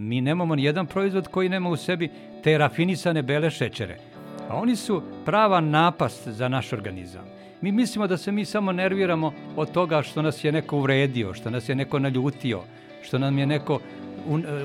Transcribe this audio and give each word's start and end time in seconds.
Mi 0.00 0.20
nemamo 0.20 0.54
ni 0.54 0.64
jedan 0.64 0.86
proizvod 0.86 1.28
koji 1.28 1.48
nema 1.48 1.70
u 1.70 1.76
sebi 1.76 2.10
te 2.42 2.58
rafinisane 2.58 3.22
bele 3.22 3.50
šećere. 3.50 3.98
A 4.48 4.56
oni 4.56 4.76
su 4.76 5.02
prava 5.24 5.60
napast 5.60 6.28
za 6.28 6.48
naš 6.48 6.72
organizam. 6.72 7.24
Mi 7.60 7.72
mislimo 7.72 8.06
da 8.06 8.16
se 8.16 8.32
mi 8.32 8.44
samo 8.44 8.72
nerviramo 8.72 9.32
od 9.56 9.72
toga 9.72 10.02
što 10.02 10.22
nas 10.22 10.44
je 10.44 10.52
neko 10.52 10.76
uvredio, 10.76 11.34
što 11.34 11.50
nas 11.50 11.68
je 11.68 11.74
neko 11.74 11.98
naljutio, 11.98 12.60
što 13.02 13.18
nam 13.18 13.38
je 13.38 13.46
neko 13.46 13.80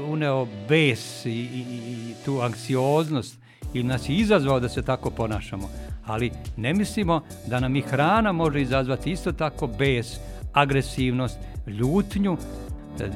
uneo 0.10 0.48
bes 0.70 1.26
i, 1.26 1.30
i, 1.30 1.66
i 1.72 2.14
tu 2.26 2.40
anksioznost 2.42 3.38
ili 3.74 3.84
nas 3.84 4.10
je 4.10 4.16
izazvao 4.16 4.60
da 4.60 4.70
se 4.70 4.82
tako 4.82 5.10
ponašamo. 5.10 5.70
Ali 6.06 6.32
ne 6.58 6.74
mislimo 6.74 7.22
da 7.48 7.60
nam 7.60 7.76
i 7.76 7.82
hrana 7.82 8.32
može 8.32 8.62
izazvati 8.62 9.12
isto 9.12 9.32
tako 9.32 9.68
bes, 9.68 10.20
agresivnost, 10.54 11.40
ljutnju. 11.68 12.38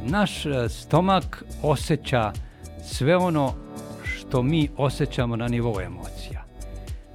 Naš 0.03 0.45
e, 0.45 0.69
stomak 0.69 1.43
osjeća 1.63 2.31
sve 2.83 3.17
ono 3.17 3.53
što 4.03 4.43
mi 4.43 4.69
osjećamo 4.77 5.35
na 5.35 5.47
nivou 5.47 5.81
emocija. 5.81 6.43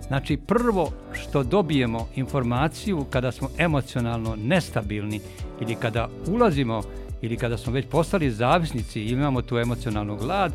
Znači, 0.07 0.37
prvo 0.37 0.93
što 1.13 1.43
dobijemo 1.43 2.09
informaciju 2.15 3.05
kada 3.11 3.33
smo 3.33 3.49
emocionalno 3.59 4.37
nestabilni 4.37 5.21
ili 5.61 5.75
kada 5.75 6.09
ulazimo 6.29 6.83
ili 7.23 7.37
kada 7.37 7.57
smo 7.57 7.73
već 7.73 7.87
postali 7.87 8.31
zavisnici 8.31 9.01
i 9.01 9.11
imamo 9.11 9.43
tu 9.43 9.59
emocionalnu 9.59 10.17
glad, 10.17 10.53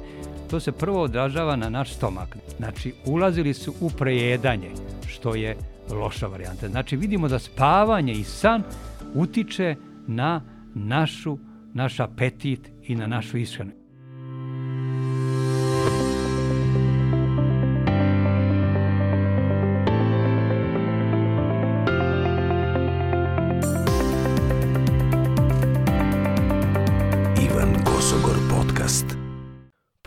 to 0.49 0.59
se 0.59 0.71
prvo 0.71 1.01
odražava 1.01 1.55
na 1.55 1.69
naš 1.69 1.93
stomak. 1.93 2.37
Znači, 2.57 2.93
ulazili 3.05 3.53
su 3.53 3.73
u 3.81 3.89
prejedanje, 3.89 4.71
što 5.07 5.35
je 5.35 5.57
loša 5.89 6.27
varijanta. 6.27 6.67
Znači, 6.67 6.97
vidimo 6.97 7.27
da 7.27 7.39
spavanje 7.39 8.13
i 8.13 8.23
san 8.23 8.63
utiče 9.13 9.75
na 10.07 10.41
našu, 10.73 11.37
naš 11.73 11.99
apetit 11.99 12.71
i 12.83 12.95
na 12.95 13.07
našu 13.07 13.37
ishranu. 13.37 13.71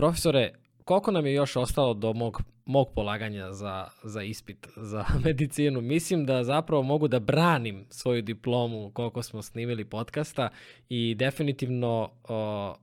Profesore, 0.00 0.52
koliko 0.91 1.10
nam 1.10 1.27
je 1.27 1.33
još 1.33 1.56
ostalo 1.56 1.94
do 1.94 2.12
mog, 2.12 2.42
mog 2.64 2.88
polaganja 2.94 3.52
za, 3.52 3.88
za 4.02 4.22
ispit 4.22 4.69
za 4.77 5.05
medicinu? 5.24 5.80
Mislim 5.80 6.27
da 6.27 6.44
zapravo 6.44 6.83
mogu 6.83 7.08
da 7.08 7.20
branim 7.20 7.86
svoju 7.91 8.22
diplomu 8.22 8.91
koliko 8.94 9.22
smo 9.22 9.42
snimili 9.42 9.84
podcasta 9.84 10.48
i 10.88 11.14
definitivno 11.14 12.11
o, 12.28 12.74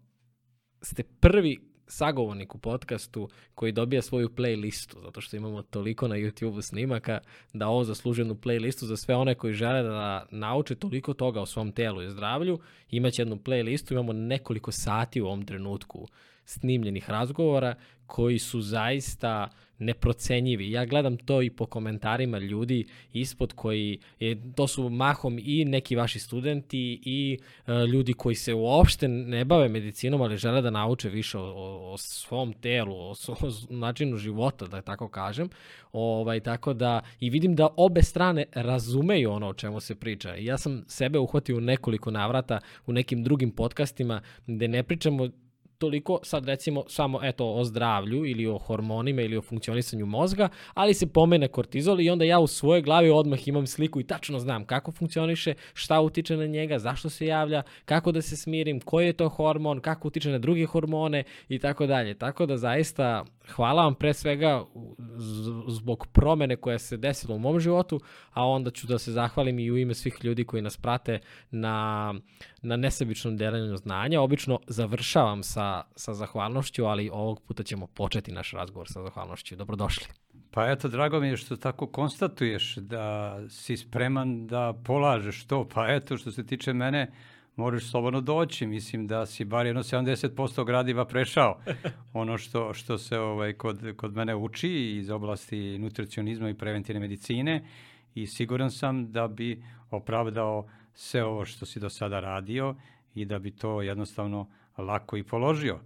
ste 0.81 1.03
prvi 1.03 1.59
sagovornik 1.87 2.55
u 2.55 2.57
podcastu 2.57 3.29
koji 3.55 3.71
dobija 3.71 4.01
svoju 4.01 4.29
playlistu, 4.29 5.01
zato 5.01 5.21
što 5.21 5.37
imamo 5.37 5.61
toliko 5.61 6.07
na 6.07 6.15
YouTube-u 6.15 6.61
snimaka 6.61 7.19
da 7.53 7.67
ovo 7.67 7.83
zaslužuje 7.83 8.23
jednu 8.23 8.35
playlistu 8.35 8.85
za 8.85 8.97
sve 8.97 9.15
one 9.15 9.35
koji 9.35 9.53
žele 9.53 9.83
da 9.83 10.25
nauče 10.31 10.75
toliko 10.75 11.13
toga 11.13 11.41
o 11.41 11.45
svom 11.45 11.71
telu 11.71 12.01
i 12.01 12.09
zdravlju. 12.09 12.59
Imaće 12.89 13.21
jednu 13.21 13.35
playlistu, 13.35 13.91
imamo 13.91 14.13
nekoliko 14.13 14.71
sati 14.71 15.21
u 15.21 15.25
ovom 15.25 15.45
trenutku 15.45 16.07
snimljenih 16.47 17.09
razgovora 17.09 17.75
koji 18.05 18.39
su 18.39 18.61
zaista 18.61 19.49
neprocenjivi. 19.79 20.71
Ja 20.71 20.85
gledam 20.85 21.17
to 21.17 21.41
i 21.41 21.49
po 21.49 21.65
komentarima 21.65 22.39
ljudi 22.39 22.85
ispod 23.13 23.53
koji, 23.53 23.99
je, 24.19 24.53
to 24.55 24.67
su 24.67 24.89
mahom 24.89 25.39
i 25.39 25.65
neki 25.65 25.95
vaši 25.95 26.19
studenti 26.19 27.01
i 27.03 27.39
e, 27.67 27.73
ljudi 27.73 28.13
koji 28.13 28.35
se 28.35 28.53
uopšte 28.53 29.07
ne 29.07 29.45
bave 29.45 29.69
medicinom, 29.69 30.21
ali 30.21 30.37
žele 30.37 30.61
da 30.61 30.69
nauče 30.69 31.09
više 31.09 31.37
o, 31.37 31.43
o, 31.43 31.93
o 31.93 31.97
svom 31.97 32.53
telu, 32.53 32.95
o, 32.95 33.11
o 33.11 33.35
načinu 33.83 34.17
života, 34.17 34.67
da 34.67 34.81
tako 34.81 35.07
kažem. 35.07 35.49
Ovaj, 35.91 36.39
tako 36.39 36.73
da, 36.73 37.01
i 37.19 37.29
vidim 37.29 37.55
da 37.55 37.67
obe 37.77 38.03
strane 38.03 38.45
razumeju 38.53 39.31
ono 39.31 39.47
o 39.47 39.53
čemu 39.53 39.79
se 39.79 39.95
priča. 39.95 40.35
Ja 40.35 40.57
sam 40.57 40.83
sebe 40.87 41.19
uhvatio 41.19 41.57
u 41.57 41.61
nekoliko 41.61 42.11
navrata 42.11 42.59
u 42.85 42.93
nekim 42.93 43.23
drugim 43.23 43.51
podcastima 43.51 44.21
gde 44.47 44.67
ne 44.67 44.83
pričamo 44.83 45.29
toliko 45.77 46.19
sad 46.23 46.45
recimo 46.45 46.83
samo 46.87 47.19
eto 47.23 47.53
o 47.53 47.63
zdravlju 47.63 48.25
ili 48.25 48.47
o 48.47 48.57
hormonima 48.57 49.21
ili 49.21 49.37
o 49.37 49.41
funkcionisanju 49.41 50.05
mozga, 50.05 50.49
ali 50.73 50.93
se 50.93 51.07
pomene 51.07 51.47
kortizol 51.47 52.01
i 52.01 52.09
onda 52.09 52.25
ja 52.25 52.39
u 52.39 52.47
svojoj 52.47 52.81
glavi 52.81 53.09
odmah 53.09 53.47
imam 53.47 53.67
sliku 53.67 53.99
i 53.99 54.03
tačno 54.03 54.39
znam 54.39 54.65
kako 54.65 54.91
funkcioniše, 54.91 55.53
šta 55.73 56.01
utiče 56.01 56.37
na 56.37 56.45
njega, 56.45 56.79
zašto 56.79 57.09
se 57.09 57.25
javlja, 57.25 57.63
kako 57.85 58.11
da 58.11 58.21
se 58.21 58.37
smirim, 58.37 58.79
koji 58.79 59.05
je 59.05 59.13
to 59.13 59.29
hormon, 59.29 59.79
kako 59.79 60.07
utiče 60.07 60.29
na 60.29 60.39
druge 60.39 60.65
hormone 60.65 61.23
i 61.49 61.59
tako 61.59 61.85
dalje. 61.85 62.13
Tako 62.13 62.45
da 62.45 62.57
zaista 62.57 63.25
hvala 63.55 63.83
vam 63.83 63.95
pre 63.95 64.13
svega 64.13 64.65
zbog 65.67 66.07
promene 66.07 66.55
koja 66.55 66.79
se 66.79 66.97
desila 66.97 67.35
u 67.35 67.39
mom 67.39 67.59
životu, 67.59 67.99
a 68.33 68.47
onda 68.47 68.71
ću 68.71 68.87
da 68.87 68.97
se 68.97 69.11
zahvalim 69.11 69.59
i 69.59 69.71
u 69.71 69.77
ime 69.77 69.93
svih 69.93 70.17
ljudi 70.23 70.43
koji 70.43 70.61
nas 70.61 70.77
prate 70.77 71.19
na, 71.51 72.13
na 72.61 72.75
nesebičnom 72.75 73.37
delanju 73.37 73.77
znanja. 73.77 74.21
Obično 74.21 74.59
završavam 74.67 75.43
sa, 75.43 75.66
sa 75.95 76.13
zahvalnošću, 76.13 76.85
ali 76.85 77.09
ovog 77.09 77.41
puta 77.41 77.63
ćemo 77.63 77.87
početi 77.87 78.31
naš 78.31 78.51
razgovor 78.51 78.87
sa 78.87 79.03
zahvalnošću. 79.03 79.55
Dobrodošli. 79.55 80.07
Pa 80.51 80.71
eto, 80.71 80.87
drago 80.87 81.19
mi 81.19 81.27
je 81.27 81.37
što 81.37 81.55
tako 81.55 81.87
konstatuješ 81.87 82.75
da 82.75 83.37
si 83.49 83.77
spreman 83.77 84.47
da 84.47 84.73
polažeš 84.85 85.45
to. 85.45 85.67
Pa 85.73 85.87
eto, 85.93 86.17
što 86.17 86.31
se 86.31 86.45
tiče 86.45 86.73
mene, 86.73 87.11
možeš 87.55 87.91
slobodno 87.91 88.21
doći. 88.21 88.67
Mislim 88.67 89.07
da 89.07 89.25
si 89.25 89.45
bar 89.45 89.65
jedno 89.65 89.83
70% 89.83 90.65
gradiva 90.65 91.05
prešao. 91.05 91.59
Ono 92.13 92.37
što, 92.37 92.73
što 92.73 92.97
se 92.97 93.19
ovaj, 93.19 93.53
kod, 93.53 93.79
kod 93.97 94.15
mene 94.15 94.35
uči 94.35 94.97
iz 94.99 95.09
oblasti 95.09 95.77
nutricionizma 95.79 96.49
i 96.49 96.53
preventivne 96.53 96.99
medicine 96.99 97.65
i 98.15 98.27
siguran 98.27 98.71
sam 98.71 99.11
da 99.11 99.27
bi 99.27 99.63
opravdao 99.91 100.67
sve 100.93 101.23
ovo 101.23 101.45
što 101.45 101.65
si 101.65 101.79
do 101.79 101.89
sada 101.89 102.19
radio 102.19 102.75
i 103.15 103.25
da 103.25 103.39
bi 103.39 103.51
to 103.51 103.81
jednostavno 103.81 104.47
lako 104.77 105.17
i 105.17 105.23
položio. 105.23 105.79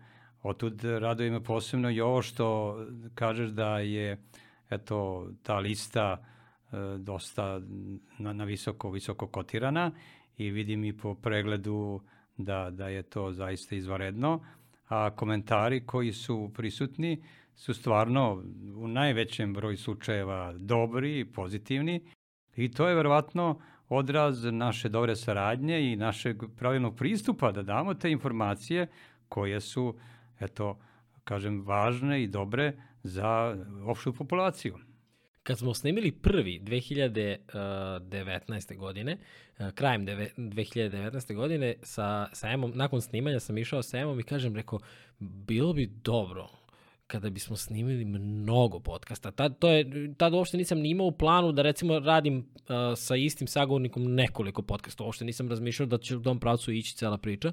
Otud 0.43 0.83
raduje 0.83 1.31
me 1.31 1.43
posebno 1.43 1.89
i 1.89 2.01
ovo 2.01 2.21
što 2.21 2.77
kažeš 3.15 3.49
da 3.49 3.79
je 3.79 4.17
eto, 4.69 5.27
ta 5.43 5.59
lista 5.59 6.17
e, 6.17 6.75
dosta 6.97 7.61
na, 8.19 8.33
na 8.33 8.43
visoko, 8.43 8.91
visoko 8.91 9.27
kotirana 9.27 9.91
i 10.37 10.51
vidim 10.51 10.83
i 10.83 10.97
po 10.97 11.15
pregledu 11.15 12.01
da, 12.37 12.69
da 12.69 12.87
je 12.87 13.03
to 13.03 13.31
zaista 13.31 13.75
izvaredno, 13.75 14.45
a 14.87 15.09
komentari 15.15 15.85
koji 15.85 16.13
su 16.13 16.51
prisutni 16.55 17.23
su 17.55 17.73
stvarno 17.73 18.43
u 18.75 18.87
najvećem 18.87 19.53
broju 19.53 19.77
slučajeva 19.77 20.53
dobri 20.57 21.19
i 21.19 21.25
pozitivni 21.25 22.01
i 22.55 22.71
to 22.71 22.87
je 22.87 22.95
verovatno 22.95 23.61
odraz 23.91 24.43
naše 24.43 24.89
dobre 24.89 25.15
saradnje 25.15 25.91
i 25.91 25.95
našeg 25.95 26.37
pravilnog 26.57 26.97
pristupa 26.97 27.51
da 27.51 27.63
damo 27.63 27.93
te 27.93 28.11
informacije 28.11 28.87
koje 29.29 29.61
su, 29.61 29.97
eto, 30.39 30.79
kažem, 31.23 31.65
važne 31.65 32.23
i 32.23 32.27
dobre 32.27 32.73
za 33.03 33.57
opštu 33.85 34.13
populaciju. 34.13 34.77
Kad 35.43 35.57
smo 35.57 35.73
snimili 35.73 36.11
prvi 36.11 36.61
2019. 36.63 38.77
godine, 38.77 39.17
eh, 39.57 39.71
krajem 39.75 40.05
2019. 40.05 41.35
godine, 41.35 41.75
sa, 41.83 42.27
sa 42.33 42.49
Emom, 42.49 42.71
nakon 42.75 43.01
snimanja 43.01 43.39
sam 43.39 43.57
išao 43.57 43.83
sa 43.83 43.97
Emom 43.97 44.19
i 44.19 44.23
kažem, 44.23 44.55
rekao, 44.55 44.79
bilo 45.19 45.73
bi 45.73 45.85
dobro 45.85 46.60
kada 47.11 47.29
bismo 47.29 47.57
snimili 47.57 48.05
mnogo 48.05 48.79
podcasta. 48.79 49.31
Tad, 49.31 49.59
to 49.59 49.69
je, 49.69 50.13
tad 50.17 50.33
uopšte 50.33 50.57
nisam 50.57 50.79
ni 50.79 50.89
imao 50.89 51.07
u 51.07 51.11
planu 51.11 51.51
da 51.51 51.61
recimo 51.61 51.99
radim 51.99 52.37
uh, 52.37 52.65
sa 52.95 53.15
istim 53.15 53.47
sagovornikom 53.47 54.15
nekoliko 54.15 54.61
podcasta. 54.61 55.03
Uopšte 55.03 55.25
nisam 55.25 55.49
razmišljao 55.49 55.87
da 55.87 55.97
će 55.97 56.17
u 56.17 56.21
tom 56.21 56.39
pravcu 56.39 56.71
ići 56.71 56.95
cela 56.95 57.17
priča. 57.17 57.51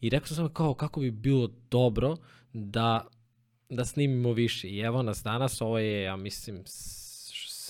I 0.00 0.10
rekao 0.10 0.28
sam 0.28 0.48
kao 0.48 0.74
kako 0.74 1.00
bi 1.00 1.10
bilo 1.10 1.50
dobro 1.70 2.16
da, 2.52 3.06
da 3.68 3.84
snimimo 3.84 4.32
više. 4.32 4.68
I 4.68 4.78
evo 4.78 5.02
nas 5.02 5.22
danas, 5.22 5.60
ovo 5.60 5.78
je, 5.78 6.02
ja 6.02 6.16
mislim, 6.16 6.62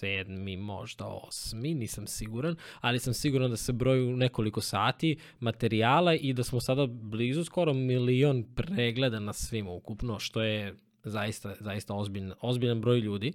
sedmi, 0.00 0.56
možda 0.56 1.06
osmi, 1.06 1.74
nisam 1.74 2.06
siguran, 2.06 2.56
ali 2.80 2.98
sam 2.98 3.14
siguran 3.14 3.50
da 3.50 3.56
se 3.56 3.72
broju 3.72 4.16
nekoliko 4.16 4.60
sati 4.60 5.16
materijala 5.40 6.14
i 6.14 6.32
da 6.32 6.44
smo 6.44 6.60
sada 6.60 6.86
blizu 6.86 7.44
skoro 7.44 7.74
milion 7.74 8.44
pregleda 8.54 9.20
na 9.20 9.32
svima 9.32 9.70
ukupno, 9.70 10.18
što 10.18 10.42
je 10.42 10.74
zaista, 11.04 11.54
zaista 11.60 11.94
ozbiljan, 11.94 12.32
ozbiljan 12.40 12.80
broj 12.80 12.98
ljudi. 12.98 13.32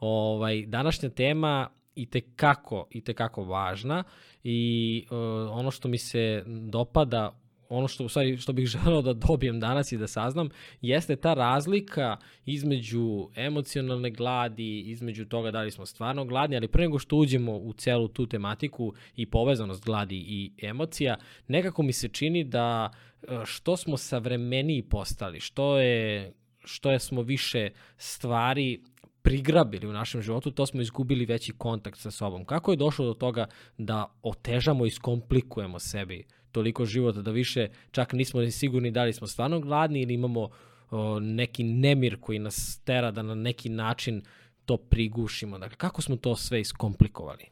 Ovaj, 0.00 0.66
današnja 0.66 1.08
tema 1.08 1.68
i 1.94 2.06
te 2.06 2.20
kako, 2.20 2.86
i 2.90 3.00
te 3.00 3.14
kako 3.14 3.44
važna 3.44 4.04
i 4.44 5.04
uh, 5.10 5.16
ono 5.50 5.70
što 5.70 5.88
mi 5.88 5.98
se 5.98 6.44
dopada 6.46 7.40
ono 7.68 7.88
što, 7.88 8.08
stvari, 8.08 8.36
što 8.36 8.52
bih 8.52 8.66
želeo 8.76 9.02
da 9.02 9.12
dobijem 9.12 9.60
danas 9.60 9.92
i 9.92 9.98
da 9.98 10.06
saznam, 10.06 10.48
jeste 10.80 11.16
ta 11.16 11.34
razlika 11.34 12.16
između 12.46 13.28
emocionalne 13.36 14.10
gladi, 14.10 14.80
između 14.80 15.24
toga 15.24 15.50
da 15.50 15.62
li 15.62 15.70
smo 15.70 15.86
stvarno 15.86 16.24
gladni, 16.24 16.56
ali 16.56 16.68
pre 16.68 16.82
nego 16.82 16.98
što 16.98 17.16
uđemo 17.16 17.56
u 17.56 17.72
celu 17.72 18.08
tu 18.08 18.26
tematiku 18.26 18.92
i 19.16 19.26
povezanost 19.26 19.84
gladi 19.84 20.16
i 20.16 20.52
emocija, 20.62 21.16
nekako 21.48 21.82
mi 21.82 21.92
se 21.92 22.08
čini 22.08 22.44
da 22.44 22.90
e, 23.22 23.40
što 23.44 23.76
smo 23.76 23.96
savremeniji 23.96 24.82
postali, 24.82 25.40
što 25.40 25.78
je 25.78 26.32
što 26.64 26.90
je 26.90 26.98
smo 26.98 27.22
više 27.22 27.70
stvari 27.96 28.80
prigrabili 29.22 29.86
u 29.86 29.92
našem 29.92 30.22
životu, 30.22 30.50
to 30.50 30.66
smo 30.66 30.80
izgubili 30.80 31.26
veći 31.26 31.52
kontakt 31.52 31.98
sa 31.98 32.10
sobom. 32.10 32.44
Kako 32.44 32.70
je 32.70 32.76
došlo 32.76 33.06
do 33.06 33.14
toga 33.14 33.46
da 33.78 34.14
otežamo 34.22 34.86
i 34.86 34.90
skomplikujemo 34.90 35.78
sebi 35.78 36.24
toliko 36.52 36.84
života 36.84 37.22
da 37.22 37.30
više 37.30 37.68
čak 37.90 38.12
nismo 38.12 38.50
sigurni 38.50 38.90
da 38.90 39.04
li 39.04 39.12
smo 39.12 39.26
stvarno 39.26 39.60
gladni 39.60 40.02
ili 40.02 40.14
imamo 40.14 40.48
o, 40.90 41.20
neki 41.20 41.64
nemir 41.64 42.20
koji 42.20 42.38
nas 42.38 42.80
tera 42.84 43.10
da 43.10 43.22
na 43.22 43.34
neki 43.34 43.68
način 43.68 44.22
to 44.64 44.76
prigušimo. 44.76 45.58
Dakle, 45.58 45.76
kako 45.76 46.02
smo 46.02 46.16
to 46.16 46.36
sve 46.36 46.60
iskomplikovali? 46.60 47.44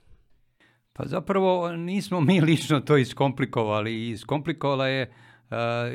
Pa 0.93 1.05
zapravo 1.07 1.73
nismo 1.77 2.21
mi 2.21 2.41
lično 2.41 2.81
to 2.81 2.97
iskomplikovali. 2.97 4.09
Iskomplikovala 4.11 4.89
je 4.89 5.03
Uh, 5.07 5.32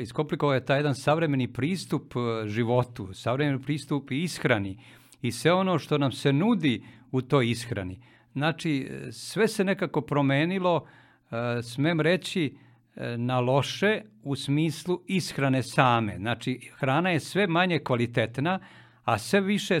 iskomplikovao 0.00 0.54
je 0.54 0.64
taj 0.64 0.78
jedan 0.78 0.94
savremeni 0.94 1.52
pristup 1.52 2.14
životu, 2.46 3.08
savremeni 3.12 3.62
pristup 3.62 4.10
ishrani 4.10 4.78
i 5.22 5.32
sve 5.32 5.52
ono 5.52 5.78
što 5.78 5.98
nam 5.98 6.12
se 6.12 6.32
nudi 6.32 6.82
u 7.10 7.22
toj 7.22 7.50
ishrani. 7.50 8.00
Znači, 8.32 8.90
sve 9.10 9.48
se 9.48 9.64
nekako 9.64 10.00
promenilo, 10.00 10.86
smem 11.62 12.00
reći, 12.00 12.56
na 13.16 13.40
loše 13.40 14.02
u 14.22 14.36
smislu 14.36 15.02
ishrane 15.06 15.62
same. 15.62 16.16
Znači, 16.16 16.70
hrana 16.76 17.10
je 17.10 17.20
sve 17.20 17.46
manje 17.46 17.78
kvalitetna, 17.78 18.60
a 19.04 19.18
sve 19.18 19.40
više 19.40 19.78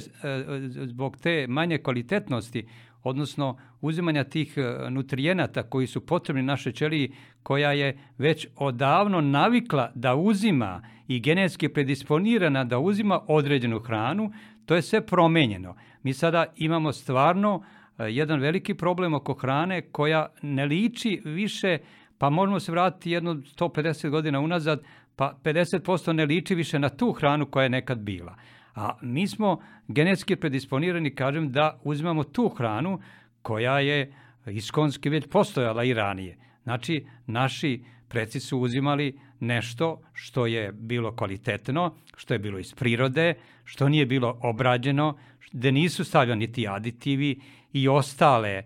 zbog 0.86 1.16
te 1.16 1.46
manje 1.48 1.78
kvalitetnosti, 1.78 2.68
odnosno 3.02 3.58
uzimanja 3.80 4.24
tih 4.24 4.54
e, 4.56 4.90
nutrijenata 4.90 5.62
koji 5.62 5.86
su 5.86 6.06
potrebni 6.06 6.42
našoj 6.42 6.72
ćeliji, 6.72 7.12
koja 7.42 7.72
je 7.72 7.98
već 8.18 8.46
odavno 8.56 9.20
navikla 9.20 9.92
da 9.94 10.14
uzima 10.14 10.82
i 11.08 11.20
genetski 11.20 11.68
predisponirana 11.68 12.64
da 12.64 12.78
uzima 12.78 13.20
određenu 13.26 13.78
hranu, 13.78 14.32
to 14.66 14.74
je 14.74 14.82
sve 14.82 15.06
promenjeno. 15.06 15.74
Mi 16.02 16.12
sada 16.12 16.46
imamo 16.56 16.92
stvarno 16.92 17.62
e, 17.98 18.04
jedan 18.04 18.40
veliki 18.40 18.74
problem 18.74 19.14
oko 19.14 19.34
hrane 19.34 19.82
koja 19.82 20.26
ne 20.42 20.66
liči 20.66 21.20
više 21.24 21.78
pa 22.18 22.30
možemo 22.30 22.60
se 22.60 22.72
vratiti 22.72 23.10
jedno 23.10 23.34
150 23.34 24.10
godina 24.10 24.40
unazad, 24.40 24.82
pa 25.16 25.34
50% 25.44 26.12
ne 26.12 26.26
liči 26.26 26.54
više 26.54 26.78
na 26.78 26.88
tu 26.88 27.12
hranu 27.12 27.46
koja 27.46 27.62
je 27.62 27.70
nekad 27.70 27.98
bila. 27.98 28.36
A 28.78 28.98
mi 29.02 29.26
smo 29.26 29.60
genetski 29.88 30.36
predisponirani, 30.36 31.14
kažem, 31.14 31.52
da 31.52 31.80
uzimamo 31.84 32.24
tu 32.24 32.48
hranu 32.48 33.00
koja 33.42 33.80
je 33.80 34.12
iskonski 34.46 35.08
već 35.08 35.26
postojala 35.30 35.84
i 35.84 35.94
ranije. 35.94 36.36
Znači, 36.62 37.06
naši 37.26 37.84
preci 38.08 38.40
su 38.40 38.58
uzimali 38.58 39.18
nešto 39.40 40.00
što 40.12 40.46
je 40.46 40.72
bilo 40.72 41.16
kvalitetno, 41.16 41.94
što 42.16 42.34
je 42.34 42.38
bilo 42.38 42.58
iz 42.58 42.74
prirode, 42.74 43.34
što 43.64 43.88
nije 43.88 44.06
bilo 44.06 44.38
obrađeno, 44.42 45.16
gde 45.52 45.72
nisu 45.72 46.04
stavljani 46.04 46.52
ti 46.52 46.68
aditivi 46.68 47.40
i 47.72 47.88
ostale, 47.88 48.50
e, 48.50 48.64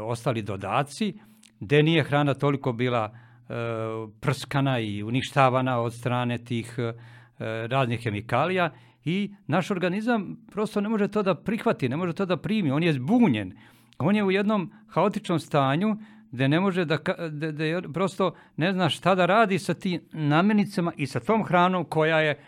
ostali 0.00 0.42
dodaci, 0.42 1.14
gde 1.60 1.82
nije 1.82 2.04
hrana 2.04 2.34
toliko 2.34 2.72
bila 2.72 3.10
e, 3.12 3.52
prskana 4.20 4.78
i 4.78 5.02
uništavana 5.02 5.80
od 5.80 5.94
strane 5.94 6.38
tih 6.38 6.74
e, 6.78 6.92
raznih 7.68 8.00
hemikalija 8.00 8.70
i 9.06 9.34
naš 9.46 9.70
organizam 9.70 10.36
prosto 10.50 10.80
ne 10.80 10.88
može 10.88 11.08
to 11.08 11.22
da 11.22 11.34
prihvati, 11.34 11.88
ne 11.88 11.96
može 11.96 12.12
to 12.12 12.26
da 12.26 12.36
primi, 12.36 12.70
on 12.70 12.82
je 12.82 12.92
zbunjen. 12.92 13.52
On 13.98 14.16
je 14.16 14.24
u 14.24 14.30
jednom 14.30 14.72
haotičnom 14.88 15.40
stanju 15.40 15.96
gde 16.30 16.48
ne 16.48 16.60
može 16.60 16.84
da, 16.84 16.98
da, 17.30 17.52
da 17.52 17.92
prosto 17.92 18.34
ne 18.56 18.72
zna 18.72 18.88
šta 18.88 19.14
da 19.14 19.26
radi 19.26 19.58
sa 19.58 19.74
tim 19.74 20.00
namirnicama 20.12 20.92
i 20.96 21.06
sa 21.06 21.20
tom 21.20 21.44
hranom 21.44 21.84
koja 21.84 22.20
je, 22.20 22.38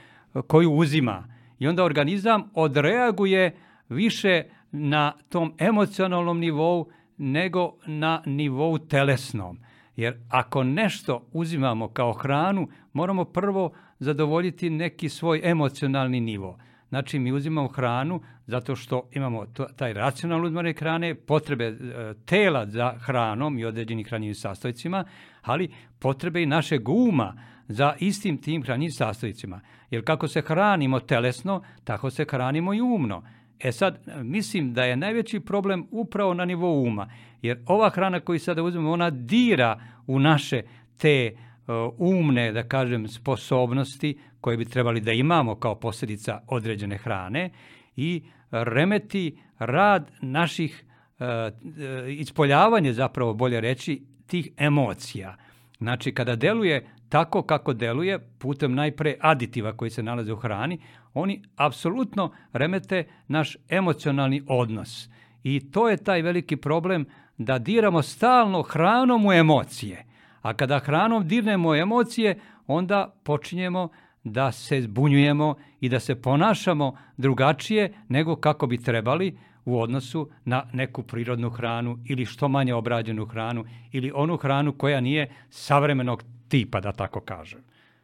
koju 0.46 0.72
uzima. 0.72 1.24
I 1.58 1.68
onda 1.68 1.84
organizam 1.84 2.50
odreaguje 2.54 3.56
više 3.88 4.44
na 4.72 5.12
tom 5.28 5.54
emocionalnom 5.58 6.38
nivou 6.38 6.90
nego 7.18 7.74
na 7.86 8.22
nivou 8.26 8.78
telesnom. 8.78 9.58
Jer 9.96 10.16
ako 10.30 10.64
nešto 10.64 11.26
uzimamo 11.32 11.88
kao 11.88 12.12
hranu, 12.12 12.68
moramo 12.92 13.24
prvo 13.24 13.72
zadovoljiti 13.98 14.70
neki 14.70 15.08
svoj 15.08 15.40
emocionalni 15.44 16.20
nivo. 16.20 16.58
Znači, 16.88 17.18
mi 17.18 17.32
uzimamo 17.32 17.68
hranu 17.68 18.20
zato 18.46 18.76
što 18.76 19.08
imamo 19.12 19.46
to, 19.46 19.64
taj 19.64 19.92
racionalno 19.92 20.46
uzmane 20.46 20.72
hrane, 20.72 21.14
potrebe 21.14 21.64
e, 21.64 21.74
tela 22.26 22.66
za 22.66 22.94
hranom 22.98 23.58
i 23.58 23.64
određenim 23.64 24.06
hranjivim 24.06 24.34
sastojcima, 24.34 25.04
ali 25.42 25.70
potrebe 25.98 26.42
i 26.42 26.46
našeg 26.46 26.88
uma 26.88 27.34
za 27.68 27.94
istim 27.98 28.38
tim 28.38 28.62
hranjivim 28.62 28.92
sastojcima. 28.92 29.60
Jer 29.90 30.04
kako 30.04 30.28
se 30.28 30.40
hranimo 30.40 31.00
telesno, 31.00 31.62
tako 31.84 32.10
se 32.10 32.24
hranimo 32.30 32.74
i 32.74 32.80
umno. 32.80 33.22
E 33.60 33.72
sad, 33.72 33.98
mislim 34.22 34.74
da 34.74 34.84
je 34.84 34.96
najveći 34.96 35.40
problem 35.40 35.86
upravo 35.90 36.34
na 36.34 36.44
nivou 36.44 36.82
uma, 36.82 37.10
jer 37.42 37.62
ova 37.66 37.90
hrana 37.90 38.20
koju 38.20 38.40
sada 38.40 38.62
uzmemo, 38.62 38.90
ona 38.90 39.10
dira 39.10 39.80
u 40.06 40.18
naše 40.18 40.62
te 40.98 41.36
umne, 41.98 42.52
da 42.52 42.62
kažem, 42.62 43.08
sposobnosti 43.08 44.18
koje 44.40 44.56
bi 44.56 44.64
trebali 44.64 45.00
da 45.00 45.12
imamo 45.12 45.54
kao 45.54 45.74
posljedica 45.74 46.40
određene 46.46 46.96
hrane 46.96 47.50
i 47.96 48.22
remeti 48.50 49.38
rad 49.58 50.10
naših, 50.20 50.84
uh, 51.18 51.26
ispoljavanje 52.08 52.92
zapravo, 52.92 53.34
bolje 53.34 53.60
reći, 53.60 54.02
tih 54.26 54.48
emocija. 54.56 55.36
Znači, 55.78 56.14
kada 56.14 56.36
deluje 56.36 56.86
tako 57.08 57.42
kako 57.42 57.72
deluje, 57.72 58.18
putem 58.38 58.74
najpre 58.74 59.16
aditiva 59.20 59.76
koji 59.76 59.90
se 59.90 60.02
nalaze 60.02 60.32
u 60.32 60.36
hrani, 60.36 60.80
oni 61.14 61.42
apsolutno 61.56 62.32
remete 62.52 63.04
naš 63.28 63.56
emocionalni 63.68 64.42
odnos. 64.46 65.08
I 65.42 65.70
to 65.70 65.88
je 65.88 65.96
taj 65.96 66.22
veliki 66.22 66.56
problem 66.56 67.06
da 67.38 67.58
diramo 67.58 68.02
stalno 68.02 68.62
hranom 68.62 69.26
u 69.26 69.32
emocije. 69.32 70.04
A 70.42 70.54
kada 70.54 70.78
hranom 70.78 71.28
dirnemo 71.28 71.74
emocije, 71.74 72.38
onda 72.66 73.14
počinjemo 73.22 73.88
da 74.24 74.52
se 74.52 74.80
zbunjujemo 74.82 75.54
i 75.80 75.88
da 75.88 76.00
se 76.00 76.22
ponašamo 76.22 76.96
drugačije 77.16 77.92
nego 78.08 78.36
kako 78.36 78.66
bi 78.66 78.82
trebali 78.82 79.38
u 79.64 79.80
odnosu 79.80 80.30
na 80.44 80.64
neku 80.72 81.02
prirodnu 81.02 81.50
hranu 81.50 81.98
ili 82.04 82.24
što 82.24 82.48
manje 82.48 82.74
obrađenu 82.74 83.26
hranu 83.26 83.64
ili 83.92 84.12
onu 84.14 84.36
hranu 84.36 84.72
koja 84.72 85.00
nije 85.00 85.30
savremenog 85.50 86.24
tipa, 86.48 86.80
da 86.80 86.92
tako 86.92 87.20
kažem. 87.20 87.60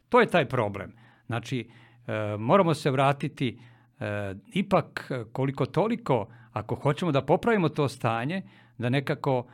To 0.08 0.20
je 0.20 0.26
taj 0.26 0.44
problem. 0.44 0.92
Znači, 1.26 1.68
e, 2.06 2.36
moramo 2.38 2.74
se 2.74 2.90
vratiti 2.90 3.58
e, 4.00 4.34
ipak 4.52 5.12
koliko 5.32 5.66
toliko, 5.66 6.26
ako 6.52 6.74
hoćemo 6.74 7.12
da 7.12 7.22
popravimo 7.22 7.68
to 7.68 7.88
stanje, 7.88 8.42
da 8.78 8.88
nekako 8.88 9.46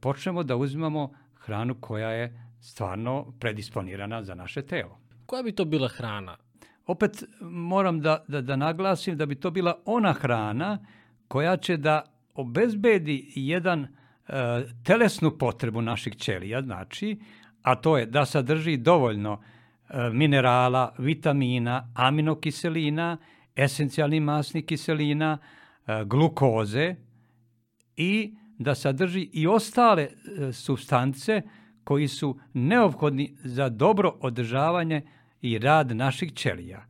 počnemo 0.00 0.42
da 0.42 0.56
uzimamo 0.56 1.10
hranu 1.46 1.74
koja 1.80 2.10
je 2.10 2.42
stvarno 2.60 3.32
predisponirana 3.40 4.22
za 4.22 4.34
naše 4.34 4.62
telo. 4.62 4.98
Koja 5.26 5.42
bi 5.42 5.52
to 5.52 5.64
bila 5.64 5.88
hrana? 5.88 6.36
Opet 6.86 7.24
moram 7.40 8.00
da, 8.00 8.24
da, 8.28 8.40
da 8.40 8.56
naglasim 8.56 9.16
da 9.16 9.26
bi 9.26 9.34
to 9.34 9.50
bila 9.50 9.82
ona 9.84 10.12
hrana 10.12 10.78
koja 11.28 11.56
će 11.56 11.76
da 11.76 12.02
obezbedi 12.34 13.32
jedan 13.34 13.84
e, 13.84 13.88
telesnu 14.84 15.38
potrebu 15.38 15.82
naših 15.82 16.16
ćelija, 16.16 16.62
znači, 16.62 17.20
a 17.62 17.74
to 17.74 17.98
je 17.98 18.06
da 18.06 18.24
sadrži 18.24 18.76
dovoljno 18.76 19.40
e, 19.88 20.10
minerala, 20.12 20.94
vitamina, 20.98 21.92
aminokiselina, 21.94 23.16
esencijalnih 23.56 24.22
masnih 24.22 24.64
kiselina, 24.64 25.38
e, 25.86 26.04
glukoze 26.04 26.94
i 27.96 28.34
da 28.58 28.74
sadrži 28.74 29.30
i 29.32 29.46
ostale 29.46 30.02
e, 30.02 30.52
substance 30.52 31.42
koji 31.84 32.08
su 32.08 32.38
neophodni 32.52 33.36
za 33.44 33.68
dobro 33.68 34.16
održavanje 34.20 35.02
i 35.40 35.58
rad 35.58 35.96
naših 35.96 36.32
ćelija. 36.32 36.86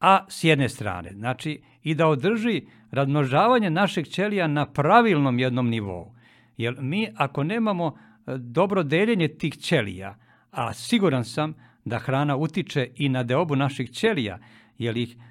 A 0.00 0.26
s 0.28 0.44
jedne 0.44 0.68
strane, 0.68 1.10
znači 1.12 1.62
i 1.82 1.94
da 1.94 2.06
održi 2.06 2.66
razmnožavanje 2.90 3.70
našeg 3.70 4.06
ćelija 4.06 4.46
na 4.46 4.66
pravilnom 4.66 5.38
jednom 5.38 5.68
nivou. 5.68 6.14
Jer 6.56 6.76
mi 6.80 7.08
ako 7.16 7.44
nemamo 7.44 7.98
dobro 8.36 8.82
deljenje 8.82 9.28
tih 9.28 9.58
ćelija, 9.58 10.18
a 10.50 10.72
siguran 10.72 11.24
sam 11.24 11.54
da 11.84 11.98
hrana 11.98 12.36
utiče 12.36 12.90
i 12.96 13.08
na 13.08 13.22
deobu 13.22 13.56
naših 13.56 13.90
ćelija, 13.90 14.38
jer 14.78 14.96
ih 14.96 15.16
e, 15.16 15.27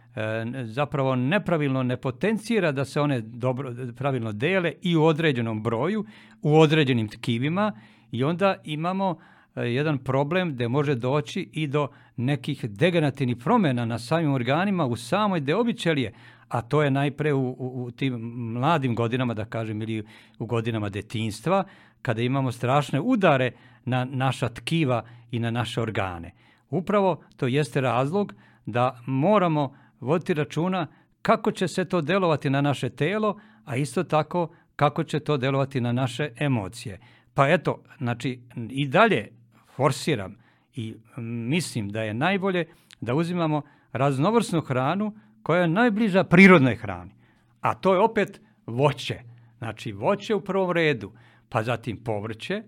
zapravo 0.65 1.15
nepravilno 1.15 1.83
ne 1.83 1.97
potencira 1.97 2.71
da 2.71 2.85
se 2.85 3.01
one 3.01 3.21
dobro, 3.21 3.73
pravilno 3.95 4.31
dele 4.31 4.73
i 4.81 4.95
u 4.95 5.03
određenom 5.03 5.63
broju, 5.63 6.05
u 6.41 6.59
određenim 6.59 7.07
tkivima 7.07 7.71
i 8.11 8.23
onda 8.23 8.55
imamo 8.63 9.17
e, 9.55 9.61
e, 9.61 9.73
jedan 9.73 9.97
problem 9.97 10.53
gde 10.53 10.67
može 10.67 10.95
doći 10.95 11.49
i 11.53 11.67
do 11.67 11.87
nekih 12.15 12.65
degenerativnih 12.65 13.37
promjena 13.37 13.85
na 13.85 13.99
samim 13.99 14.33
organima 14.33 14.85
u 14.85 14.95
samoj 14.95 15.39
deobi 15.39 15.73
ćelije, 15.73 16.13
a 16.47 16.61
to 16.61 16.83
je 16.83 16.91
najpre 16.91 17.33
u, 17.33 17.49
u, 17.49 17.83
u 17.83 17.91
tim 17.91 18.13
mladim 18.53 18.95
godinama, 18.95 19.33
da 19.33 19.45
kažem, 19.45 19.81
ili 19.81 20.05
u 20.39 20.45
godinama 20.45 20.89
detinstva, 20.89 21.63
kada 22.01 22.21
imamo 22.21 22.51
strašne 22.51 23.01
udare 23.01 23.51
na 23.85 24.05
naša 24.05 24.49
tkiva 24.49 25.03
i 25.31 25.39
na 25.39 25.51
naše 25.51 25.81
organe. 25.81 26.31
Upravo 26.69 27.23
to 27.35 27.47
jeste 27.47 27.81
razlog 27.81 28.33
da 28.65 29.01
moramo 29.05 29.75
voditi 29.99 30.33
računa 30.33 30.87
kako 31.21 31.51
će 31.51 31.67
se 31.67 31.85
to 31.85 32.01
delovati 32.01 32.49
na 32.49 32.61
naše 32.61 32.89
telo, 32.89 33.39
a 33.65 33.75
isto 33.75 34.03
tako 34.03 34.49
kako 34.75 35.03
će 35.03 35.19
to 35.19 35.37
delovati 35.37 35.81
na 35.81 35.91
naše 35.91 36.29
emocije. 36.39 36.99
Pa 37.33 37.47
eto, 37.49 37.83
znači 37.97 38.41
i 38.69 38.87
dalje 38.87 39.29
forsiram 39.75 40.35
i 40.73 40.95
mislim 41.17 41.89
da 41.89 42.01
je 42.01 42.13
najbolje 42.13 42.65
da 43.01 43.13
uzimamo 43.13 43.61
raznovrsnu 43.91 44.61
hranu 44.61 45.15
koja 45.43 45.61
je 45.61 45.67
najbliža 45.67 46.23
prirodnoj 46.23 46.75
hrani. 46.75 47.11
A 47.61 47.73
to 47.73 47.93
je 47.93 47.99
opet 47.99 48.41
voće. 48.65 49.19
Znači 49.57 49.91
voće 49.91 50.35
u 50.35 50.41
prvom 50.41 50.71
redu, 50.71 51.11
pa 51.49 51.63
zatim 51.63 52.03
povrće. 52.03 52.63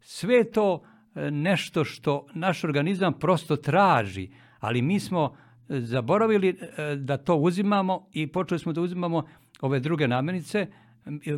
Sve 0.00 0.50
to 0.50 0.82
e, 1.14 1.30
nešto 1.30 1.84
što 1.84 2.26
naš 2.34 2.64
organizam 2.64 3.18
prosto 3.18 3.56
traži, 3.56 4.30
ali 4.60 4.82
mi 4.82 5.00
smo 5.00 5.36
zaboravili 5.70 6.48
e, 6.48 6.96
da 6.96 7.16
to 7.16 7.36
uzimamo 7.36 8.06
i 8.12 8.26
počeli 8.26 8.58
smo 8.58 8.72
da 8.72 8.80
uzimamo 8.80 9.26
ove 9.60 9.80
druge 9.80 10.08
namirnice 10.08 10.66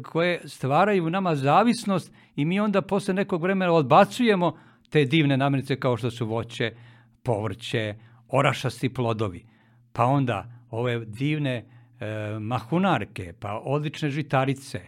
koje 0.05 0.49
stvaraju 0.49 1.07
u 1.07 1.11
nama 1.11 1.35
zavisnost 1.35 2.13
i 2.37 2.45
mi 2.45 2.61
onda 2.61 2.83
posle 2.83 3.15
nekog 3.15 3.43
vremena 3.43 3.73
odbacujemo 3.73 4.57
te 4.91 5.05
divne 5.05 5.37
namirnice 5.37 5.81
kao 5.81 5.97
što 5.97 6.11
su 6.11 6.27
voće, 6.27 6.75
povrće, 7.23 7.95
orašasti 8.29 8.95
plodovi. 8.95 9.45
Pa 9.93 10.05
onda 10.05 10.45
ove 10.71 11.05
divne 11.05 11.57
e, 11.57 11.65
mahunarke, 12.41 13.33
pa 13.41 13.61
odlične 13.65 14.11
žitarice, 14.11 14.81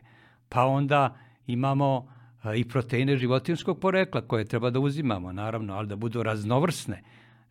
pa 0.48 0.64
onda 0.64 1.16
imamo 1.46 2.08
e, 2.44 2.58
i 2.58 2.68
proteine 2.68 3.16
životinskog 3.16 3.80
porekla 3.80 4.20
koje 4.20 4.44
treba 4.44 4.70
da 4.70 4.80
uzimamo, 4.80 5.32
naravno, 5.32 5.74
ali 5.74 5.88
da 5.88 5.96
budu 5.96 6.22
raznovrsne, 6.22 7.02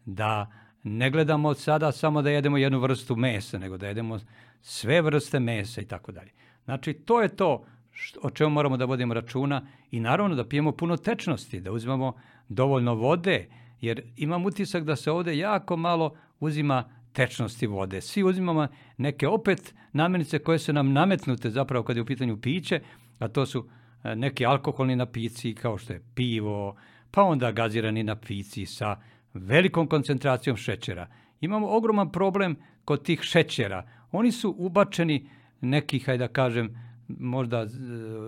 da 0.05 0.51
ne 0.83 1.09
gledamo 1.09 1.53
sada 1.53 1.91
samo 1.91 2.21
da 2.21 2.29
jedemo 2.29 2.57
jednu 2.57 2.79
vrstu 2.79 3.15
mesa, 3.15 3.57
nego 3.57 3.77
da 3.77 3.87
jedemo 3.87 4.19
sve 4.61 5.01
vrste 5.01 5.39
mesa 5.39 5.81
i 5.81 5.85
tako 5.85 6.11
dalje. 6.11 6.31
Znači, 6.65 6.93
to 6.93 7.21
je 7.21 7.35
to 7.35 7.65
što, 7.91 8.19
o 8.23 8.29
čemu 8.29 8.49
moramo 8.49 8.77
da 8.77 8.85
vodimo 8.85 9.13
računa 9.13 9.67
i 9.91 9.99
naravno 9.99 10.35
da 10.35 10.47
pijemo 10.47 10.71
puno 10.71 10.97
tečnosti, 10.97 11.59
da 11.59 11.71
uzimamo 11.71 12.13
dovoljno 12.49 12.95
vode, 12.95 13.47
jer 13.81 14.01
imam 14.17 14.45
utisak 14.45 14.83
da 14.83 14.95
se 14.95 15.11
ovde 15.11 15.37
jako 15.37 15.77
malo 15.77 16.15
uzima 16.39 16.83
tečnosti 17.13 17.67
vode. 17.67 18.01
Svi 18.01 18.23
uzimamo 18.23 18.67
neke 18.97 19.27
opet 19.27 19.73
namirnice 19.91 20.39
koje 20.39 20.59
su 20.59 20.73
nam 20.73 20.93
nametnute 20.93 21.49
zapravo 21.49 21.83
kad 21.83 21.95
je 21.95 22.01
u 22.01 22.05
pitanju 22.05 22.41
piće, 22.41 22.79
a 23.19 23.27
to 23.27 23.45
su 23.45 23.69
e, 24.03 24.15
neki 24.15 24.45
alkoholni 24.45 24.95
napici 24.95 25.55
kao 25.55 25.77
što 25.77 25.93
je 25.93 26.03
pivo, 26.15 26.75
pa 27.11 27.23
onda 27.23 27.51
gazirani 27.51 28.03
napici 28.03 28.65
sa 28.65 28.97
velikom 29.33 29.87
koncentracijom 29.87 30.57
šećera. 30.57 31.07
Imamo 31.41 31.67
ogroman 31.67 32.11
problem 32.11 32.55
kod 32.85 33.03
tih 33.03 33.21
šećera. 33.21 33.87
Oni 34.11 34.31
su 34.31 34.55
ubačeni 34.57 35.29
nekih, 35.61 36.05
hajde 36.05 36.27
da 36.27 36.33
kažem, 36.33 36.75
možda 37.07 37.61
e, 37.61 37.65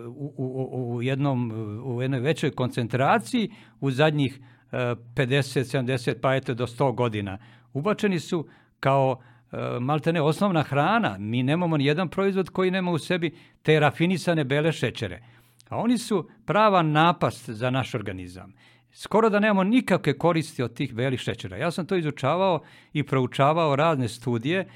u, 0.07 0.33
u, 0.37 0.95
u, 0.95 1.01
jednom, 1.01 1.51
u 1.85 2.01
jednoj 2.01 2.19
većoj 2.19 2.51
koncentraciji 2.51 3.51
u 3.79 3.91
zadnjih 3.91 4.39
50, 4.71 5.59
e, 5.59 5.63
70, 5.81 6.15
pa 6.21 6.35
eto 6.35 6.53
do 6.53 6.67
100 6.67 6.95
godina. 6.95 7.37
Ubačeni 7.73 8.19
su 8.19 8.47
kao 8.79 9.21
e, 9.51 9.57
maltene 9.79 10.21
osnovna 10.21 10.63
hrana. 10.63 11.17
Mi 11.19 11.43
nemamo 11.43 11.77
ni 11.77 11.85
jedan 11.85 12.09
proizvod 12.09 12.49
koji 12.49 12.71
nema 12.71 12.91
u 12.91 12.97
sebi 12.97 13.35
te 13.61 13.79
rafinisane 13.79 14.43
bele 14.43 14.71
šećere. 14.71 15.23
A 15.69 15.77
oni 15.77 15.97
su 15.97 16.29
prava 16.45 16.81
napast 16.81 17.49
za 17.49 17.69
naš 17.69 17.95
organizam. 17.95 18.53
Skoro 18.97 19.29
da 19.29 19.39
nemamo 19.39 19.63
nikakve 19.63 20.17
koristi 20.17 20.63
od 20.63 20.73
tih 20.73 20.93
belih 20.93 21.19
šećera. 21.19 21.57
Ja 21.57 21.71
sam 21.71 21.85
to 21.85 21.95
izučavao 21.95 22.61
i 22.93 23.03
proučavao 23.03 23.75
razne 23.75 24.07
studije 24.07 24.67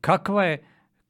kakva 0.00 0.44
je 0.44 0.64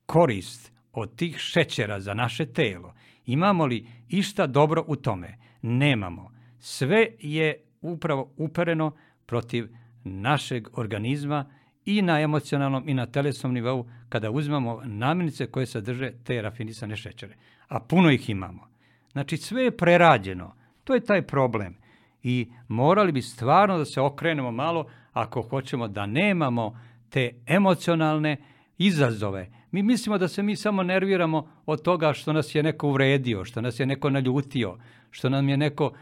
korist 0.06 0.72
od 0.92 1.16
tih 1.16 1.36
šećera 1.38 2.00
za 2.00 2.14
naše 2.14 2.46
telo. 2.46 2.94
Imamo 3.26 3.66
li 3.66 3.86
išta 4.08 4.46
dobro 4.46 4.84
u 4.86 4.96
tome? 4.96 5.38
Nemamo. 5.62 6.32
Sve 6.58 7.08
je 7.20 7.62
upravo 7.80 8.32
upereno 8.36 8.96
protiv 9.26 9.68
našeg 10.04 10.68
organizma 10.78 11.50
i 11.84 12.02
na 12.02 12.20
emocionalnom 12.20 12.88
i 12.88 12.94
na 12.94 13.06
telesnom 13.06 13.52
nivou 13.54 13.88
kada 14.08 14.30
uzmemo 14.30 14.80
namirnice 14.84 15.46
koje 15.46 15.66
sadrže 15.66 16.12
te 16.24 16.42
rafinisane 16.42 16.96
šećere. 16.96 17.34
A 17.68 17.80
puno 17.80 18.10
ih 18.10 18.30
imamo. 18.30 18.68
Znači 19.12 19.36
sve 19.36 19.64
je 19.64 19.76
prerađeno. 19.76 20.54
To 20.84 20.94
je 20.94 21.00
taj 21.00 21.22
problem. 21.22 21.83
I 22.24 22.48
morali 22.68 23.12
bi 23.12 23.22
stvarno 23.22 23.78
da 23.78 23.84
se 23.84 24.00
okrenemo 24.00 24.50
malo 24.50 24.86
ako 25.12 25.42
hoćemo 25.42 25.88
da 25.88 26.06
nemamo 26.06 26.78
te 27.08 27.30
emocionalne 27.46 28.36
izazove. 28.78 29.50
Mi 29.70 29.82
mislimo 29.82 30.18
da 30.18 30.28
se 30.28 30.42
mi 30.42 30.56
samo 30.56 30.82
nerviramo 30.82 31.48
od 31.66 31.82
toga 31.82 32.12
što 32.12 32.32
nas 32.32 32.54
je 32.54 32.62
neko 32.62 32.88
uvredio, 32.88 33.44
što 33.44 33.60
nas 33.60 33.80
je 33.80 33.86
neko 33.86 34.10
naljutio, 34.10 34.78
što 35.10 35.28
nam 35.28 35.48
je 35.48 35.56
neko 35.56 35.92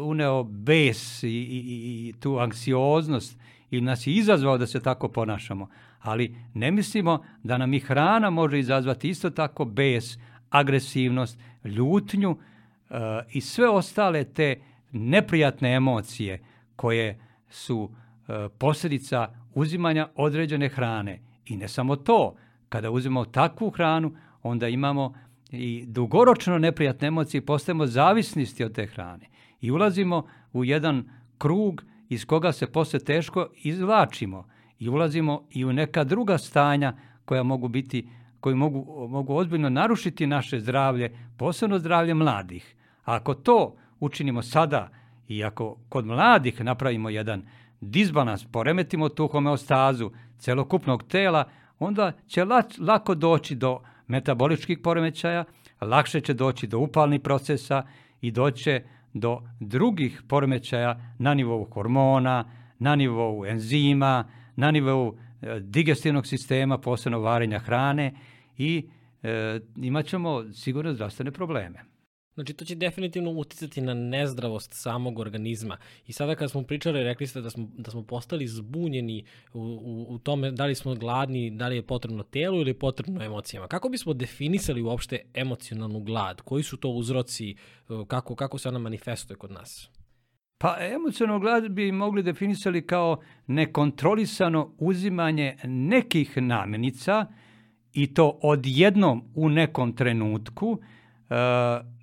uneo 0.00 0.42
bes 0.42 1.22
i, 1.22 1.28
i, 1.28 1.62
i 2.08 2.14
tu 2.20 2.38
anksioznost 2.38 3.38
ili 3.70 3.82
nas 3.82 4.06
je 4.06 4.14
izazvao 4.14 4.58
da 4.58 4.66
se 4.66 4.80
tako 4.80 5.08
ponašamo. 5.08 5.68
Ali 6.00 6.36
ne 6.54 6.70
mislimo 6.70 7.24
da 7.42 7.58
nam 7.58 7.74
i 7.74 7.80
hrana 7.80 8.30
može 8.30 8.58
izazvati 8.58 9.08
isto 9.08 9.30
tako 9.30 9.64
bes, 9.64 10.18
agresivnost, 10.50 11.38
ljutnju 11.64 12.30
uh, 12.30 12.96
i 13.32 13.40
sve 13.40 13.68
ostale 13.68 14.24
te 14.24 14.60
neprijatne 14.92 15.74
emocije 15.74 16.40
koje 16.76 17.20
su 17.48 17.78
uh, 17.78 17.90
posljedica 18.58 19.28
uzimanja 19.54 20.08
određene 20.14 20.68
hrane. 20.68 21.20
I 21.46 21.56
ne 21.56 21.68
samo 21.68 21.96
to, 21.96 22.34
kada 22.68 22.90
uzimamo 22.90 23.24
takvu 23.24 23.70
hranu, 23.70 24.16
onda 24.42 24.68
imamo 24.68 25.14
i 25.50 25.84
dugoročno 25.86 26.58
neprijatne 26.58 27.08
emocije 27.08 27.38
i 27.38 27.46
postajemo 27.46 27.86
zavisnisti 27.86 28.64
od 28.64 28.74
te 28.74 28.86
hrane. 28.86 29.26
I 29.60 29.70
ulazimo 29.70 30.26
u 30.52 30.64
jedan 30.64 31.04
krug 31.38 31.84
iz 32.08 32.24
koga 32.24 32.52
se 32.52 32.66
posle 32.66 33.00
teško 33.00 33.48
izvlačimo 33.62 34.48
i 34.78 34.88
ulazimo 34.88 35.46
i 35.50 35.64
u 35.64 35.72
neka 35.72 36.04
druga 36.04 36.38
stanja 36.38 36.96
koja 37.24 37.42
mogu 37.42 37.68
biti 37.68 38.08
koji 38.40 38.54
mogu, 38.54 39.08
mogu 39.08 39.34
ozbiljno 39.34 39.68
narušiti 39.68 40.26
naše 40.26 40.60
zdravlje, 40.60 41.18
posebno 41.36 41.78
zdravlje 41.78 42.14
mladih. 42.14 42.74
A 43.04 43.14
ako 43.14 43.34
to 43.34 43.76
učinimo 44.00 44.42
sada 44.42 44.88
i 45.28 45.44
ako 45.44 45.76
kod 45.88 46.06
mladih 46.06 46.64
napravimo 46.64 47.10
jedan 47.10 47.42
disbalans, 47.80 48.44
poremetimo 48.52 49.08
tu 49.08 49.26
homeostazu 49.28 50.10
celokupnog 50.38 51.02
tela, 51.02 51.44
onda 51.78 52.12
će 52.26 52.44
lako 52.78 53.14
doći 53.14 53.54
do 53.54 53.80
metaboličkih 54.06 54.78
poremećaja, 54.78 55.44
lakše 55.80 56.20
će 56.20 56.34
doći 56.34 56.66
do 56.66 56.78
upalnih 56.78 57.20
procesa 57.20 57.82
i 58.20 58.30
doće 58.30 58.82
do 59.14 59.42
drugih 59.60 60.22
poremećaja 60.28 61.14
na 61.18 61.34
nivou 61.34 61.64
hormona, 61.64 62.44
na 62.78 62.96
nivou 62.96 63.46
enzima, 63.46 64.24
na 64.56 64.70
nivou 64.70 65.16
e, 65.42 65.60
digestivnog 65.60 66.26
sistema, 66.26 66.78
posebno 66.78 67.20
varenja 67.20 67.58
hrane 67.58 68.14
i 68.58 68.88
e, 69.22 69.60
imat 69.76 70.06
ćemo 70.06 70.44
sigurno 70.52 70.94
zdravstvene 70.94 71.30
probleme. 71.30 71.95
Znači, 72.36 72.54
to 72.54 72.64
će 72.64 72.74
definitivno 72.74 73.30
uticati 73.30 73.80
na 73.80 73.94
nezdravost 73.94 74.72
samog 74.72 75.18
organizma. 75.18 75.76
I 76.06 76.12
sada 76.12 76.34
kad 76.34 76.50
smo 76.50 76.62
pričali, 76.62 77.02
rekli 77.02 77.26
ste 77.26 77.40
da 77.40 77.50
smo, 77.50 77.68
da 77.78 77.90
smo 77.90 78.02
postali 78.02 78.46
zbunjeni 78.46 79.24
u, 79.52 79.60
u, 79.60 80.06
u 80.14 80.18
tome 80.18 80.50
da 80.50 80.66
li 80.66 80.74
smo 80.74 80.94
gladni, 80.94 81.50
da 81.50 81.68
li 81.68 81.76
je 81.76 81.86
potrebno 81.86 82.22
telu 82.22 82.60
ili 82.60 82.70
je 82.70 82.78
potrebno 82.78 83.24
emocijama. 83.24 83.68
Kako 83.68 83.88
bismo 83.88 84.14
definisali 84.14 84.82
uopšte 84.82 85.22
emocionalnu 85.34 86.00
glad? 86.00 86.40
Koji 86.40 86.62
su 86.62 86.76
to 86.76 86.88
uzroci? 86.88 87.56
Kako, 88.08 88.34
kako 88.34 88.58
se 88.58 88.68
ona 88.68 88.78
manifestuje 88.78 89.36
kod 89.36 89.50
nas? 89.50 89.90
Pa 90.58 90.76
emocionalnu 90.80 91.40
glad 91.40 91.68
bi 91.68 91.92
mogli 91.92 92.22
definisali 92.22 92.86
kao 92.86 93.20
nekontrolisano 93.46 94.74
uzimanje 94.78 95.56
nekih 95.64 96.36
namirnica 96.36 97.26
i 97.92 98.14
to 98.14 98.38
odjednom 98.42 99.32
u 99.34 99.48
nekom 99.48 99.96
trenutku, 99.96 100.70
uh, 100.70 101.95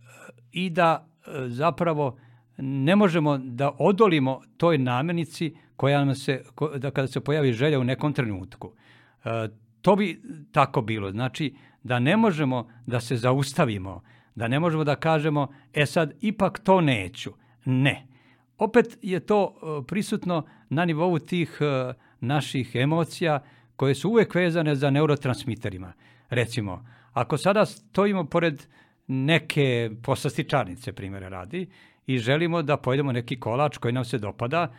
i 0.54 0.70
da 0.70 1.08
e, 1.28 1.30
zapravo 1.48 2.18
ne 2.58 2.96
možemo 2.96 3.38
da 3.38 3.72
odolimo 3.80 4.42
toj 4.58 4.78
namirnici 4.78 5.56
koja 5.76 6.06
nam 6.06 6.16
se, 6.16 6.44
da 6.78 6.92
kada 6.92 7.08
se 7.08 7.20
pojavi 7.20 7.54
želja 7.54 7.80
u 7.80 7.84
nekom 7.84 8.14
trenutku. 8.14 8.72
E, 9.26 9.30
to 9.82 9.96
bi 9.96 10.22
tako 10.52 10.82
bilo. 10.82 11.12
Znači, 11.12 11.56
da 11.84 12.00
ne 12.00 12.18
možemo 12.18 12.70
da 12.86 13.00
se 13.00 13.18
zaustavimo, 13.18 14.02
da 14.36 14.48
ne 14.48 14.60
možemo 14.60 14.84
da 14.84 14.96
kažemo, 14.96 15.48
e 15.74 15.86
sad, 15.86 16.14
ipak 16.22 16.60
to 16.60 16.82
neću. 16.82 17.34
Ne. 17.66 18.08
opet 18.58 18.98
je 19.02 19.20
to 19.20 19.56
prisutno 19.88 20.46
na 20.70 20.86
nivou 20.86 21.20
tih 21.20 21.60
naših 22.20 22.76
emocija 22.76 23.44
koje 23.76 23.96
su 23.96 24.10
uvek 24.10 24.36
vezane 24.36 24.76
za 24.76 24.90
neurotransmiterima. 24.90 25.94
Recimo, 26.30 26.86
ako 27.14 27.38
sada 27.38 27.66
stojimo 27.66 28.26
pored 28.26 28.68
neke 29.08 29.92
poslastičarnice, 30.04 30.94
primjera 30.94 31.30
radi, 31.30 31.68
i 32.08 32.18
želimo 32.18 32.62
da 32.62 32.78
pojedemo 32.78 33.12
neki 33.12 33.40
kolač 33.40 33.78
koji 33.78 33.94
nam 33.94 34.06
se 34.06 34.18
dopada, 34.18 34.74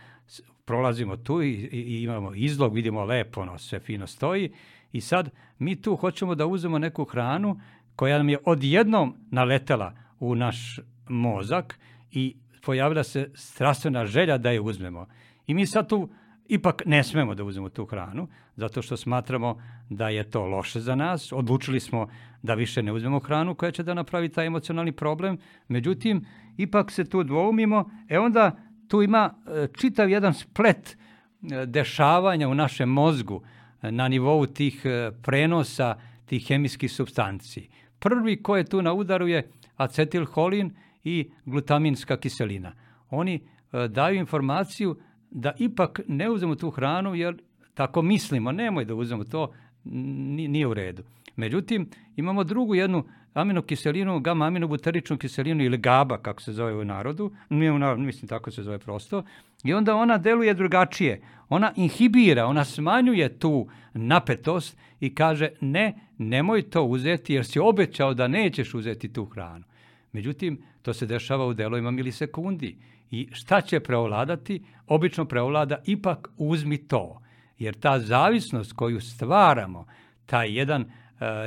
prolazimo 0.64 1.16
tu 1.16 1.42
i, 1.42 1.50
i, 1.72 2.02
imamo 2.02 2.34
izlog, 2.34 2.74
vidimo 2.74 3.04
lepo, 3.04 3.40
ono, 3.40 3.58
sve 3.58 3.80
fino 3.80 4.06
stoji 4.06 4.52
i 4.92 5.00
sad 5.00 5.30
mi 5.58 5.82
tu 5.82 5.96
hoćemo 5.96 6.34
da 6.34 6.46
uzmemo 6.46 6.78
neku 6.78 7.04
hranu 7.04 7.60
koja 7.96 8.18
nam 8.18 8.28
je 8.28 8.38
odjednom 8.44 9.16
naletela 9.30 9.94
u 10.20 10.34
naš 10.34 10.80
mozak 11.08 11.78
i 12.10 12.36
pojavila 12.62 13.04
se 13.04 13.30
strastvena 13.34 14.06
želja 14.06 14.38
da 14.38 14.50
je 14.50 14.60
uzmemo. 14.60 15.06
I 15.46 15.54
mi 15.54 15.66
sad 15.66 15.88
tu 15.88 16.08
ipak 16.48 16.82
ne 16.86 17.04
smemo 17.04 17.34
da 17.34 17.44
uzmemo 17.44 17.68
tu 17.68 17.84
hranu, 17.86 18.28
zato 18.56 18.82
što 18.82 18.96
smatramo 18.96 19.58
da 19.88 20.08
je 20.08 20.30
to 20.30 20.46
loše 20.46 20.80
za 20.80 20.94
nas. 20.94 21.32
Odlučili 21.32 21.80
smo 21.80 22.08
da 22.42 22.54
više 22.54 22.82
ne 22.82 22.92
uzmemo 22.92 23.20
hranu 23.20 23.54
koja 23.54 23.70
će 23.70 23.82
da 23.82 23.94
napravi 23.94 24.28
taj 24.28 24.46
emocionalni 24.46 24.92
problem. 24.92 25.38
Međutim, 25.68 26.26
ipak 26.56 26.90
se 26.90 27.04
tu 27.04 27.22
dvoumimo, 27.22 27.90
e 28.08 28.18
onda 28.18 28.56
tu 28.88 29.02
ima 29.02 29.34
e, 29.46 29.68
čitav 29.76 30.10
jedan 30.10 30.34
splet 30.34 30.96
e, 30.96 31.66
dešavanja 31.66 32.48
u 32.48 32.54
našem 32.54 32.88
mozgu 32.88 33.42
e, 33.82 33.92
na 33.92 34.08
nivou 34.08 34.46
tih 34.46 34.82
prenosa 35.22 35.96
tih 36.26 36.46
hemijskih 36.46 36.92
substanci. 36.92 37.68
Prvi 37.98 38.42
ko 38.42 38.56
je 38.56 38.64
tu 38.64 38.82
na 38.82 38.92
udaru 38.92 39.28
je 39.28 39.50
acetilholin 39.76 40.70
i 41.04 41.30
glutaminska 41.44 42.16
kiselina. 42.16 42.72
Oni 43.10 43.40
daju 43.88 44.16
informaciju 44.16 44.96
da 45.34 45.52
ipak 45.58 46.00
ne 46.08 46.30
uzmemo 46.30 46.54
tu 46.54 46.70
hranu 46.70 47.14
jer 47.14 47.36
tako 47.74 48.02
mislimo, 48.02 48.52
nemoj 48.52 48.84
da 48.84 48.94
uzmemo 48.94 49.24
to, 49.24 49.52
nije 49.84 50.66
u 50.66 50.74
redu. 50.74 51.02
Međutim, 51.36 51.90
imamo 52.16 52.44
drugu 52.44 52.74
jednu 52.74 53.04
aminokiselinu, 53.34 54.20
gamma 54.20 54.46
aminobuteričnu 54.46 55.18
kiselinu 55.18 55.64
ili 55.64 55.78
GABA, 55.78 56.18
kako 56.18 56.42
se 56.42 56.52
zove 56.52 56.74
u 56.74 56.84
narodu, 56.84 57.32
nije 57.48 57.72
u 57.72 57.78
narodu, 57.78 58.02
mislim 58.02 58.28
tako 58.28 58.50
se 58.50 58.62
zove 58.62 58.78
prosto, 58.78 59.24
i 59.64 59.74
onda 59.74 59.96
ona 59.96 60.18
deluje 60.18 60.54
drugačije. 60.54 61.20
Ona 61.48 61.72
inhibira, 61.76 62.46
ona 62.46 62.64
smanjuje 62.64 63.38
tu 63.38 63.68
napetost 63.94 64.76
i 65.00 65.14
kaže 65.14 65.48
ne, 65.60 65.94
nemoj 66.18 66.62
to 66.62 66.82
uzeti 66.82 67.34
jer 67.34 67.44
si 67.44 67.58
obećao 67.58 68.14
da 68.14 68.28
nećeš 68.28 68.74
uzeti 68.74 69.12
tu 69.12 69.24
hranu. 69.24 69.64
Međutim, 70.12 70.62
to 70.82 70.92
se 70.92 71.06
dešava 71.06 71.46
u 71.46 71.54
delovima 71.54 71.90
milisekundi. 71.90 72.76
I 73.14 73.28
šta 73.32 73.60
će 73.60 73.80
preovladati? 73.80 74.62
Obično 74.86 75.24
preovlada 75.24 75.78
ipak 75.86 76.28
uzmi 76.36 76.78
to. 76.78 77.20
Jer 77.58 77.74
ta 77.74 77.98
zavisnost 78.00 78.72
koju 78.72 79.00
stvaramo, 79.00 79.86
taj 80.26 80.58
jedan 80.58 80.82
uh, 80.82 80.88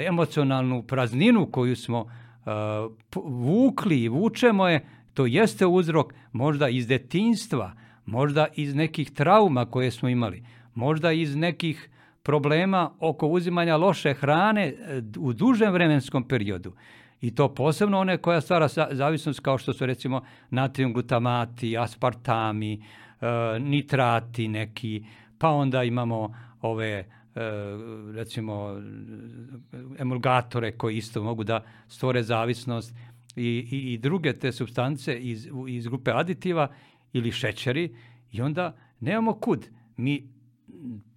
emocionalnu 0.08 0.84
prazninu 0.84 1.52
koju 1.52 1.76
smo 1.76 2.02
uh, 2.02 2.12
vukli 3.26 4.04
i 4.04 4.10
vučemo 4.10 4.68
je, 4.68 4.86
to 5.14 5.26
jeste 5.26 5.66
uzrok 5.66 6.14
možda 6.32 6.70
iz 6.70 6.88
detinstva, 6.88 7.74
možda 8.06 8.48
iz 8.56 8.76
nekih 8.76 9.12
trauma 9.12 9.66
koje 9.66 9.92
smo 9.92 10.10
imali, 10.10 10.44
možda 10.74 11.12
iz 11.12 11.36
nekih 11.36 11.90
problema 12.24 12.92
oko 13.00 13.28
uzimanja 13.28 13.78
loše 13.78 14.14
hrane 14.14 14.74
u 15.20 15.34
dužem 15.34 15.74
vremenskom 15.74 16.28
periodu. 16.28 16.74
I 17.22 17.36
to 17.36 17.54
posebno 17.54 18.00
one 18.00 18.18
koja 18.18 18.42
stvara 18.42 18.68
zavisnost 18.92 19.40
kao 19.40 19.58
što 19.58 19.74
su 19.74 19.86
recimo 19.86 20.22
natrium 20.50 20.94
glutamati, 20.94 21.78
aspartami, 21.78 22.74
e, 22.74 22.80
nitrati 23.60 24.48
neki, 24.48 25.06
pa 25.38 25.50
onda 25.50 25.84
imamo 25.84 26.36
ove 26.62 26.90
e, 26.90 27.06
recimo 28.14 28.82
emulgatore 30.00 30.72
koji 30.72 30.98
isto 30.98 31.24
mogu 31.24 31.44
da 31.44 31.64
stvore 31.88 32.24
zavisnost 32.24 32.96
i, 33.36 33.68
i, 33.72 33.94
i 33.94 33.98
druge 33.98 34.34
te 34.34 34.52
substance 34.52 35.20
iz, 35.20 35.48
iz 35.68 35.88
grupe 35.88 36.12
aditiva 36.12 36.68
ili 37.14 37.32
šećeri 37.32 37.96
i 38.32 38.42
onda 38.42 38.78
nemamo 39.00 39.34
kud. 39.34 39.68
Mi 39.98 40.30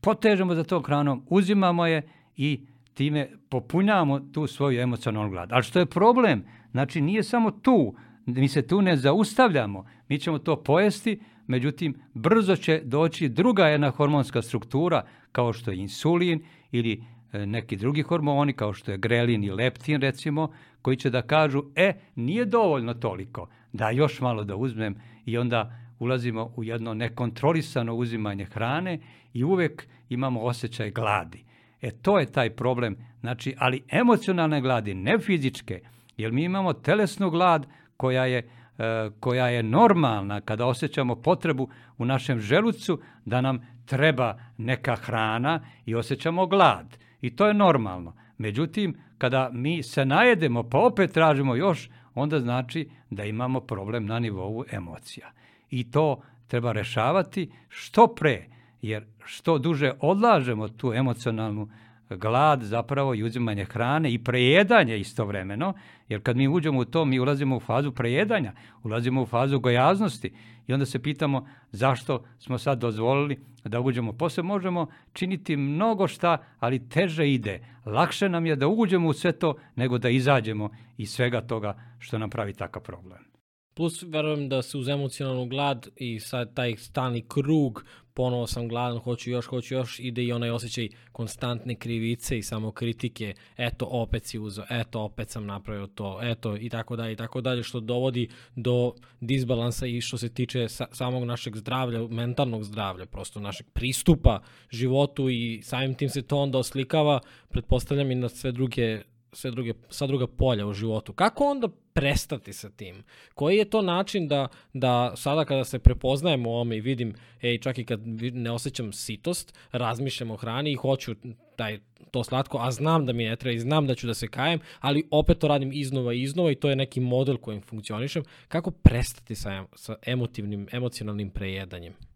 potežemo 0.01 0.55
za 0.55 0.65
tom 0.65 0.83
hranom, 0.83 1.27
uzimamo 1.29 1.87
je 1.87 2.09
i 2.37 2.67
time 3.01 3.29
popunjavamo 3.49 4.21
tu 4.21 4.47
svoju 4.47 4.81
emocionalnu 4.81 5.31
glad. 5.31 5.53
Ali 5.53 5.63
što 5.63 5.79
je 5.79 5.87
problem, 5.87 6.45
znači 6.71 7.01
nije 7.01 7.23
samo 7.23 7.51
tu, 7.51 7.95
mi 8.27 8.49
se 8.49 8.67
tu 8.67 8.83
ne 8.83 8.97
zaustavljamo, 8.97 9.87
mi 10.09 10.19
ćemo 10.19 10.39
to 10.39 10.63
pojesti, 10.63 11.21
međutim 11.47 11.95
brzo 12.15 12.57
će 12.57 12.81
doći 12.85 13.29
druga 13.29 13.67
jedna 13.67 13.91
hormonska 13.91 14.43
struktura 14.43 15.05
kao 15.33 15.53
što 15.53 15.71
je 15.71 15.77
insulin 15.77 16.43
ili 16.73 17.05
e, 17.33 17.47
neki 17.47 17.77
drugi 17.77 18.03
hormoni 18.03 18.53
kao 18.53 18.73
što 18.73 18.93
je 18.93 18.99
grelin 18.99 19.45
i 19.45 19.51
leptin 19.51 20.01
recimo, 20.01 20.53
koji 20.83 20.97
će 20.97 21.11
da 21.11 21.23
kažu, 21.23 21.65
e, 21.77 21.93
nije 22.15 22.45
dovoljno 22.45 22.95
toliko, 22.95 23.49
da 23.73 23.91
još 23.91 24.21
malo 24.21 24.45
da 24.45 24.57
uzmem 24.57 24.95
i 25.25 25.39
onda 25.39 25.73
ulazimo 25.99 26.53
u 26.57 26.65
jedno 26.65 26.95
nekontrolisano 26.95 27.95
uzimanje 27.95 28.45
hrane 28.45 29.01
i 29.33 29.45
uvek 29.45 29.89
imamo 30.09 30.41
osjećaj 30.41 30.91
gladi. 30.91 31.50
E 31.83 31.91
to 31.91 32.19
je 32.19 32.33
taj 32.33 32.51
problem, 32.51 32.97
znači, 33.21 33.55
ali 33.59 33.83
emocionalne 33.89 34.61
gladi, 34.61 34.95
ne 34.95 35.19
fizičke, 35.19 35.81
jer 36.17 36.33
mi 36.33 36.45
imamo 36.45 36.73
telesnu 36.73 37.31
glad 37.31 37.67
koja 37.97 38.27
je, 38.27 38.39
e, 38.39 39.11
koja 39.21 39.49
je 39.49 39.63
normalna 39.63 40.41
kada 40.41 40.67
osjećamo 40.67 41.17
potrebu 41.17 41.69
u 41.99 42.05
našem 42.05 42.41
želucu 42.41 43.01
da 43.25 43.41
nam 43.41 43.67
treba 43.87 44.39
neka 44.59 44.97
hrana 44.97 45.61
i 45.87 45.95
osjećamo 45.95 46.47
glad. 46.47 46.99
I 47.21 47.37
to 47.37 47.47
je 47.47 47.55
normalno. 47.55 48.17
Međutim, 48.39 48.97
kada 49.19 49.51
mi 49.53 49.83
se 49.83 50.05
najedemo 50.05 50.63
pa 50.63 50.79
opet 50.79 51.13
tražimo 51.13 51.55
još, 51.55 51.91
onda 52.15 52.41
znači 52.41 52.89
da 53.11 53.25
imamo 53.25 53.61
problem 53.61 54.07
na 54.07 54.19
nivou 54.19 54.65
emocija. 54.71 55.31
I 55.71 55.91
to 55.91 56.23
treba 56.47 56.73
rešavati 56.73 57.51
što 57.69 58.15
pre 58.15 58.47
jer 58.83 59.05
što 59.25 59.59
duže 59.59 59.93
odlažemo 60.01 60.69
tu 60.69 60.93
emocionalnu 60.93 61.69
glad 62.17 62.63
zapravo 62.63 63.15
i 63.15 63.23
uzimanje 63.23 63.65
hrane 63.65 64.13
i 64.13 64.25
prejedanje 64.25 64.99
istovremeno, 64.99 65.75
jer 66.09 66.23
kad 66.23 66.37
mi 66.37 66.49
uđemo 66.49 66.81
u 66.81 66.85
to, 66.85 67.05
mi 67.05 67.21
ulazimo 67.21 67.57
u 67.57 67.61
fazu 67.61 67.93
prejedanja, 67.93 68.53
ulazimo 68.83 69.23
u 69.23 69.27
fazu 69.27 69.61
gojaznosti 69.61 70.33
i 70.67 70.73
onda 70.73 70.87
se 70.87 71.03
pitamo 71.03 71.47
zašto 71.73 72.25
smo 72.39 72.59
sad 72.59 72.79
dozvolili 72.79 73.39
da 73.65 73.81
uđemo. 73.81 74.13
Posle 74.13 74.43
možemo 74.43 74.87
činiti 75.13 75.57
mnogo 75.57 76.09
šta, 76.09 76.39
ali 76.59 76.89
teže 76.89 77.31
ide. 77.31 77.67
Lakše 77.87 78.29
nam 78.29 78.47
je 78.47 78.57
da 78.57 78.69
uđemo 78.69 79.09
u 79.09 79.13
sve 79.13 79.33
to 79.33 79.55
nego 79.77 79.99
da 79.99 80.09
izađemo 80.09 80.71
iz 80.97 81.11
svega 81.11 81.41
toga 81.41 81.83
što 81.99 82.19
nam 82.19 82.31
pravi 82.31 82.55
takav 82.55 82.83
problem. 82.83 83.31
Plus, 83.75 84.03
verujem 84.03 84.49
da 84.49 84.63
se 84.63 84.79
uz 84.79 84.89
emocionalnu 84.89 85.47
glad 85.47 85.89
i 85.97 86.21
sad 86.21 86.55
taj 86.55 86.77
stalni 86.77 87.25
krug, 87.29 87.85
ponovo 88.15 88.47
sam 88.47 88.69
gladan, 88.69 88.99
hoću 88.99 89.31
još, 89.31 89.47
hoću 89.47 89.75
još, 89.75 89.99
ide 89.99 90.25
i 90.25 90.33
onaj 90.33 90.51
osjećaj 90.51 90.89
konstantne 91.13 91.75
krivice 91.75 92.39
i 92.39 92.43
samo 92.43 92.73
kritike, 92.73 93.35
eto, 93.57 93.87
opet 93.91 94.27
si 94.27 94.39
uzeo, 94.39 94.65
eto, 94.71 95.01
opet 95.01 95.31
sam 95.31 95.47
napravio 95.47 95.87
to, 95.87 96.19
eto, 96.23 96.57
i 96.57 96.69
tako 96.69 96.97
dalje, 96.97 97.13
i 97.13 97.17
tako 97.17 97.41
dalje, 97.41 97.63
što 97.63 97.81
dovodi 97.81 98.29
do 98.57 98.95
disbalansa 99.21 99.87
i 99.87 100.01
što 100.01 100.19
se 100.19 100.29
tiče 100.29 100.69
sa, 100.69 100.87
samog 100.93 101.25
našeg 101.25 101.57
zdravlja, 101.57 102.09
mentalnog 102.09 102.65
zdravlja, 102.65 103.07
prosto 103.07 103.41
našeg 103.41 103.67
pristupa 103.73 104.41
životu 104.71 105.31
i 105.31 105.61
samim 105.63 105.95
tim 105.95 106.09
se 106.09 106.23
to 106.23 106.39
onda 106.39 106.59
oslikava, 106.59 107.21
pretpostavljam 107.49 108.11
i 108.11 108.15
na 108.15 108.29
sve 108.29 108.53
druge 108.53 109.03
sve 109.33 109.51
druge, 109.51 109.73
sva 109.91 110.07
druga 110.07 110.27
polja 110.27 110.67
u 110.67 110.73
životu. 110.73 111.13
Kako 111.13 111.45
onda 111.45 111.69
prestati 111.93 112.53
sa 112.53 112.71
tim? 112.71 113.03
Koji 113.35 113.57
je 113.57 113.71
to 113.71 113.83
način 113.83 114.29
da, 114.29 114.49
da 114.73 115.13
sada 115.17 115.45
kada 115.45 115.65
se 115.65 115.79
prepoznajemo 115.79 116.51
u 116.51 116.55
ome 116.55 116.77
i 116.77 116.81
vidim, 116.81 117.15
ej, 117.43 117.59
čak 117.59 117.79
i 117.79 117.85
kad 117.85 118.01
ne 118.33 118.51
osjećam 118.51 118.93
sitost, 118.93 119.55
razmišljam 119.73 120.31
o 120.31 120.37
hrani 120.37 120.73
i 120.73 120.75
hoću 120.77 121.15
taj, 121.57 121.81
to 122.11 122.25
slatko, 122.25 122.59
a 122.59 122.71
znam 122.71 123.07
da 123.07 123.13
mi 123.13 123.25
ne 123.25 123.37
treba 123.37 123.55
i 123.55 123.61
znam 123.61 123.87
da 123.87 123.95
ću 123.95 124.07
da 124.07 124.15
se 124.15 124.29
kajem, 124.29 124.61
ali 124.81 125.09
opet 125.11 125.39
to 125.39 125.49
radim 125.49 125.73
iznova 125.73 126.15
i 126.15 126.23
iznova 126.23 126.51
i 126.51 126.55
to 126.55 126.71
je 126.71 126.77
neki 126.77 127.01
model 127.01 127.37
kojim 127.37 127.61
funkcionišem. 127.63 128.25
Kako 128.49 128.71
prestati 128.71 129.35
sa, 129.35 129.65
sa 129.75 129.97
emotivnim, 130.07 130.69
emocionalnim 130.73 131.31
prejedanjem? 131.31 132.10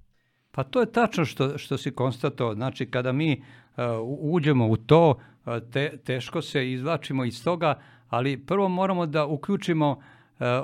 Pa 0.55 0.63
to 0.65 0.81
je 0.81 0.93
tačno 0.93 1.25
što, 1.25 1.59
što 1.59 1.79
si 1.79 1.91
konstatovao. 1.91 2.55
Znači, 2.55 2.87
kada 2.87 3.13
mi 3.13 3.43
uh, 3.77 3.85
uđemo 4.21 4.69
u 4.69 4.77
to, 4.77 5.11
uh, 5.11 5.55
te, 5.73 5.97
teško 5.97 6.43
se 6.43 6.73
izvlačimo 6.73 7.25
iz 7.25 7.45
toga, 7.45 7.79
ali 8.09 8.37
prvo 8.47 8.69
moramo 8.69 9.07
da 9.07 9.27
uključimo 9.27 9.91
uh, 9.91 9.99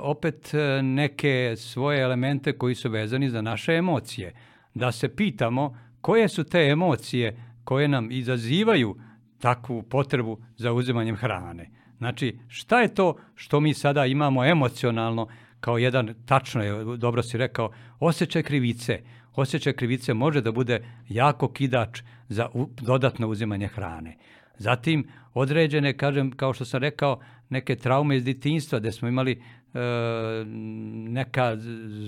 opet 0.01 0.51
neke 0.81 1.55
svoje 1.57 2.01
elemente 2.01 2.57
koji 2.57 2.75
su 2.75 2.89
vezani 2.89 3.29
za 3.29 3.41
naše 3.41 3.73
emocije. 3.73 4.33
Da 4.73 4.91
se 4.91 5.15
pitamo 5.15 5.77
koje 6.01 6.27
su 6.27 6.43
te 6.43 6.59
emocije 6.59 7.37
koje 7.63 7.87
nam 7.87 8.11
izazivaju 8.11 8.95
takvu 9.39 9.83
potrebu 9.83 10.39
za 10.57 10.73
uzimanjem 10.73 11.15
hrane. 11.15 11.69
Znači, 11.97 12.39
šta 12.47 12.81
je 12.81 12.93
to 12.93 13.15
što 13.35 13.59
mi 13.59 13.73
sada 13.73 14.05
imamo 14.05 14.45
emocionalno 14.45 15.27
kao 15.59 15.77
jedan, 15.77 16.13
tačno 16.25 16.63
je, 16.63 16.97
dobro 16.97 17.23
si 17.23 17.37
rekao, 17.37 17.71
osjećaj 17.99 18.43
krivice. 18.43 19.01
Osjećaj 19.35 19.73
krivice 19.73 20.13
može 20.13 20.41
da 20.41 20.51
bude 20.51 20.83
jako 21.09 21.47
kidač 21.47 22.01
za 22.29 22.49
dodatno 22.81 23.27
uzimanje 23.27 23.67
hrane. 23.67 24.17
Zatim, 24.57 25.07
određene, 25.33 25.97
kažem, 25.97 26.31
kao 26.31 26.53
što 26.53 26.65
sam 26.65 26.81
rekao, 26.81 27.19
neke 27.49 27.75
traume 27.75 28.17
iz 28.17 28.23
ditinstva, 28.23 28.79
gde 28.79 28.91
smo 28.91 29.07
imali 29.07 29.31
e, 29.31 29.79
neka 31.09 31.55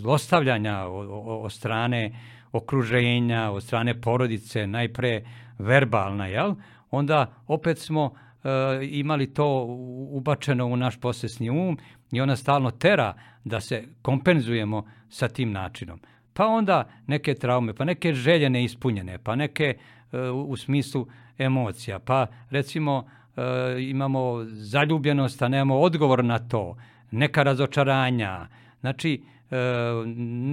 zlostavljanja 0.01 0.85
od 0.85 1.53
strane 1.53 2.19
okruženja, 2.51 3.51
od 3.51 3.63
strane 3.63 4.01
porodice, 4.01 4.67
najpre 4.67 5.23
verbalna, 5.59 6.27
jel? 6.27 6.55
onda 6.91 7.33
opet 7.47 7.77
smo 7.77 8.13
e, 8.43 8.49
imali 8.81 9.33
to 9.33 9.65
ubačeno 10.09 10.65
u 10.65 10.77
naš 10.77 10.99
posesni 10.99 11.49
um 11.49 11.77
i 12.11 12.21
ona 12.21 12.35
stalno 12.35 12.71
tera 12.71 13.13
da 13.43 13.61
se 13.61 13.83
kompenzujemo 14.01 14.85
sa 15.09 15.27
tim 15.27 15.51
načinom. 15.51 15.99
Pa 16.33 16.47
onda 16.47 16.89
neke 17.07 17.33
traume, 17.33 17.73
pa 17.73 17.85
neke 17.85 18.13
želje 18.13 18.49
neispunjene, 18.49 19.17
pa 19.17 19.35
neke 19.35 19.77
e, 20.11 20.19
u 20.29 20.57
smislu 20.57 21.07
emocija, 21.37 21.99
pa 21.99 22.27
recimo 22.49 23.05
e, 23.37 23.41
imamo 23.81 24.45
zaljubljenost, 24.45 25.41
a 25.41 25.47
nemamo 25.47 25.79
odgovor 25.79 26.25
na 26.25 26.39
to, 26.39 26.77
neka 27.11 27.43
razočaranja, 27.43 28.47
znači 28.79 29.21
e, 29.51 29.55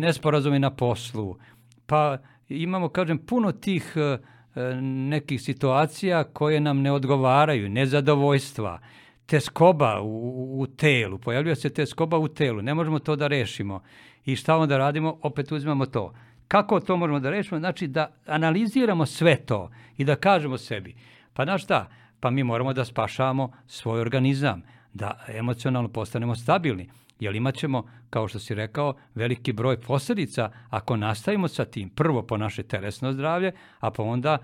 nesporazumi 0.00 0.58
na 0.58 0.70
poslu, 0.70 1.36
pa 1.86 2.18
imamo, 2.48 2.88
kažem, 2.88 3.18
puno 3.18 3.52
tih 3.52 3.94
e, 3.96 4.18
nekih 4.82 5.42
situacija 5.42 6.24
koje 6.24 6.60
nam 6.60 6.80
ne 6.80 6.92
odgovaraju, 6.92 7.68
nezadovoljstva, 7.68 8.78
teskoba 9.26 10.00
u, 10.02 10.60
u 10.60 10.66
telu, 10.66 11.18
pojavljuje 11.18 11.56
se 11.56 11.70
teskoba 11.70 12.18
u 12.18 12.28
telu, 12.28 12.62
ne 12.62 12.74
možemo 12.74 12.98
to 12.98 13.16
da 13.16 13.26
rešimo. 13.26 13.82
I 14.24 14.36
šta 14.36 14.56
onda 14.56 14.78
radimo? 14.78 15.18
Opet 15.22 15.52
uzimamo 15.52 15.86
to. 15.86 16.12
Kako 16.48 16.80
to 16.80 16.96
možemo 16.96 17.20
da 17.20 17.30
rešimo? 17.30 17.58
Znači 17.58 17.86
da 17.86 18.10
analiziramo 18.26 19.06
sve 19.06 19.36
to 19.36 19.70
i 19.96 20.04
da 20.04 20.16
kažemo 20.16 20.58
sebi, 20.58 20.94
pa 21.34 21.44
znaš 21.44 21.64
šta, 21.64 21.88
pa 22.20 22.30
mi 22.30 22.44
moramo 22.44 22.72
da 22.72 22.84
spašavamo 22.84 23.52
svoj 23.66 24.00
organizam, 24.00 24.62
da 24.92 25.24
emocionalno 25.28 25.88
postanemo 25.88 26.34
stabilni. 26.34 26.90
Jer 27.20 27.34
imat 27.34 27.54
ćemo, 27.54 27.84
kao 28.10 28.28
što 28.28 28.38
si 28.38 28.54
rekao, 28.54 28.94
veliki 29.14 29.52
broj 29.52 29.80
posledica 29.80 30.50
ako 30.70 30.96
nastavimo 30.96 31.48
sa 31.48 31.64
tim. 31.64 31.88
Prvo 31.88 32.22
po 32.22 32.36
naše 32.36 32.62
telesno 32.62 33.12
zdravlje, 33.12 33.52
a 33.80 33.90
pa 33.90 34.02
onda 34.02 34.38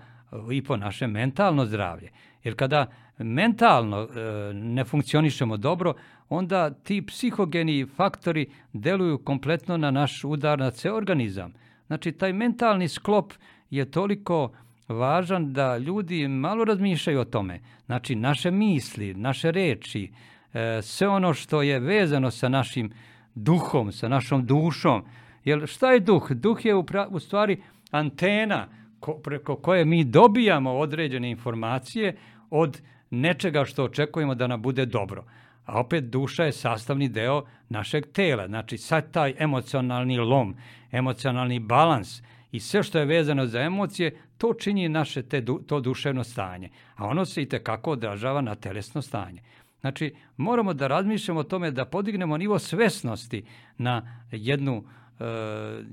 i 0.51 0.63
po 0.63 0.77
naše 0.77 1.07
mentalno 1.07 1.65
zdravlje. 1.65 2.11
Jer 2.43 2.55
kada 2.55 2.87
mentalno 3.17 4.01
e, 4.01 4.07
ne 4.53 4.83
funkcionišemo 4.83 5.57
dobro, 5.57 5.93
onda 6.29 6.69
ti 6.69 7.01
psihogeni 7.01 7.85
faktori 7.95 8.49
deluju 8.73 9.17
kompletno 9.17 9.77
na 9.77 9.91
naš 9.91 10.23
udar 10.23 10.59
na 10.59 10.71
ceo 10.71 10.95
organizam. 10.95 11.53
Znači, 11.87 12.11
taj 12.11 12.33
mentalni 12.33 12.87
sklop 12.87 13.33
je 13.69 13.91
toliko 13.91 14.51
važan 14.87 15.53
da 15.53 15.77
ljudi 15.77 16.27
malo 16.27 16.65
razmišljaju 16.65 17.19
o 17.19 17.25
tome. 17.25 17.59
Znači, 17.85 18.15
naše 18.15 18.51
misli, 18.51 19.13
naše 19.13 19.51
reči, 19.51 20.11
e, 20.53 20.81
sve 20.81 21.07
ono 21.07 21.33
što 21.33 21.61
je 21.61 21.79
vezano 21.79 22.31
sa 22.31 22.49
našim 22.49 22.91
duhom, 23.35 23.91
sa 23.91 24.07
našom 24.07 24.45
dušom. 24.45 25.03
Jer 25.45 25.67
šta 25.67 25.91
je 25.91 25.99
duh? 25.99 26.31
Duh 26.31 26.65
je 26.65 26.75
u, 26.75 26.83
pra, 26.83 27.07
u 27.11 27.19
stvari 27.19 27.61
antena 27.91 28.67
ko, 28.99 29.13
preko 29.13 29.55
koje 29.55 29.85
mi 29.85 30.03
dobijamo 30.03 30.73
određene 30.73 31.31
informacije 31.31 32.15
od 32.49 32.81
nečega 33.09 33.65
što 33.65 33.83
očekujemo 33.83 34.35
da 34.35 34.47
nam 34.47 34.61
bude 34.61 34.85
dobro. 34.85 35.23
A 35.65 35.79
opet 35.79 36.03
duša 36.03 36.43
je 36.43 36.51
sastavni 36.51 37.09
deo 37.09 37.43
našeg 37.69 38.05
tela. 38.13 38.47
Znači 38.47 38.77
sad 38.77 39.11
taj 39.11 39.33
emocionalni 39.37 40.17
lom, 40.17 40.55
emocionalni 40.91 41.59
balans 41.59 42.21
i 42.51 42.59
sve 42.59 42.83
što 42.83 42.99
je 42.99 43.05
vezano 43.05 43.45
za 43.45 43.61
emocije, 43.61 44.17
to 44.37 44.53
čini 44.53 44.89
naše 44.89 45.23
te, 45.23 45.45
to 45.67 45.79
duševno 45.79 46.23
stanje. 46.23 46.69
A 46.95 47.07
ono 47.07 47.25
se 47.25 47.41
i 47.41 47.49
tekako 47.49 47.91
odražava 47.91 48.41
na 48.41 48.55
telesno 48.55 49.01
stanje. 49.01 49.41
Znači, 49.81 50.15
moramo 50.37 50.73
da 50.73 50.87
razmišljamo 50.87 51.39
o 51.39 51.43
tome 51.43 51.71
da 51.71 51.85
podignemo 51.85 52.37
nivo 52.37 52.59
svesnosti 52.59 53.43
na 53.77 54.21
jednu, 54.31 54.77
uh, 54.77 55.25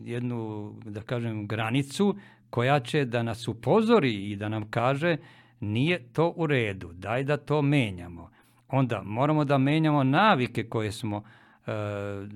jednu 0.04 0.72
da 0.84 1.02
kažem, 1.02 1.46
granicu 1.46 2.16
koja 2.50 2.80
će 2.80 3.04
da 3.04 3.22
nas 3.22 3.48
upozori 3.48 4.30
i 4.30 4.36
da 4.36 4.48
nam 4.48 4.70
kaže 4.70 5.16
nije 5.72 5.98
to 6.12 6.32
u 6.36 6.46
redu, 6.46 6.92
daj 6.92 7.24
da 7.24 7.36
to 7.36 7.62
menjamo. 7.62 8.30
Onda 8.68 9.02
moramo 9.04 9.44
da 9.44 9.58
menjamo 9.58 10.04
navike 10.04 10.68
koje 10.68 10.92
smo 10.92 11.16
uh, 11.16 11.24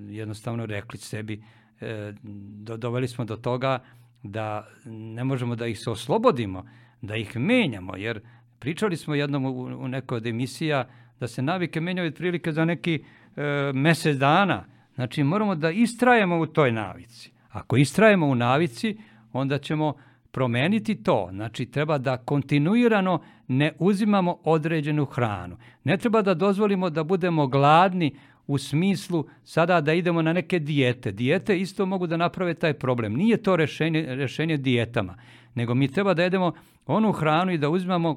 jednostavno 0.08 0.66
rekli 0.66 0.98
sebi, 0.98 1.42
uh, 1.80 2.78
doveli 2.78 3.08
smo 3.08 3.24
do 3.24 3.36
toga 3.36 3.78
da 4.22 4.68
ne 4.84 5.24
možemo 5.24 5.56
da 5.56 5.66
ih 5.66 5.78
se 5.78 5.90
oslobodimo, 5.90 6.68
da 7.00 7.16
ih 7.16 7.36
menjamo, 7.36 7.96
jer 7.96 8.20
pričali 8.58 8.96
smo 8.96 9.14
jednom 9.14 9.44
u, 9.44 9.62
u 9.62 9.88
nekoj 9.88 10.16
od 10.16 10.26
emisija 10.26 10.88
da 11.20 11.28
se 11.28 11.42
navike 11.42 11.80
menjaju 11.80 12.08
otprilike 12.08 12.52
za 12.52 12.64
neki 12.64 13.04
e, 13.36 13.72
mesec 13.74 14.16
dana. 14.16 14.64
Znači 14.94 15.22
moramo 15.22 15.54
da 15.54 15.70
istrajemo 15.70 16.38
u 16.38 16.46
toj 16.46 16.72
navici. 16.72 17.30
Ako 17.48 17.76
istrajemo 17.76 18.26
u 18.26 18.34
navici, 18.34 18.98
onda 19.32 19.58
ćemo 19.58 19.94
promeniti 20.30 21.02
to. 21.02 21.28
Znači, 21.32 21.66
treba 21.66 21.98
da 21.98 22.16
kontinuirano 22.16 23.20
ne 23.48 23.72
uzimamo 23.78 24.38
određenu 24.44 25.04
hranu. 25.04 25.56
Ne 25.84 25.96
treba 25.96 26.22
da 26.22 26.34
dozvolimo 26.34 26.90
da 26.90 27.04
budemo 27.04 27.46
gladni 27.46 28.14
u 28.46 28.58
smislu 28.58 29.24
sada 29.44 29.80
da 29.80 29.92
idemo 29.92 30.22
na 30.22 30.32
neke 30.32 30.58
dijete. 30.58 31.12
Dijete 31.12 31.58
isto 31.58 31.86
mogu 31.86 32.06
da 32.06 32.16
naprave 32.16 32.54
taj 32.54 32.74
problem. 32.74 33.14
Nije 33.14 33.42
to 33.42 33.56
rešenje, 33.56 34.06
rešenje 34.08 34.56
dijetama, 34.56 35.16
nego 35.54 35.74
mi 35.74 35.88
treba 35.88 36.14
da 36.14 36.22
jedemo 36.22 36.52
onu 36.86 37.12
hranu 37.12 37.52
i 37.52 37.58
da 37.58 37.68
uzimamo 37.68 38.16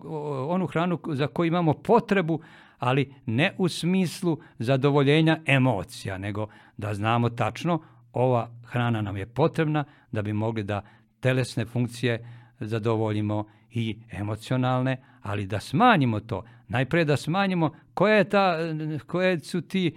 onu 0.50 0.68
hranu 0.68 1.00
za 1.08 1.28
koju 1.28 1.48
imamo 1.48 1.74
potrebu, 1.74 2.40
ali 2.80 3.14
ne 3.26 3.54
u 3.58 3.70
smislu 3.70 4.38
zadovoljenja 4.60 5.40
emocija, 5.46 6.18
nego 6.18 6.48
da 6.78 6.94
znamo 6.94 7.30
tačno 7.30 7.82
ova 8.14 8.50
hrana 8.64 9.02
nam 9.02 9.18
je 9.18 9.26
potrebna 9.26 9.84
da 10.12 10.22
bi 10.22 10.34
mogli 10.34 10.64
da 10.64 10.82
telesne 11.22 11.66
funkcije 11.66 12.26
zadovoljimo 12.60 13.46
i 13.72 13.98
emocionalne, 14.12 14.98
ali 15.22 15.46
da 15.46 15.60
smanjimo 15.60 16.20
to. 16.20 16.44
Najpre 16.68 17.06
da 17.06 17.18
smanjimo 17.18 17.72
koja 17.94 18.16
je 18.16 18.24
ta, 18.24 18.58
koje 19.08 19.40
su 19.40 19.62
ti 19.62 19.96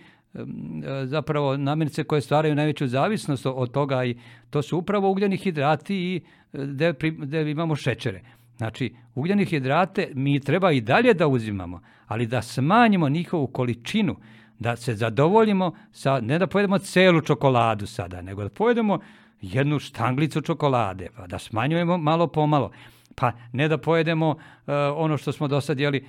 zapravo 1.04 1.56
namirnice 1.56 2.04
koje 2.04 2.20
stvaraju 2.20 2.54
najveću 2.54 2.86
zavisnost 2.86 3.46
od 3.46 3.70
toga 3.70 4.04
i 4.04 4.16
to 4.50 4.62
su 4.62 4.78
upravo 4.78 5.10
ugljeni 5.10 5.36
hidrati 5.36 5.96
i 5.96 6.20
gde, 6.52 6.94
gde 7.18 7.50
imamo 7.50 7.76
šećere. 7.76 8.20
Znači, 8.56 8.94
ugljeni 9.14 9.44
hidrate 9.44 10.10
mi 10.14 10.40
treba 10.40 10.72
i 10.72 10.80
dalje 10.80 11.14
da 11.14 11.26
uzimamo, 11.26 11.80
ali 12.06 12.26
da 12.26 12.42
smanjimo 12.42 13.08
njihovu 13.08 13.46
količinu, 13.46 14.16
da 14.58 14.76
se 14.76 14.94
zadovoljimo 14.94 15.74
sa, 15.92 16.20
ne 16.20 16.38
da 16.38 16.46
pojedemo 16.46 16.78
celu 16.78 17.20
čokoladu 17.20 17.86
sada, 17.86 18.22
nego 18.22 18.42
da 18.42 18.48
pojedemo 18.48 18.98
jednu 19.52 19.78
štanglicu 19.78 20.40
čokolade, 20.40 21.08
pa 21.16 21.26
da 21.26 21.38
smanjujemo 21.38 21.98
malo 21.98 22.26
po 22.26 22.46
malo. 22.46 22.70
Pa 23.14 23.32
ne 23.52 23.68
da 23.68 23.78
pojedemo 23.78 24.28
uh, 24.28 24.36
ono 24.96 25.16
što 25.16 25.32
smo 25.32 25.48
do 25.48 25.60
sad 25.60 25.80
jeli 25.80 26.06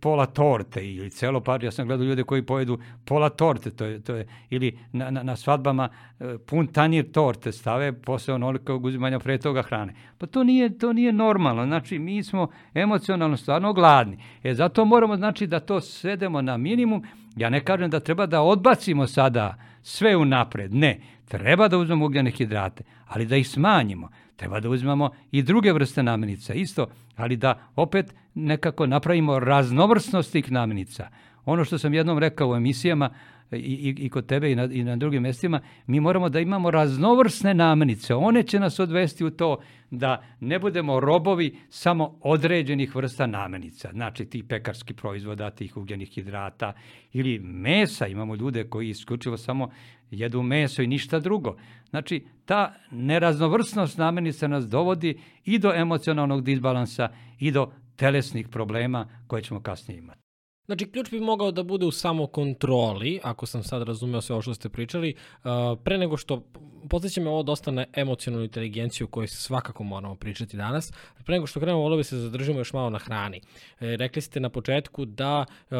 pola 0.00 0.26
torte 0.26 0.86
ili 0.94 1.10
celo 1.10 1.40
par, 1.40 1.64
ja 1.64 1.70
sam 1.70 1.86
gledao 1.86 2.06
ljude 2.06 2.22
koji 2.22 2.42
pojedu 2.42 2.78
pola 3.04 3.28
torte, 3.28 3.70
to 3.70 3.84
je, 3.84 4.00
to 4.00 4.14
je 4.14 4.26
ili 4.50 4.78
na, 4.92 5.10
na, 5.10 5.22
na 5.22 5.36
svadbama 5.36 5.88
uh, 5.88 6.26
pun 6.46 6.66
tanjir 6.66 7.12
torte 7.12 7.52
stave 7.52 7.92
posle 7.92 8.34
onoliko 8.34 8.76
uzimanja 8.76 9.18
pre 9.18 9.38
toga 9.38 9.62
hrane. 9.62 9.94
Pa 10.18 10.26
to 10.26 10.44
nije, 10.44 10.78
to 10.78 10.92
nije 10.92 11.12
normalno, 11.12 11.66
znači 11.66 11.98
mi 11.98 12.22
smo 12.22 12.48
emocionalno 12.74 13.36
stvarno 13.36 13.72
gladni. 13.72 14.18
E 14.42 14.54
zato 14.54 14.84
moramo 14.84 15.16
znači 15.16 15.46
da 15.46 15.60
to 15.60 15.80
svedemo 15.80 16.42
na 16.42 16.56
minimum, 16.56 17.04
ja 17.36 17.50
ne 17.50 17.64
kažem 17.64 17.90
da 17.90 18.00
treba 18.00 18.26
da 18.26 18.42
odbacimo 18.42 19.06
sada 19.06 19.54
sve 19.82 20.16
unapred, 20.16 20.74
ne, 20.74 21.00
treba 21.28 21.68
da 21.68 21.78
uzmemo 21.78 22.04
ugljene 22.04 22.30
hidrate, 22.30 22.84
ali 23.06 23.26
da 23.26 23.36
ih 23.36 23.48
smanjimo. 23.48 24.08
Treba 24.36 24.60
da 24.60 24.70
uzmemo 24.70 25.10
i 25.30 25.42
druge 25.42 25.72
vrste 25.72 26.02
namirnica, 26.02 26.54
isto, 26.54 26.86
ali 27.16 27.36
da 27.36 27.68
opet 27.76 28.14
nekako 28.34 28.86
napravimo 28.86 29.38
raznovrsnost 29.38 30.32
tih 30.32 30.52
namirnica. 30.52 31.08
Ono 31.44 31.64
što 31.64 31.78
sam 31.78 31.94
jednom 31.94 32.18
rekao 32.18 32.50
u 32.50 32.56
emisijama, 32.56 33.10
i, 33.52 33.56
i, 33.56 33.94
i 33.98 34.08
kod 34.08 34.26
tebe 34.26 34.52
i 34.52 34.54
na, 34.54 34.64
i 34.64 34.84
na 34.84 34.96
drugim 34.96 35.22
mestima, 35.22 35.60
mi 35.86 36.00
moramo 36.00 36.28
da 36.28 36.40
imamo 36.40 36.70
raznovrsne 36.70 37.54
namirnice. 37.54 38.14
One 38.14 38.42
će 38.42 38.60
nas 38.60 38.78
odvesti 38.78 39.24
u 39.24 39.30
to 39.30 39.58
da 39.90 40.22
ne 40.40 40.58
budemo 40.58 41.00
robovi 41.00 41.56
samo 41.68 42.18
određenih 42.20 42.96
vrsta 42.96 43.26
namirnica. 43.26 43.90
Znači, 43.92 44.24
ti 44.24 44.42
pekarski 44.48 44.94
proizvoda, 44.94 45.50
tih 45.50 45.76
ugljenih 45.76 46.08
hidrata 46.08 46.72
ili 47.12 47.38
mesa. 47.38 48.06
Imamo 48.06 48.34
ljude 48.34 48.64
koji 48.64 48.88
isključivo 48.88 49.36
samo 49.36 49.70
jedu 50.10 50.42
meso 50.42 50.82
i 50.82 50.86
ništa 50.86 51.20
drugo. 51.20 51.56
Znači, 51.90 52.26
ta 52.44 52.74
neraznovrsnost 52.90 53.98
namirnica 53.98 54.48
nas 54.48 54.68
dovodi 54.68 55.20
i 55.44 55.58
do 55.58 55.72
emocionalnog 55.74 56.44
disbalansa 56.44 57.08
i 57.38 57.50
do 57.50 57.72
telesnih 57.96 58.48
problema 58.48 59.08
koje 59.26 59.42
ćemo 59.42 59.60
kasnije 59.60 59.98
imati. 59.98 60.25
Znači, 60.66 60.90
ključ 60.90 61.10
bi 61.10 61.20
mogao 61.20 61.50
da 61.50 61.62
bude 61.62 61.86
u 61.86 61.90
samokontroli, 61.90 63.20
ako 63.22 63.46
sam 63.46 63.62
sad 63.62 63.82
razumeo 63.82 64.20
sve 64.20 64.34
ovo 64.34 64.42
što 64.42 64.54
ste 64.54 64.68
pričali, 64.68 65.14
uh, 65.44 65.50
pre 65.84 65.98
nego 65.98 66.16
što, 66.16 66.42
podsjeća 66.88 67.20
me 67.20 67.30
ovo 67.30 67.42
dosta 67.42 67.70
na 67.70 67.84
emocionalnu 67.92 68.44
inteligenciju 68.44 69.04
o 69.04 69.10
kojoj 69.10 69.28
svakako 69.28 69.84
moramo 69.84 70.14
pričati 70.14 70.56
danas, 70.56 70.92
pre 71.24 71.34
nego 71.34 71.46
što 71.46 71.60
krenemo, 71.60 71.78
volio 71.78 71.96
bi 71.96 72.04
se 72.04 72.16
zadržimo 72.16 72.58
još 72.58 72.72
malo 72.72 72.90
na 72.90 72.98
hrani. 72.98 73.40
E, 73.80 73.96
rekli 73.96 74.22
ste 74.22 74.40
na 74.40 74.48
početku 74.48 75.04
da 75.04 75.44
uh, 75.70 75.76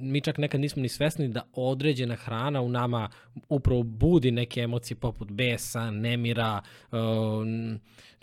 mi 0.00 0.20
čak 0.20 0.38
nekad 0.38 0.60
nismo 0.60 0.82
ni 0.82 0.88
svesni 0.88 1.28
da 1.28 1.42
određena 1.52 2.16
hrana 2.16 2.60
u 2.60 2.68
nama 2.68 3.08
upravo 3.48 3.82
budi 3.82 4.30
neke 4.30 4.60
emocije 4.60 4.96
poput 4.96 5.30
besa, 5.30 5.90
nemira, 5.90 6.60
uh, 6.92 6.98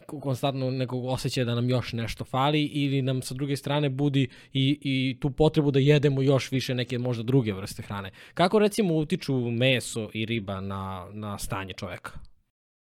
konstantno 0.06 0.72
nekog 0.72 1.06
osjećaja 1.06 1.46
da 1.46 1.56
nam 1.56 1.70
još 1.70 1.94
nešto 1.94 2.26
fali 2.26 2.64
ili 2.64 3.02
nam 3.02 3.22
sa 3.22 3.34
druge 3.34 3.56
strane 3.56 3.90
budi 3.90 4.28
i, 4.54 4.80
i 4.82 5.18
tu 5.20 5.32
potrebu 5.32 5.72
da 5.72 5.80
jedemo 5.80 6.22
još 6.22 6.52
više 6.52 6.76
neke 6.76 7.00
možda 7.00 7.24
druge 7.24 7.54
vrste 7.54 7.82
hrane. 7.82 8.12
Kako 8.34 8.60
recimo 8.60 8.96
utiču 8.96 9.52
meso 9.52 10.10
i 10.14 10.26
riba 10.26 10.62
na, 10.62 11.08
na 11.14 11.38
stanje 11.38 11.74
čoveka? 11.74 12.12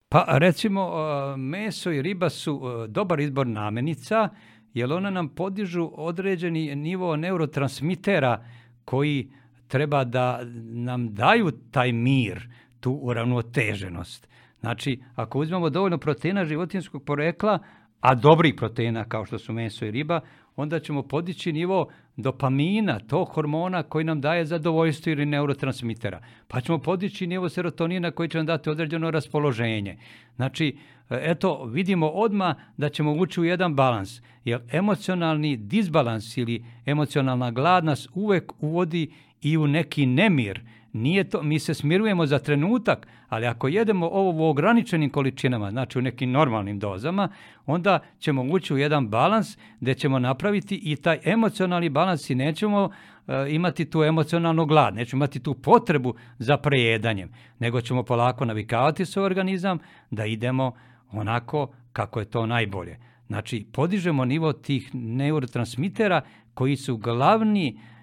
Pa 0.09 0.25
recimo 0.37 0.91
meso 1.37 1.91
i 1.91 2.01
riba 2.01 2.29
su 2.29 2.61
dobar 2.87 3.19
izbor 3.19 3.47
namenica 3.47 4.29
jer 4.73 4.93
one 4.93 5.11
nam 5.11 5.29
podižu 5.29 5.91
određeni 5.93 6.75
nivo 6.75 7.15
neurotransmitera 7.15 8.45
koji 8.85 9.31
treba 9.67 10.03
da 10.03 10.41
nam 10.63 11.13
daju 11.13 11.51
taj 11.71 11.91
mir, 11.91 12.49
tu 12.79 12.91
uravnoteženost. 12.91 14.27
Znači, 14.59 14.99
ako 15.15 15.39
uzmemo 15.39 15.69
dovoljno 15.69 15.97
proteina 15.97 16.45
životinskog 16.45 17.03
porekla, 17.03 17.59
a 17.99 18.15
dobrih 18.15 18.53
proteina 18.57 19.03
kao 19.03 19.25
što 19.25 19.39
su 19.39 19.53
meso 19.53 19.85
i 19.85 19.91
riba, 19.91 20.19
onda 20.55 20.79
ćemo 20.79 21.03
podići 21.03 21.53
nivo 21.53 21.87
dopamina, 22.17 22.99
tog 22.99 23.29
hormona 23.29 23.83
koji 23.83 24.05
nam 24.05 24.21
daje 24.21 24.45
zadovoljstvo 24.45 25.11
ili 25.11 25.25
neurotransmitera. 25.25 26.19
Pa 26.47 26.61
ćemo 26.61 26.79
podići 26.79 27.27
nivo 27.27 27.49
serotonina 27.49 28.11
koji 28.11 28.29
će 28.29 28.37
nam 28.37 28.45
dati 28.45 28.69
određeno 28.69 29.11
raspoloženje. 29.11 29.97
Znači, 30.35 30.77
eto, 31.09 31.63
vidimo 31.65 32.07
odma 32.07 32.55
da 32.77 32.89
ćemo 32.89 33.13
ući 33.13 33.41
u 33.41 33.43
jedan 33.43 33.75
balans. 33.75 34.21
Jer 34.45 34.61
emocionalni 34.71 35.57
disbalans 35.57 36.37
ili 36.37 36.65
emocionalna 36.85 37.51
glad 37.51 37.83
nas 37.85 38.07
uvek 38.13 38.53
uvodi 38.59 39.11
i 39.41 39.57
u 39.57 39.67
neki 39.67 40.05
nemir, 40.05 40.61
Nije 40.93 41.23
to, 41.23 41.43
mi 41.43 41.59
se 41.59 41.73
smirujemo 41.73 42.25
za 42.25 42.39
trenutak, 42.39 43.07
ali 43.29 43.45
ako 43.45 43.67
jedemo 43.67 44.07
ovo 44.07 44.45
u 44.45 44.49
ograničenim 44.49 45.09
količinama, 45.09 45.71
znači 45.71 45.99
u 45.99 46.01
nekim 46.01 46.31
normalnim 46.31 46.79
dozama, 46.79 47.29
onda 47.65 47.99
ćemo 48.19 48.43
ući 48.43 48.73
u 48.73 48.77
jedan 48.77 49.07
balans 49.07 49.57
gde 49.79 49.93
ćemo 49.93 50.19
napraviti 50.19 50.75
i 50.83 50.95
taj 50.95 51.19
emocionalni 51.23 51.89
balans 51.89 52.29
i 52.29 52.35
nećemo 52.35 52.83
uh, 52.83 53.33
imati 53.49 53.89
tu 53.89 54.03
emocionalnu 54.03 54.65
glad, 54.65 54.95
nećemo 54.95 55.19
imati 55.19 55.39
tu 55.39 55.53
potrebu 55.53 56.15
za 56.39 56.57
prejedanjem, 56.57 57.29
nego 57.59 57.81
ćemo 57.81 58.03
polako 58.03 58.45
navikavati 58.45 59.05
svoj 59.05 59.25
organizam 59.25 59.79
da 60.11 60.25
idemo 60.25 60.71
onako 61.11 61.73
kako 61.93 62.19
je 62.19 62.25
to 62.25 62.45
najbolje. 62.45 62.99
Znači, 63.27 63.65
podižemo 63.73 64.25
nivo 64.25 64.53
tih 64.53 64.89
neurotransmitera 64.93 66.21
koji 66.53 66.75
su 66.75 66.97
glavni 66.97 67.67
E, 67.69 67.96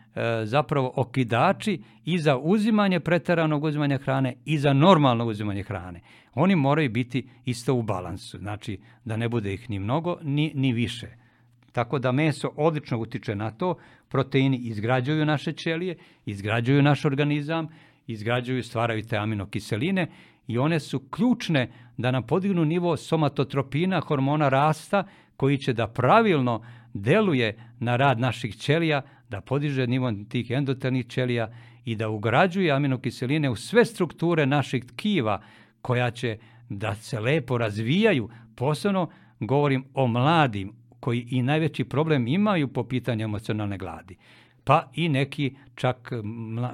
zapravo 0.44 0.92
okidači 0.96 1.82
i 2.04 2.18
za 2.18 2.38
uzimanje 2.38 3.00
preteranog 3.00 3.64
uzimanja 3.64 3.98
hrane 3.98 4.34
i 4.44 4.58
za 4.58 4.72
normalno 4.72 5.26
uzimanje 5.26 5.62
hrane. 5.62 6.00
Oni 6.34 6.56
moraju 6.56 6.90
biti 6.90 7.28
isto 7.44 7.74
u 7.74 7.82
balansu, 7.82 8.38
znači 8.38 8.78
da 9.04 9.16
ne 9.16 9.28
bude 9.28 9.54
ih 9.54 9.70
ni 9.70 9.78
mnogo 9.78 10.16
ni, 10.22 10.52
ni 10.54 10.72
više. 10.72 11.06
Tako 11.72 11.98
da 11.98 12.12
meso 12.12 12.50
odlično 12.56 12.98
utiče 12.98 13.34
na 13.34 13.50
to, 13.50 13.74
proteini 14.08 14.56
izgrađuju 14.56 15.26
naše 15.26 15.52
ćelije, 15.52 15.96
izgrađuju 16.26 16.82
naš 16.82 17.04
organizam, 17.04 17.68
izgrađuju, 18.06 18.62
stvaraju 18.62 19.02
te 19.02 19.16
aminokiseline 19.16 20.06
i 20.46 20.58
one 20.58 20.80
su 20.80 20.98
ključne 21.10 21.72
da 21.96 22.10
nam 22.10 22.22
podignu 22.22 22.64
nivo 22.64 22.96
somatotropina, 22.96 24.00
hormona 24.00 24.48
rasta, 24.48 25.04
koji 25.36 25.58
će 25.58 25.72
da 25.72 25.86
pravilno 25.86 26.62
deluje 26.94 27.56
na 27.78 27.96
rad 27.96 28.20
naših 28.20 28.56
ćelija, 28.56 29.02
da 29.34 29.40
podiže 29.40 29.86
nivo 29.86 30.12
tih 30.28 30.50
endotelnih 30.50 31.06
ćelija 31.06 31.48
i 31.84 31.96
da 31.96 32.08
ugrađuje 32.08 32.72
aminokiseline 32.72 33.50
u 33.50 33.56
sve 33.56 33.84
strukture 33.84 34.46
naših 34.46 34.84
tkiva 34.84 35.42
koja 35.82 36.10
će 36.10 36.38
da 36.68 36.94
se 36.94 37.20
lepo 37.20 37.58
razvijaju. 37.58 38.28
Posebno 38.54 39.10
govorim 39.40 39.84
o 39.94 40.06
mladim 40.06 40.72
koji 41.00 41.26
i 41.30 41.42
najveći 41.42 41.84
problem 41.84 42.28
imaju 42.28 42.68
po 42.68 42.84
pitanju 42.84 43.24
emocionalne 43.24 43.78
gladi. 43.78 44.16
Pa 44.64 44.90
i 44.94 45.08
neki 45.08 45.56
čak 45.74 46.12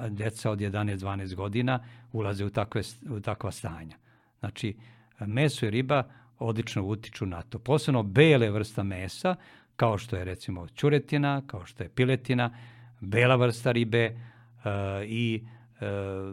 deca 0.09 0.51
od 0.51 0.59
11-12 0.59 1.35
godina 1.35 1.79
ulaze 2.11 2.45
u, 2.45 2.49
takve, 2.49 2.81
u 3.09 3.19
takva 3.19 3.51
stanja. 3.51 3.97
Znači, 4.39 4.75
meso 5.19 5.65
i 5.65 5.69
riba 5.69 6.03
odlično 6.39 6.83
utiču 6.83 7.25
na 7.25 7.41
to. 7.41 7.59
Posebno 7.59 8.03
bele 8.03 8.49
vrsta 8.49 8.83
mesa, 8.83 9.35
kao 9.81 9.97
što 9.97 10.15
je 10.15 10.25
recimo 10.25 10.67
čuretina, 10.67 11.41
kao 11.47 11.65
što 11.65 11.83
je 11.83 11.89
piletina, 11.89 12.51
bela 12.99 13.35
vrsta 13.35 13.71
ribe 13.71 14.03
e, 14.03 14.13
i 15.05 15.43
e, 15.43 15.85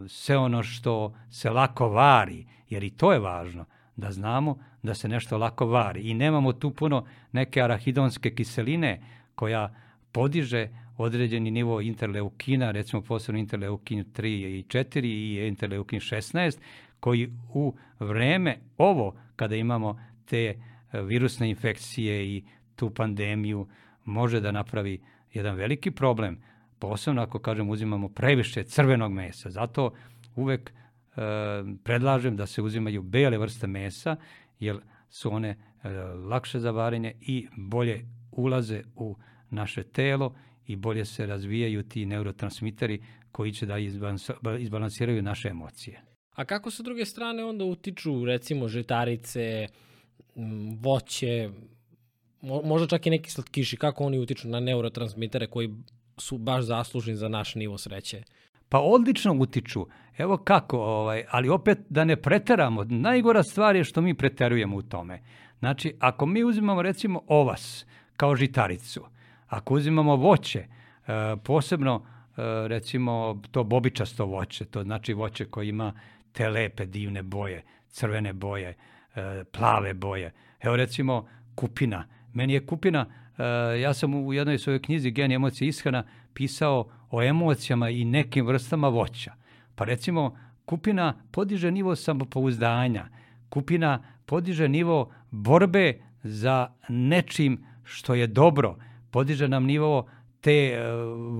sve 0.07 0.37
ono 0.37 0.63
što 0.63 1.13
se 1.29 1.49
lako 1.49 1.89
vari, 1.89 2.45
jer 2.69 2.83
i 2.83 2.89
to 2.89 3.13
je 3.13 3.19
važno 3.19 3.65
da 3.95 4.11
znamo 4.11 4.57
da 4.83 4.93
se 4.93 5.07
nešto 5.07 5.37
lako 5.37 5.65
vari. 5.65 6.01
I 6.01 6.13
nemamo 6.13 6.53
tu 6.53 6.71
puno 6.71 7.05
neke 7.31 7.61
arahidonske 7.61 8.35
kiseline 8.35 9.01
koja 9.35 9.75
podiže 10.11 10.67
određeni 10.97 11.51
nivo 11.51 11.81
interleukina, 11.81 12.71
recimo 12.71 13.01
posebno 13.01 13.39
interleukin 13.39 14.05
3 14.17 14.27
i 14.27 14.65
4 14.67 15.05
i 15.05 15.47
interleukin 15.47 15.99
16, 15.99 16.57
koji 16.99 17.29
u 17.53 17.73
vreme 17.99 18.57
ovo, 18.77 19.15
kada 19.35 19.55
imamo 19.55 19.99
te 20.25 20.45
e, 20.45 21.01
virusne 21.01 21.49
infekcije 21.49 22.27
i 22.27 22.43
tu 22.79 22.89
pandemiju 22.89 23.67
može 24.05 24.39
da 24.39 24.51
napravi 24.51 25.01
jedan 25.33 25.55
veliki 25.55 25.91
problem, 25.91 26.39
posebno 26.79 27.21
ako, 27.21 27.39
kažem, 27.39 27.69
uzimamo 27.69 28.09
previše 28.09 28.63
crvenog 28.63 29.11
mesa. 29.11 29.49
Zato 29.49 29.91
uvek 30.35 30.69
e, 30.71 30.73
predlažem 31.83 32.35
da 32.35 32.45
se 32.45 32.61
uzimaju 32.61 33.01
bele 33.01 33.37
vrste 33.37 33.67
mesa, 33.67 34.15
jer 34.59 34.79
su 35.09 35.33
one 35.33 35.49
e, 35.49 35.89
lakše 36.29 36.59
za 36.59 36.71
varenje 36.71 37.13
i 37.21 37.47
bolje 37.57 38.05
ulaze 38.31 38.83
u 38.95 39.15
naše 39.49 39.83
telo 39.83 40.35
i 40.67 40.75
bolje 40.75 41.05
se 41.05 41.25
razvijaju 41.25 41.83
ti 41.83 42.05
neurotransmiteri 42.05 43.01
koji 43.31 43.51
će 43.51 43.65
da 43.65 43.77
izbalansiraju 44.59 45.21
naše 45.21 45.49
emocije. 45.49 46.01
A 46.35 46.45
kako 46.45 46.71
sa 46.71 46.83
druge 46.83 47.05
strane 47.05 47.43
onda 47.43 47.65
utiču 47.65 48.25
recimo 48.25 48.67
žitarice, 48.67 49.67
voće, 50.79 51.49
možda 52.41 52.87
čak 52.87 53.05
i 53.05 53.09
neki 53.09 53.31
slatkiši, 53.31 53.77
kako 53.77 54.03
oni 54.03 54.19
utiču 54.19 54.47
na 54.47 54.59
neurotransmitere 54.59 55.47
koji 55.47 55.69
su 56.17 56.37
baš 56.37 56.63
zaslužni 56.63 57.15
za 57.15 57.27
naš 57.27 57.55
nivo 57.55 57.77
sreće? 57.77 58.23
Pa 58.69 58.79
odlično 58.79 59.35
utiču. 59.39 59.87
Evo 60.17 60.37
kako, 60.37 60.77
ovaj, 60.77 61.25
ali 61.29 61.49
opet 61.49 61.77
da 61.89 62.05
ne 62.05 62.15
preteramo. 62.15 62.83
Najgora 62.83 63.43
stvar 63.43 63.75
je 63.75 63.83
što 63.83 64.01
mi 64.01 64.13
preterujemo 64.13 64.77
u 64.77 64.81
tome. 64.81 65.21
Znači, 65.59 65.95
ako 65.99 66.25
mi 66.25 66.43
uzimamo 66.43 66.81
recimo 66.81 67.21
ovas 67.27 67.85
kao 68.17 68.35
žitaricu, 68.35 69.05
ako 69.47 69.73
uzimamo 69.73 70.15
voće, 70.15 70.59
e, 70.59 70.67
posebno 71.43 72.05
e, 72.05 72.41
recimo 72.67 73.41
to 73.51 73.63
bobičasto 73.63 74.25
voće, 74.25 74.65
to 74.65 74.83
znači 74.83 75.13
voće 75.13 75.45
koje 75.45 75.69
ima 75.69 75.93
te 76.31 76.49
lepe 76.49 76.85
divne 76.85 77.23
boje, 77.23 77.63
crvene 77.87 78.33
boje, 78.33 78.75
e, 79.15 79.43
plave 79.51 79.93
boje. 79.93 80.33
Evo 80.59 80.75
recimo 80.75 81.27
kupina, 81.55 82.07
Meni 82.33 82.53
je 82.53 82.65
Kupina, 82.65 83.05
uh, 83.05 83.45
ja 83.81 83.93
sam 83.93 84.15
u 84.15 84.33
jednoj 84.33 84.57
svojoj 84.57 84.81
knjizi 84.81 85.11
Gen 85.11 85.31
emocije 85.31 85.67
ishrana 85.67 86.03
pisao 86.33 86.87
o 87.11 87.23
emocijama 87.23 87.89
i 87.89 88.05
nekim 88.05 88.45
vrstama 88.45 88.87
voća. 88.87 89.33
Pa 89.75 89.85
recimo, 89.85 90.37
Kupina 90.65 91.13
podiže 91.31 91.71
nivo 91.71 91.95
samopouzdanja, 91.95 93.07
Kupina 93.49 94.03
podiže 94.25 94.67
nivo 94.67 95.11
borbe 95.31 96.01
za 96.23 96.71
nečim 96.89 97.63
što 97.83 98.13
je 98.13 98.27
dobro, 98.27 98.77
podiže 99.11 99.47
nam 99.47 99.65
nivo 99.65 100.05
te 100.41 100.77
uh, 100.77 100.85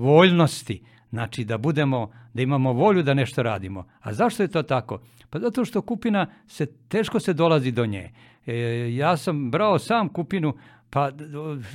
voljnosti, 0.00 0.82
znači 1.10 1.44
da 1.44 1.58
budemo, 1.58 2.10
da 2.34 2.42
imamo 2.42 2.72
volju 2.72 3.02
da 3.02 3.14
nešto 3.14 3.42
radimo. 3.42 3.86
A 4.00 4.14
zašto 4.14 4.42
je 4.42 4.48
to 4.48 4.62
tako? 4.62 5.00
Pa 5.30 5.38
zato 5.38 5.64
što 5.64 5.82
kupina 5.82 6.26
se, 6.46 6.66
teško 6.66 7.20
se 7.20 7.32
dolazi 7.32 7.72
do 7.72 7.86
nje. 7.86 8.10
E, 8.46 8.54
ja 8.94 9.16
sam 9.16 9.50
brao 9.50 9.78
sam 9.78 10.08
kupinu, 10.08 10.54
Pa 10.90 11.10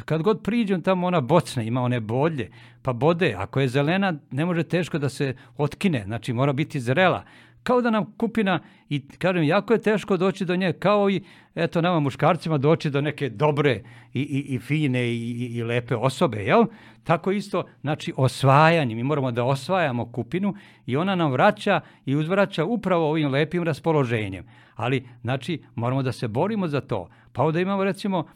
kad 0.05 0.21
god 0.21 0.43
priđem 0.43 0.81
tamo 0.81 1.07
ona 1.07 1.21
bocna, 1.21 1.63
ima 1.63 1.81
one 1.81 1.99
bolje, 1.99 2.49
pa 2.81 2.93
bode, 2.93 3.35
ako 3.37 3.59
je 3.59 3.67
zelena 3.67 4.13
ne 4.31 4.45
može 4.45 4.63
teško 4.63 4.97
da 4.97 5.09
se 5.09 5.35
otkine, 5.57 6.03
znači 6.05 6.33
mora 6.33 6.53
biti 6.53 6.79
zrela. 6.79 7.23
kao 7.63 7.81
da 7.81 7.89
nam 7.89 8.13
kupina 8.17 8.59
i 8.89 9.07
kažem, 9.17 9.43
jako 9.43 9.73
je 9.73 9.81
teško 9.81 10.17
doći 10.17 10.45
do 10.45 10.55
nje, 10.55 10.73
kao 10.73 11.09
i 11.09 11.23
eto 11.55 11.81
nama 11.81 11.99
muškarcima 11.99 12.57
doći 12.57 12.89
do 12.89 13.01
neke 13.01 13.29
dobre 13.29 13.83
i, 14.13 14.21
i, 14.21 14.55
i 14.55 14.59
fine 14.59 15.07
i, 15.07 15.55
i, 15.55 15.63
lepe 15.63 15.95
osobe, 15.95 16.37
jel? 16.37 16.65
Tako 17.03 17.31
isto, 17.31 17.63
znači 17.81 18.13
osvajanje, 18.17 18.95
mi 18.95 19.03
moramo 19.03 19.31
da 19.31 19.43
osvajamo 19.43 20.11
kupinu 20.11 20.55
i 20.85 20.97
ona 20.97 21.15
nam 21.15 21.31
vraća 21.31 21.81
i 22.05 22.15
uzvraća 22.15 22.65
upravo 22.65 23.09
ovim 23.09 23.31
lepim 23.31 23.63
raspoloženjem. 23.63 24.45
Ali, 24.75 25.07
znači, 25.21 25.63
moramo 25.75 26.03
da 26.03 26.11
se 26.11 26.27
borimo 26.27 26.67
za 26.67 26.81
to. 26.81 27.09
Pa 27.33 27.43
ovdje 27.43 27.61
imamo 27.61 27.83
recimo, 27.83 28.27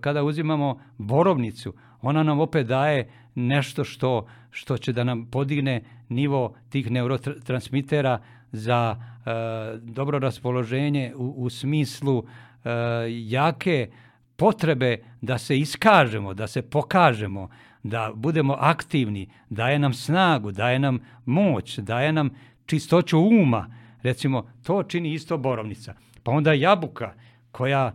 kada 0.00 0.22
uzimamo 0.24 0.80
borovnicu, 0.98 1.74
ona 2.02 2.22
nam 2.22 2.40
opet 2.40 2.66
daje 2.66 3.08
nešto 3.34 3.84
što, 3.84 4.26
što 4.50 4.78
će 4.78 4.92
da 4.92 5.04
nam 5.04 5.26
podigne 5.26 5.82
nivo 6.08 6.54
tih 6.68 6.90
neurotransmitera 6.90 8.18
za 8.52 8.96
e, 8.96 9.30
dobro 9.78 10.18
raspoloženje 10.18 11.12
u, 11.16 11.34
u 11.36 11.50
smislu 11.50 12.24
e, 12.64 12.70
jake 13.08 13.90
potrebe 14.36 14.98
da 15.20 15.38
se 15.38 15.58
iskažemo, 15.58 16.34
da 16.34 16.46
se 16.46 16.62
pokažemo, 16.62 17.48
da 17.82 18.10
budemo 18.14 18.56
aktivni, 18.60 19.28
daje 19.50 19.78
nam 19.78 19.94
snagu, 19.94 20.52
daje 20.52 20.78
nam 20.78 20.98
moć, 21.24 21.78
daje 21.78 22.12
nam 22.12 22.30
čistoću 22.66 23.20
uma. 23.20 23.66
Recimo, 24.02 24.50
to 24.62 24.82
čini 24.82 25.12
isto 25.12 25.38
borovnica. 25.38 25.94
Pa 26.22 26.32
onda 26.32 26.52
jabuka 26.52 27.12
koja, 27.50 27.92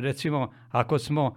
recimo, 0.00 0.50
ako 0.70 0.98
smo 0.98 1.34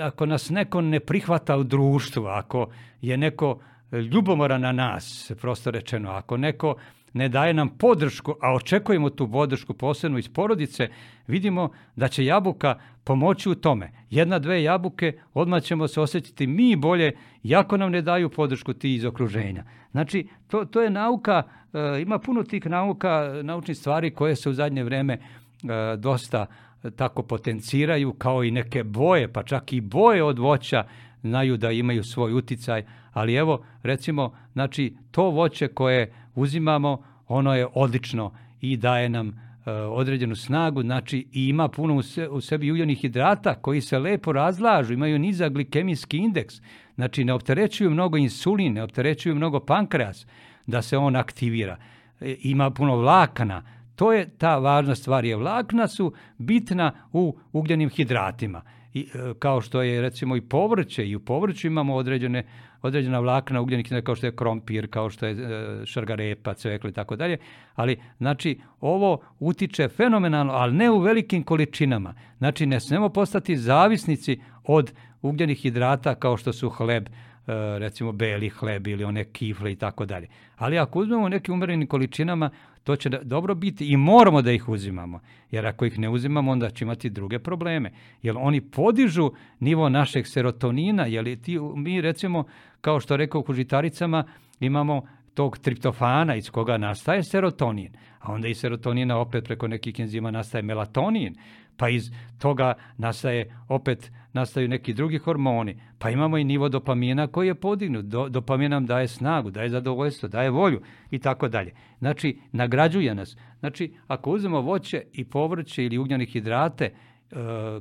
ako 0.00 0.26
nas 0.26 0.50
neko 0.50 0.80
ne 0.80 1.00
prihvata 1.00 1.56
u 1.56 1.64
društvu, 1.64 2.26
ako 2.26 2.66
je 3.02 3.16
neko 3.16 3.58
ljubomoran 3.92 4.60
na 4.60 4.72
nas, 4.72 5.32
prosto 5.40 5.70
rečeno, 5.70 6.10
ako 6.10 6.36
neko 6.36 6.76
ne 7.12 7.28
daje 7.28 7.54
nam 7.54 7.68
podršku, 7.68 8.34
a 8.40 8.54
očekujemo 8.54 9.10
tu 9.10 9.30
podršku 9.30 9.74
posebno 9.74 10.18
iz 10.18 10.28
porodice, 10.28 10.88
vidimo 11.26 11.70
da 11.96 12.08
će 12.08 12.24
jabuka 12.24 12.78
pomoći 13.04 13.50
u 13.50 13.54
tome. 13.54 13.90
Jedna, 14.10 14.38
dve 14.38 14.62
jabuke, 14.62 15.18
odmah 15.34 15.62
ćemo 15.62 15.88
se 15.88 16.00
osjetiti 16.00 16.46
mi 16.46 16.76
bolje, 16.76 17.12
jako 17.42 17.76
nam 17.76 17.90
ne 17.90 18.02
daju 18.02 18.30
podršku 18.30 18.72
ti 18.72 18.94
iz 18.94 19.04
okruženja. 19.04 19.64
Znači, 19.90 20.28
to, 20.46 20.64
to 20.64 20.82
je 20.82 20.90
nauka, 20.90 21.42
e, 21.72 22.02
ima 22.02 22.18
puno 22.18 22.42
tih 22.42 22.66
nauka, 22.66 23.40
naučnih 23.42 23.76
stvari 23.76 24.10
koje 24.10 24.36
se 24.36 24.50
u 24.50 24.52
zadnje 24.52 24.84
vreme 24.84 25.14
e, 25.14 25.96
dosta 25.96 26.46
tako 26.90 27.22
potenciraju 27.22 28.12
kao 28.12 28.44
i 28.44 28.50
neke 28.50 28.84
boje, 28.84 29.32
pa 29.32 29.42
čak 29.42 29.72
i 29.72 29.80
boje 29.80 30.22
od 30.24 30.38
voća 30.38 30.84
znaju 31.22 31.56
da 31.56 31.70
imaju 31.70 32.04
svoj 32.04 32.32
uticaj, 32.32 32.84
ali 33.12 33.34
evo 33.34 33.64
recimo 33.82 34.36
znači 34.52 34.96
to 35.10 35.30
voće 35.30 35.68
koje 35.68 36.12
uzimamo 36.34 37.02
ono 37.28 37.54
je 37.54 37.66
odlično 37.74 38.32
i 38.60 38.76
daje 38.76 39.08
nam 39.08 39.28
e, 39.28 39.70
određenu 39.72 40.36
snagu, 40.36 40.82
znači 40.82 41.26
i 41.32 41.48
ima 41.48 41.68
puno 41.68 41.96
u, 41.96 42.02
se, 42.02 42.28
u 42.28 42.40
sebi 42.40 42.70
ugljenih 42.70 42.98
hidrata 42.98 43.54
koji 43.54 43.80
se 43.80 43.98
lepo 43.98 44.32
razlažu, 44.32 44.92
imaju 44.92 45.18
nizak 45.18 45.52
glikemijski 45.52 46.18
indeks, 46.18 46.54
znači 46.94 47.24
ne 47.24 47.32
opterećuju 47.32 47.90
mnogo 47.90 48.16
insulin, 48.16 48.72
ne 48.72 48.82
opterećuju 48.82 49.34
mnogo 49.34 49.60
pankreas 49.60 50.26
da 50.66 50.82
se 50.82 50.96
on 50.96 51.16
aktivira. 51.16 51.76
E, 52.20 52.36
ima 52.42 52.70
puno 52.70 52.96
vlakana, 52.96 53.62
To 53.94 54.12
je 54.12 54.28
ta 54.38 54.58
važna 54.58 54.94
stvar, 54.94 55.24
je 55.24 55.36
vlakna 55.36 55.88
su 55.88 56.12
bitna 56.38 56.92
u 57.12 57.36
ugljenim 57.52 57.90
hidratima. 57.90 58.62
I, 58.94 59.00
e, 59.00 59.34
kao 59.38 59.60
što 59.60 59.82
je 59.82 60.02
recimo 60.02 60.36
i 60.36 60.40
povrće, 60.40 61.06
i 61.08 61.16
u 61.16 61.20
povrću 61.20 61.66
imamo 61.66 61.94
određene, 61.94 62.44
određena 62.82 63.18
vlakna 63.18 63.60
ugljenih 63.60 63.86
hidrata, 63.86 64.04
kao 64.04 64.14
što 64.14 64.26
je 64.26 64.36
krompir, 64.36 64.90
kao 64.90 65.10
što 65.10 65.26
je 65.26 65.32
e, 65.32 65.86
šargarepa, 65.86 66.54
cvekli 66.54 66.90
i 66.90 66.92
tako 66.92 67.16
dalje. 67.16 67.38
Ali, 67.74 67.96
znači, 68.18 68.58
ovo 68.80 69.22
utiče 69.38 69.88
fenomenalno, 69.88 70.52
ali 70.52 70.74
ne 70.74 70.90
u 70.90 70.98
velikim 70.98 71.42
količinama. 71.42 72.14
Znači, 72.38 72.66
ne 72.66 72.80
smemo 72.80 73.08
postati 73.08 73.56
zavisnici 73.56 74.40
od 74.64 74.92
ugljenih 75.22 75.58
hidrata 75.58 76.14
kao 76.14 76.36
što 76.36 76.52
su 76.52 76.70
hleb, 76.70 77.08
E, 77.46 77.78
recimo 77.78 78.12
beli 78.12 78.48
hleb 78.48 78.86
ili 78.86 79.04
one 79.04 79.24
kifle 79.24 79.72
i 79.72 79.76
tako 79.76 80.06
dalje. 80.06 80.28
Ali 80.56 80.78
ako 80.78 80.98
uzmemo 80.98 81.28
nekim 81.28 81.54
umerenim 81.54 81.88
količinama, 81.88 82.50
to 82.84 82.96
će 82.96 83.08
da, 83.08 83.18
dobro 83.22 83.54
biti 83.54 83.86
i 83.86 83.96
moramo 83.96 84.42
da 84.42 84.52
ih 84.52 84.68
uzimamo. 84.68 85.20
Jer 85.50 85.66
ako 85.66 85.84
ih 85.84 85.98
ne 85.98 86.08
uzimamo, 86.08 86.52
onda 86.52 86.70
će 86.70 86.84
imati 86.84 87.10
druge 87.10 87.38
probleme. 87.38 87.92
Jer 88.22 88.34
oni 88.38 88.60
podižu 88.60 89.30
nivo 89.60 89.88
našeg 89.88 90.26
serotonina, 90.26 91.06
jer 91.06 91.40
ti, 91.40 91.58
mi 91.76 92.00
recimo, 92.00 92.44
kao 92.80 93.00
što 93.00 93.16
rekao 93.16 93.44
u 93.48 93.52
žitaricama, 93.52 94.24
imamo 94.60 95.02
tog 95.34 95.58
triptofana 95.58 96.36
iz 96.36 96.50
koga 96.50 96.78
nastaje 96.78 97.22
serotonin, 97.22 97.92
a 98.20 98.32
onda 98.32 98.48
iz 98.48 98.58
serotonina 98.58 99.18
opet 99.18 99.44
preko 99.44 99.68
nekih 99.68 100.00
enzima 100.00 100.30
nastaje 100.30 100.62
melatonin, 100.62 101.34
pa 101.76 101.88
iz 101.88 102.10
toga 102.38 102.74
nastaje 102.98 103.56
opet 103.68 104.10
nastaju 104.34 104.68
neki 104.68 104.94
drugi 104.94 105.18
hormoni, 105.18 105.76
pa 105.98 106.10
imamo 106.10 106.38
i 106.38 106.44
nivo 106.44 106.68
dopamina 106.68 107.26
koji 107.26 107.46
je 107.46 107.54
podignut. 107.54 108.04
Do, 108.04 108.28
dopamin 108.28 108.70
nam 108.70 108.86
daje 108.86 109.08
snagu, 109.08 109.50
daje 109.50 109.70
zadovoljstvo, 109.70 110.28
daje 110.28 110.50
volju 110.50 110.82
i 111.10 111.18
tako 111.18 111.48
dalje. 111.48 111.72
Znači, 111.98 112.38
nagrađuje 112.52 113.14
nas. 113.14 113.36
Znači, 113.60 113.94
ako 114.06 114.30
uzmemo 114.30 114.60
voće 114.60 115.02
i 115.12 115.24
povrće 115.24 115.84
ili 115.84 115.98
ugnjane 115.98 116.24
hidrate, 116.24 116.84
e, 116.84 116.94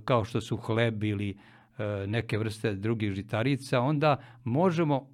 kao 0.06 0.26
što 0.26 0.42
su 0.42 0.58
hleb 0.58 1.04
ili 1.04 1.30
e, 1.30 2.08
neke 2.08 2.38
vrste 2.38 2.74
drugih 2.74 3.12
žitarica, 3.12 3.80
onda 3.80 4.18
možemo 4.44 5.08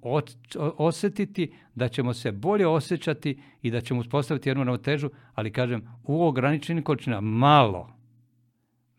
osetiti 0.76 1.52
da 1.74 1.88
ćemo 1.88 2.14
se 2.14 2.32
bolje 2.32 2.66
osjećati 2.66 3.42
i 3.62 3.70
da 3.70 3.80
ćemo 3.80 4.00
uspostaviti 4.00 4.48
jednu 4.48 4.64
ravnotežu, 4.64 5.10
ali 5.34 5.52
kažem, 5.52 5.82
u 6.04 6.24
ograničenim 6.24 6.84
količinama 6.84 7.20
malo, 7.20 7.99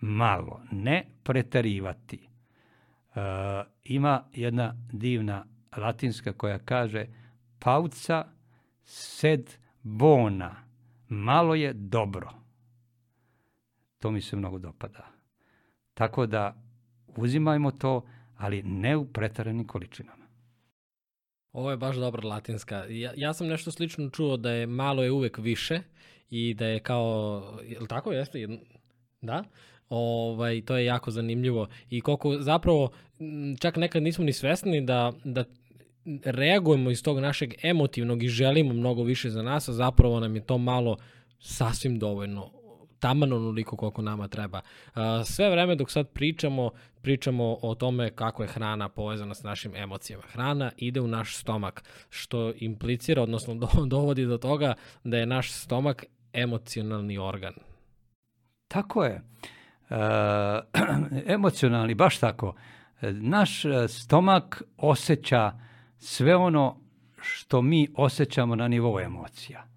malo, 0.01 0.61
ne 0.71 1.05
preterivati. 1.23 2.19
E, 3.15 3.19
ima 3.83 4.23
jedna 4.33 4.75
divna 4.91 5.45
latinska 5.77 6.33
koja 6.33 6.59
kaže 6.59 7.05
pauca 7.59 8.25
sed 8.83 9.53
bona, 9.81 10.55
malo 11.07 11.55
je 11.55 11.73
dobro. 11.73 12.29
To 13.99 14.11
mi 14.11 14.21
se 14.21 14.35
mnogo 14.35 14.59
dopada. 14.59 15.07
Tako 15.93 16.25
da 16.25 16.55
uzimajmo 17.15 17.71
to, 17.71 18.05
ali 18.37 18.63
ne 18.63 18.97
u 18.97 19.05
pretaranim 19.13 19.67
količinama. 19.67 20.25
Ovo 21.53 21.71
je 21.71 21.77
baš 21.77 21.95
dobra 21.95 22.27
latinska. 22.27 22.85
Ja, 22.89 23.13
ja 23.15 23.33
sam 23.33 23.47
nešto 23.47 23.71
slično 23.71 24.09
čuo 24.09 24.37
da 24.37 24.51
je 24.51 24.67
malo 24.67 25.03
je 25.03 25.11
uvek 25.11 25.37
više 25.37 25.81
i 26.29 26.53
da 26.53 26.65
je 26.65 26.79
kao, 26.79 27.43
je 27.63 27.79
li 27.79 27.87
tako 27.87 28.11
jeste? 28.11 28.47
Da? 29.21 29.43
Ovaj, 29.91 30.61
to 30.61 30.77
je 30.77 30.85
jako 30.85 31.11
zanimljivo 31.11 31.67
i 31.89 32.01
koliko 32.01 32.37
zapravo 32.39 32.89
čak 33.59 33.77
nekad 33.77 34.03
nismo 34.03 34.25
ni 34.25 34.33
svesni 34.33 34.81
da, 34.81 35.11
da 35.23 35.43
reagujemo 36.25 36.91
iz 36.91 37.03
tog 37.03 37.19
našeg 37.19 37.53
emotivnog 37.63 38.23
i 38.23 38.27
želimo 38.27 38.73
mnogo 38.73 39.03
više 39.03 39.29
za 39.29 39.41
nas, 39.43 39.69
a 39.69 39.73
zapravo 39.73 40.19
nam 40.19 40.35
je 40.35 40.45
to 40.45 40.57
malo 40.57 40.97
sasvim 41.39 41.99
dovoljno 41.99 42.51
taman 42.99 43.33
onoliko 43.33 43.75
koliko 43.77 44.01
nama 44.01 44.27
treba. 44.27 44.61
Sve 45.25 45.49
vreme 45.49 45.75
dok 45.75 45.91
sad 45.91 46.09
pričamo, 46.09 46.71
pričamo 47.01 47.57
o 47.61 47.75
tome 47.75 48.09
kako 48.09 48.43
je 48.43 48.49
hrana 48.49 48.89
povezana 48.89 49.35
s 49.35 49.43
našim 49.43 49.75
emocijama. 49.75 50.23
Hrana 50.27 50.71
ide 50.77 51.01
u 51.01 51.07
naš 51.07 51.37
stomak, 51.37 51.83
što 52.09 52.53
implicira, 52.55 53.21
odnosno 53.21 53.55
dovodi 53.93 54.25
do 54.25 54.37
toga 54.37 54.73
da 55.03 55.17
je 55.17 55.25
naš 55.25 55.51
stomak 55.51 56.05
emocionalni 56.33 57.17
organ. 57.17 57.53
Tako 58.67 59.03
je. 59.03 59.11
E, 59.11 59.60
emocionalni, 61.35 61.93
baš 61.95 62.17
tako. 62.17 62.55
Naš 63.01 63.65
e, 63.65 63.87
stomak 63.87 64.61
osjeća 64.77 65.51
sve 65.97 66.35
ono 66.35 66.77
što 67.21 67.61
mi 67.61 67.87
osjećamo 67.95 68.55
na 68.55 68.67
nivou 68.67 68.99
emocija. 68.99 69.67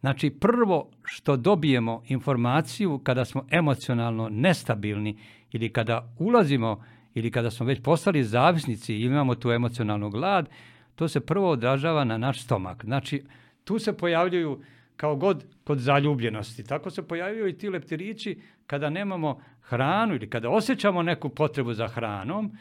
Znači, 0.00 0.30
prvo 0.30 0.90
što 1.04 1.36
dobijemo 1.36 2.02
informaciju 2.06 2.98
kada 2.98 3.24
smo 3.24 3.46
emocionalno 3.50 4.28
nestabilni 4.28 5.18
ili 5.52 5.72
kada 5.72 6.14
ulazimo 6.18 6.84
ili 7.14 7.30
kada 7.30 7.50
smo 7.50 7.66
već 7.66 7.82
postali 7.82 8.24
zavisnici 8.24 8.94
ili 8.94 9.04
imamo 9.04 9.34
tu 9.34 9.50
emocionalnu 9.50 10.10
glad, 10.10 10.48
to 10.94 11.08
se 11.08 11.20
prvo 11.20 11.50
odražava 11.50 12.04
na 12.04 12.18
naš 12.18 12.44
stomak. 12.44 12.84
Znači, 12.84 13.24
tu 13.64 13.78
se 13.78 13.96
pojavljuju 13.96 14.60
kao 15.00 15.16
god 15.16 15.44
kod 15.64 15.78
zaljubljenosti. 15.78 16.64
Tako 16.64 16.90
se 16.90 17.08
pojavljaju 17.08 17.48
i 17.48 17.58
ti 17.58 17.68
leptirići 17.68 18.40
kada 18.66 18.90
nemamo 18.90 19.40
hranu 19.60 20.14
ili 20.14 20.30
kada 20.30 20.50
osjećamo 20.50 21.02
neku 21.02 21.28
potrebu 21.28 21.72
za 21.74 21.88
hranom 21.88 22.52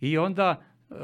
i 0.00 0.18
onda 0.18 0.62
e, 0.90 0.94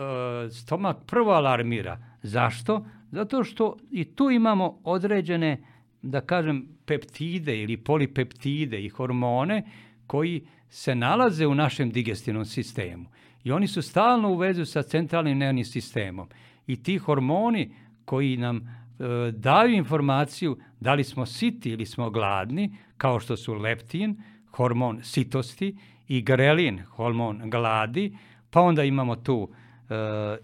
stomak 0.50 0.96
prvo 1.06 1.32
alarmira. 1.32 1.98
Zašto? 2.22 2.86
Zato 3.10 3.44
što 3.44 3.76
i 3.90 4.04
tu 4.04 4.30
imamo 4.30 4.80
određene, 4.84 5.64
da 6.02 6.20
kažem, 6.20 6.68
peptide 6.86 7.62
ili 7.62 7.76
polipeptide 7.76 8.84
i 8.84 8.88
hormone 8.88 9.62
koji 10.06 10.46
se 10.68 10.94
nalaze 10.94 11.46
u 11.46 11.54
našem 11.54 11.90
digestivnom 11.90 12.44
sistemu. 12.44 13.06
I 13.44 13.52
oni 13.52 13.66
su 13.66 13.82
stalno 13.82 14.30
u 14.30 14.36
vezu 14.36 14.64
sa 14.64 14.82
centralnim 14.82 15.38
nervnim 15.38 15.64
sistemom. 15.64 16.28
I 16.66 16.82
ti 16.82 16.98
hormoni 16.98 17.74
koji 18.04 18.36
nam 18.36 18.84
E, 18.98 19.32
daju 19.32 19.74
informaciju 19.74 20.58
Da 20.84 20.94
li 20.94 21.04
smo 21.04 21.26
siti 21.26 21.70
ili 21.70 21.86
smo 21.86 22.10
gladni, 22.10 22.76
kao 22.96 23.20
što 23.20 23.36
su 23.36 23.54
leptin, 23.54 24.22
hormon 24.50 25.00
sitosti, 25.02 25.76
i 26.08 26.22
grelin, 26.22 26.82
hormon 26.82 27.50
gladi, 27.50 28.16
pa 28.50 28.60
onda 28.60 28.84
imamo 28.84 29.16
tu 29.16 29.48
e, 29.90 29.94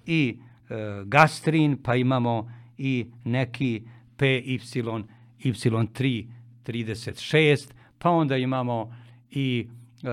i 0.06 0.38
e, 0.70 0.74
gastrin, 1.04 1.82
pa 1.82 1.96
imamo 1.96 2.52
i 2.78 3.06
neki 3.24 3.82
PY, 4.18 4.58
Y3, 5.44 6.26
36, 6.66 7.72
pa 7.98 8.10
onda 8.10 8.36
imamo 8.36 8.96
i 9.30 9.66
e, 10.02 10.08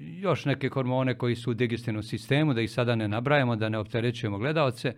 još 0.00 0.44
neke 0.44 0.68
hormone 0.68 1.18
koji 1.18 1.36
su 1.36 1.50
u 1.50 1.54
digestivnom 1.54 2.02
sistemu, 2.02 2.54
da 2.54 2.60
ih 2.60 2.70
sada 2.70 2.94
ne 2.94 3.08
nabrajamo, 3.08 3.56
da 3.56 3.68
ne 3.68 3.78
opterećujemo 3.78 4.38
gledalce. 4.38 4.94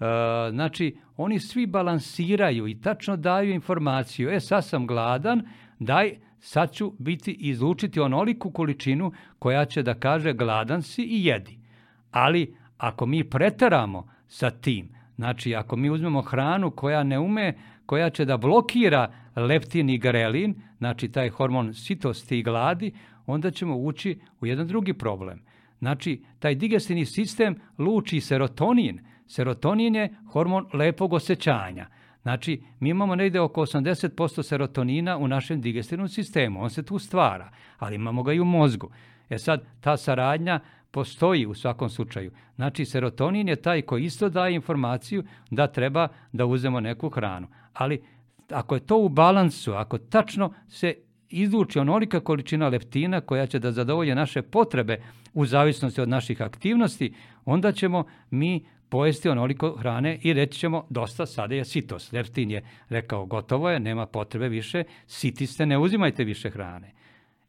E, 0.00 0.50
znači, 0.50 0.96
oni 1.16 1.40
svi 1.40 1.66
balansiraju 1.66 2.68
i 2.68 2.80
tačno 2.80 3.16
daju 3.16 3.50
informaciju. 3.50 4.30
E, 4.30 4.40
sad 4.40 4.64
sam 4.64 4.86
gladan, 4.86 5.42
daj, 5.78 6.16
sad 6.40 6.72
ću 6.72 6.92
biti 6.98 7.32
izlučiti 7.32 8.00
onoliku 8.00 8.50
količinu 8.50 9.12
koja 9.38 9.64
će 9.64 9.82
da 9.82 9.94
kaže 9.94 10.32
gladan 10.32 10.82
si 10.82 11.02
i 11.02 11.24
jedi. 11.24 11.58
Ali 12.10 12.56
ako 12.78 13.06
mi 13.06 13.24
preteramo 13.24 14.08
sa 14.28 14.50
tim, 14.50 14.88
znači 15.16 15.54
ako 15.54 15.76
mi 15.76 15.90
uzmemo 15.90 16.22
hranu 16.22 16.70
koja 16.70 17.02
ne 17.02 17.18
ume, 17.18 17.54
koja 17.86 18.10
će 18.10 18.24
da 18.24 18.36
blokira 18.36 19.12
leptin 19.36 19.90
i 19.90 19.98
grelin, 19.98 20.54
znači 20.78 21.08
taj 21.08 21.28
hormon 21.28 21.74
sitosti 21.74 22.38
i 22.38 22.42
gladi, 22.42 22.92
onda 23.26 23.50
ćemo 23.50 23.76
ući 23.76 24.20
u 24.40 24.46
jedan 24.46 24.66
drugi 24.66 24.92
problem. 24.92 25.42
Znači, 25.78 26.22
taj 26.38 26.54
digestivni 26.54 27.04
sistem 27.04 27.56
luči 27.78 28.20
serotonin. 28.20 29.00
Serotonin 29.26 29.94
je 29.94 30.14
hormon 30.32 30.66
lepog 30.72 31.12
osjećanja. 31.12 31.86
Znači, 32.22 32.62
mi 32.80 32.88
imamo 32.88 33.14
negde 33.14 33.40
oko 33.40 33.60
80% 33.60 34.42
serotonina 34.42 35.16
u 35.16 35.28
našem 35.28 35.60
digestivnom 35.60 36.08
sistemu. 36.08 36.62
On 36.62 36.70
se 36.70 36.82
tu 36.82 36.98
stvara, 36.98 37.50
ali 37.78 37.94
imamo 37.94 38.22
ga 38.22 38.32
i 38.32 38.40
u 38.40 38.44
mozgu. 38.44 38.90
E 39.28 39.38
sad, 39.38 39.64
ta 39.80 39.96
saradnja 39.96 40.60
postoji 40.90 41.46
u 41.46 41.54
svakom 41.54 41.90
slučaju. 41.90 42.30
Znači, 42.56 42.84
serotonin 42.84 43.48
je 43.48 43.56
taj 43.56 43.82
koji 43.82 44.04
isto 44.04 44.28
daje 44.28 44.54
informaciju 44.54 45.24
da 45.50 45.66
treba 45.66 46.08
da 46.32 46.46
uzemo 46.46 46.80
neku 46.80 47.08
hranu. 47.08 47.48
Ali 47.72 48.02
ako 48.50 48.74
je 48.74 48.86
to 48.86 48.96
u 48.98 49.08
balansu, 49.08 49.72
ako 49.72 49.98
tačno 49.98 50.52
se 50.68 50.94
izluči 51.28 51.78
onolika 51.78 52.20
količina 52.20 52.68
leptina 52.68 53.20
koja 53.20 53.46
će 53.46 53.58
da 53.58 53.72
zadovolje 53.72 54.14
naše 54.14 54.42
potrebe 54.42 55.00
u 55.34 55.46
zavisnosti 55.46 56.00
od 56.00 56.08
naših 56.08 56.42
aktivnosti, 56.42 57.14
onda 57.44 57.72
ćemo 57.72 58.04
mi 58.30 58.66
pojesti 58.88 59.28
onoliko 59.28 59.76
hrane 59.76 60.18
i 60.22 60.32
reći 60.32 60.58
ćemo 60.58 60.86
dosta, 60.90 61.26
sada 61.26 61.54
je 61.54 61.64
sitos. 61.64 62.12
Leptin 62.12 62.50
je 62.50 62.64
rekao 62.88 63.26
gotovo 63.26 63.70
je, 63.70 63.80
nema 63.80 64.06
potrebe 64.06 64.48
više, 64.48 64.84
siti 65.06 65.46
ste, 65.46 65.66
ne 65.66 65.78
uzimajte 65.78 66.24
više 66.24 66.50
hrane. 66.50 66.92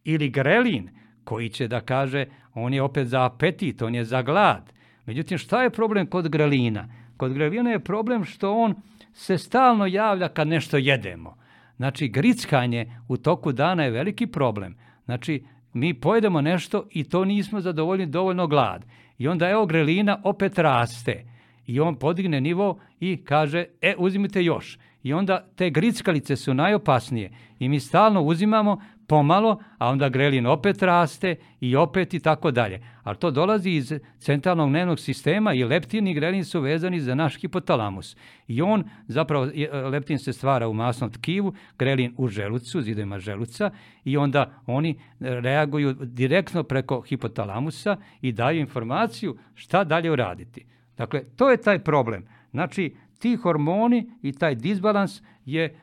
Ili 0.04 0.30
grelin 0.30 0.90
koji 1.24 1.50
će 1.50 1.68
da 1.68 1.82
kaže 1.82 2.26
on 2.54 2.74
je 2.74 2.82
opet 2.82 3.08
za 3.08 3.26
apetit, 3.26 3.82
on 3.82 3.96
je 3.96 4.06
za 4.06 4.22
glad. 4.22 4.74
Međutim, 5.06 5.38
šta 5.38 5.64
je 5.64 5.70
problem 5.70 6.08
kod 6.08 6.30
grelina? 6.30 6.88
Kod 7.18 7.34
grelina 7.34 7.70
je 7.70 7.80
problem 7.80 8.26
što 8.26 8.54
on 8.54 8.76
se 9.14 9.38
stalno 9.38 9.86
javlja 9.86 10.28
kad 10.28 10.48
nešto 10.48 10.78
jedemo. 10.78 11.38
Znači, 11.78 12.08
grickanje 12.08 13.00
u 13.08 13.18
toku 13.18 13.52
dana 13.52 13.84
je 13.84 13.92
veliki 13.92 14.28
problem. 14.28 14.76
Znači, 15.06 15.44
mi 15.74 15.94
pojedemo 15.94 16.42
nešto 16.42 16.88
i 16.92 17.04
to 17.04 17.26
nismo 17.26 17.62
zadovoljni 17.62 18.06
dovoljno 18.06 18.48
glad. 18.48 18.86
I 19.18 19.28
onda 19.28 19.50
evo 19.50 19.66
grelina 19.66 20.22
opet 20.24 20.58
raste. 20.58 21.24
I 21.66 21.80
on 21.80 21.96
podigne 21.96 22.42
nivo 22.42 22.80
i 23.00 23.24
kaže, 23.24 23.66
e, 23.82 23.96
uzimite 23.98 24.44
još. 24.44 24.80
I 25.04 25.14
onda 25.14 25.48
te 25.56 25.70
grickalice 25.70 26.36
su 26.36 26.54
najopasnije. 26.54 27.32
I 27.60 27.70
mi 27.70 27.80
stalno 27.80 28.22
uzimamo 28.22 28.82
pomalo, 29.08 29.60
a 29.78 29.90
onda 29.90 30.10
grelin 30.10 30.46
opet 30.46 30.82
raste 30.82 31.36
i 31.60 31.76
opet 31.76 32.14
i 32.14 32.20
tako 32.20 32.52
dalje. 32.52 32.82
Ali 33.04 33.18
to 33.18 33.32
dolazi 33.32 33.70
iz 33.70 33.94
centralnog 34.20 34.70
nervnog 34.70 35.00
sistema 35.00 35.54
i 35.54 35.64
leptin 35.64 36.08
i 36.08 36.14
grelin 36.14 36.46
su 36.46 36.62
vezani 36.62 37.00
za 37.00 37.16
naš 37.16 37.42
hipotalamus. 37.42 38.18
I 38.48 38.62
on, 38.62 38.84
zapravo, 39.08 39.48
leptin 39.92 40.20
se 40.20 40.34
stvara 40.34 40.68
u 40.68 40.74
masnom 40.74 41.12
tkivu, 41.12 41.54
grelin 41.80 42.14
u 42.18 42.28
želucu, 42.28 42.82
zidovima 42.82 43.20
želuca 43.20 43.72
i 44.04 44.18
onda 44.18 44.62
oni 44.66 45.00
reaguju 45.20 45.94
direktno 45.94 46.64
preko 46.64 47.02
hipotalamusa 47.02 47.98
i 48.22 48.32
daju 48.32 48.60
informaciju 48.60 49.38
šta 49.56 49.84
dalje 49.84 50.12
uraditi. 50.12 50.66
Dakle, 50.98 51.24
to 51.36 51.50
je 51.50 51.58
taj 51.58 51.80
problem. 51.80 52.26
Znači, 52.52 52.96
ti 53.20 53.36
hormoni 53.36 54.10
i 54.22 54.32
taj 54.34 54.56
disbalans 54.56 55.22
je 55.46 55.64
e, 55.64 55.74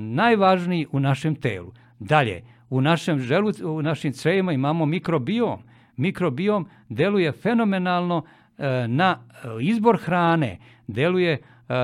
najvažniji 0.00 0.86
u 0.92 1.00
našem 1.00 1.34
telu. 1.34 1.72
Dalje, 1.98 2.42
u 2.70 2.80
našem 2.80 3.18
želu, 3.18 3.52
u 3.64 3.82
našim 3.82 4.12
crevima 4.12 4.52
imamo 4.52 4.86
mikrobiom. 4.86 5.58
Mikrobiom 5.96 6.68
deluje 6.88 7.32
fenomenalno 7.32 8.24
e, 8.58 8.88
na 8.88 9.18
izbor 9.60 9.98
hrane, 9.98 10.58
deluje 10.86 11.32
e, 11.32 11.40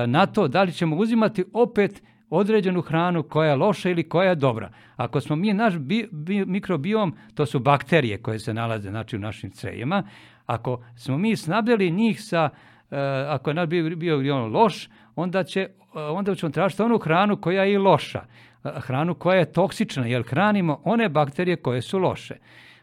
na 0.07 0.25
to 0.25 0.47
da 0.47 0.63
li 0.63 0.71
ćemo 0.71 0.95
uzimati 0.95 1.43
opet 1.53 2.03
određenu 2.29 2.81
hranu 2.81 3.23
koja 3.23 3.49
je 3.49 3.55
loša 3.55 3.89
ili 3.89 4.09
koja 4.09 4.29
je 4.29 4.35
dobra. 4.35 4.71
Ako 4.95 5.21
smo 5.21 5.35
mi 5.35 5.53
naš 5.53 5.77
bi, 5.77 6.09
bi, 6.11 6.45
mikrobiom, 6.45 7.15
to 7.33 7.45
su 7.45 7.59
bakterije 7.59 8.21
koje 8.21 8.39
se 8.39 8.53
nalaze 8.53 8.89
znači, 8.89 9.15
u 9.15 9.19
našim 9.19 9.51
crevima, 9.51 10.03
ako 10.45 10.83
smo 10.95 11.17
mi 11.17 11.35
snabdjeli 11.35 11.91
njih 11.91 12.21
sa, 12.21 12.49
e, 12.91 12.97
ako 13.29 13.49
je 13.49 13.53
naš 13.53 13.67
bio, 13.67 13.97
bio 13.97 14.43
on 14.43 14.51
loš, 14.51 14.89
onda, 15.15 15.43
će, 15.43 15.69
onda 15.93 16.35
ćemo 16.35 16.51
tražiti 16.51 16.81
onu 16.81 16.97
hranu 16.97 17.37
koja 17.37 17.63
je 17.63 17.73
i 17.73 17.77
loša 17.77 18.25
hranu 18.65 19.13
koja 19.15 19.39
je 19.39 19.51
toksična, 19.51 20.05
jer 20.05 20.23
hranimo 20.23 20.81
one 20.83 21.09
bakterije 21.09 21.55
koje 21.55 21.81
su 21.81 21.99
loše. 21.99 22.35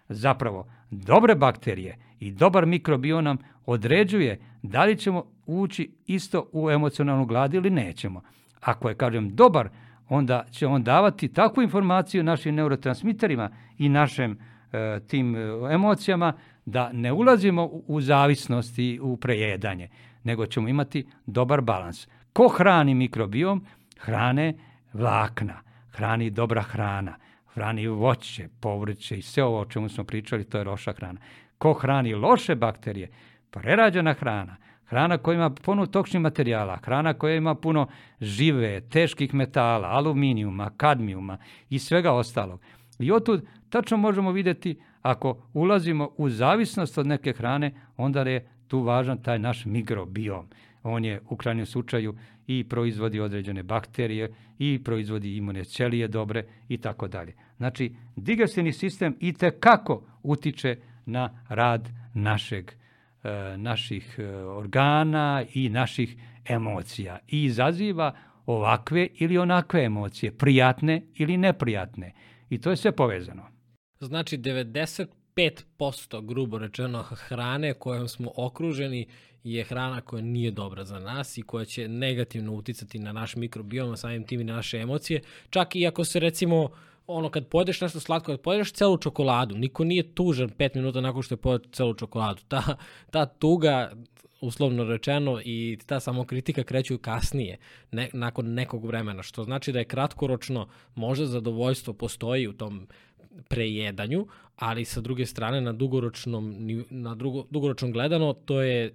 Zapravo, 0.08 0.66
dobre 0.90 1.34
bakterije 1.34 1.96
i 2.20 2.30
dobar 2.30 2.66
mikrobiom 2.66 3.24
nam 3.24 3.38
određuje 3.66 4.40
da 4.62 4.84
li 4.84 4.96
ćemo 4.96 5.24
ući 5.46 5.90
isto 6.06 6.48
u 6.52 6.70
emocionalnu 6.70 7.26
glad 7.26 7.54
ili 7.54 7.70
nećemo. 7.70 8.22
Ako 8.60 8.88
je, 8.88 8.94
kažem, 8.94 9.34
dobar, 9.36 9.68
onda 10.08 10.44
će 10.50 10.66
on 10.66 10.82
davati 10.82 11.28
takvu 11.28 11.62
informaciju 11.62 12.22
našim 12.22 12.54
neurotransmiterima 12.54 13.50
i 13.78 13.88
našim 13.88 14.38
e, 14.72 15.00
tim 15.06 15.36
e, 15.36 15.38
emocijama 15.74 16.32
da 16.64 16.92
ne 16.92 17.12
ulazimo 17.12 17.70
u 17.86 18.00
zavisnost 18.00 18.78
i 18.78 18.98
u 19.02 19.16
prejedanje, 19.16 19.88
nego 20.24 20.46
ćemo 20.46 20.68
imati 20.68 21.06
dobar 21.26 21.60
balans. 21.60 22.08
Ko 22.32 22.48
hrani 22.48 22.94
mikrobiom? 22.94 23.64
Hrane 23.98 24.54
vlakna 24.92 25.71
hrani 25.92 26.30
dobra 26.30 26.62
hrana, 26.62 27.16
hrani 27.54 27.86
voće, 27.86 28.48
povrće 28.60 29.18
i 29.18 29.22
sve 29.22 29.44
ovo 29.44 29.60
o 29.60 29.64
čemu 29.64 29.88
smo 29.88 30.04
pričali, 30.04 30.44
to 30.44 30.58
je 30.58 30.64
loša 30.64 30.92
hrana. 30.92 31.20
Ko 31.58 31.72
hrani 31.72 32.14
loše 32.14 32.54
bakterije? 32.54 33.08
Prerađena 33.50 34.14
hrana, 34.14 34.56
hrana 34.86 35.18
koja 35.18 35.34
ima 35.34 35.50
puno 35.50 35.86
toksnih 35.86 36.20
materijala, 36.20 36.76
hrana 36.76 37.14
koja 37.14 37.36
ima 37.36 37.54
puno 37.54 37.88
žive, 38.20 38.80
teških 38.80 39.34
metala, 39.34 39.88
aluminijuma, 39.88 40.70
kadmijuma 40.76 41.38
i 41.70 41.78
svega 41.78 42.12
ostalog. 42.12 42.60
I 42.98 43.12
otud 43.12 43.46
tačno 43.70 43.96
možemo 43.96 44.32
vidjeti 44.32 44.80
ako 45.02 45.42
ulazimo 45.52 46.10
u 46.16 46.28
zavisnost 46.28 46.98
od 46.98 47.06
neke 47.06 47.32
hrane, 47.32 47.74
onda 47.96 48.20
je 48.20 48.48
tu 48.68 48.80
važan 48.82 49.22
taj 49.22 49.38
naš 49.38 49.64
mikrobiom 49.64 50.48
on 50.82 51.04
je 51.04 51.20
u 51.28 51.36
krajnjem 51.36 51.66
slučaju 51.66 52.16
i 52.46 52.64
proizvodi 52.68 53.20
određene 53.20 53.62
bakterije 53.62 54.34
i 54.58 54.80
proizvodi 54.84 55.36
imune 55.36 55.64
ćelije 55.64 56.08
dobre 56.08 56.44
i 56.68 56.78
tako 56.78 57.08
dalje. 57.08 57.34
Znači, 57.56 57.94
digestivni 58.16 58.72
sistem 58.72 59.16
i 59.20 59.34
kako 59.60 60.06
utiče 60.22 60.76
na 61.06 61.44
rad 61.48 61.88
našeg, 62.14 62.70
e, 62.70 63.56
naših 63.56 64.18
e, 64.18 64.26
organa 64.36 65.44
i 65.54 65.68
naših 65.68 66.16
emocija 66.48 67.18
i 67.28 67.44
izaziva 67.44 68.14
ovakve 68.46 69.08
ili 69.14 69.38
onakve 69.38 69.84
emocije, 69.84 70.36
prijatne 70.36 71.02
ili 71.14 71.36
neprijatne. 71.36 72.12
I 72.50 72.60
to 72.60 72.70
je 72.70 72.76
sve 72.76 72.92
povezano. 72.92 73.42
Znači, 74.00 74.38
95% 74.38 76.26
grubo 76.26 76.58
rečeno 76.58 77.02
hrane 77.02 77.74
kojom 77.74 78.08
smo 78.08 78.30
okruženi 78.36 79.06
je 79.44 79.64
hrana 79.64 80.00
koja 80.00 80.22
nije 80.22 80.50
dobra 80.50 80.84
za 80.84 80.98
nas 80.98 81.38
i 81.38 81.42
koja 81.42 81.64
će 81.64 81.88
negativno 81.88 82.52
uticati 82.52 82.98
na 82.98 83.12
naš 83.12 83.36
mikrobiom, 83.36 83.96
samim 83.96 84.26
tim 84.26 84.40
i 84.40 84.44
na 84.44 84.54
naše 84.54 84.78
emocije. 84.78 85.20
Čak 85.50 85.76
i 85.76 85.86
ako 85.86 86.04
se 86.04 86.20
recimo 86.20 86.68
ono 87.06 87.30
kad 87.30 87.46
pojedeš 87.46 87.80
nešto 87.80 88.00
slatko, 88.00 88.32
kad 88.32 88.40
pojedeš 88.40 88.72
celu 88.72 88.98
čokoladu, 88.98 89.58
niko 89.58 89.84
nije 89.84 90.14
tužan 90.14 90.48
5 90.48 90.76
minuta 90.76 91.00
nakon 91.00 91.22
što 91.22 91.32
je 91.32 91.36
pojeo 91.36 91.58
celu 91.58 91.94
čokoladu. 91.94 92.42
Ta, 92.48 92.76
ta 93.10 93.26
tuga 93.26 93.92
uslovno 94.40 94.84
rečeno 94.84 95.40
i 95.44 95.78
ta 95.86 96.00
samokritika 96.00 96.62
kreću 96.62 96.98
kasnije, 96.98 97.58
ne, 97.92 98.10
nakon 98.12 98.54
nekog 98.54 98.84
vremena, 98.84 99.22
što 99.22 99.44
znači 99.44 99.72
da 99.72 99.78
je 99.78 99.84
kratkoročno 99.84 100.68
možda 100.94 101.26
zadovoljstvo 101.26 101.94
postoji 101.94 102.48
u 102.48 102.52
tom 102.52 102.88
prejedanju, 103.48 104.26
ali 104.56 104.84
sa 104.84 105.00
druge 105.00 105.26
strane 105.26 105.60
na 105.60 105.72
dugoročnom 105.72 106.56
na 106.90 107.14
drugo, 107.14 107.44
dugoročno 107.50 107.90
gledano 107.90 108.32
to 108.32 108.62
je 108.62 108.94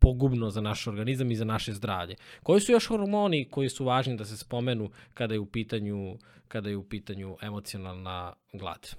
pogubno 0.00 0.50
za 0.50 0.60
naš 0.60 0.86
organizam 0.86 1.30
i 1.30 1.36
za 1.36 1.44
naše 1.44 1.72
zdravlje. 1.72 2.16
Koji 2.42 2.60
su 2.60 2.72
još 2.72 2.88
hormoni 2.88 3.44
koji 3.50 3.68
su 3.68 3.84
važni 3.84 4.16
da 4.16 4.24
se 4.24 4.36
spomenu 4.36 4.90
kada 5.14 5.34
je 5.34 5.40
u 5.40 5.46
pitanju, 5.46 6.18
kada 6.48 6.70
je 6.70 6.76
u 6.76 6.88
pitanju 6.88 7.36
emocionalna 7.42 8.32
glad? 8.52 8.96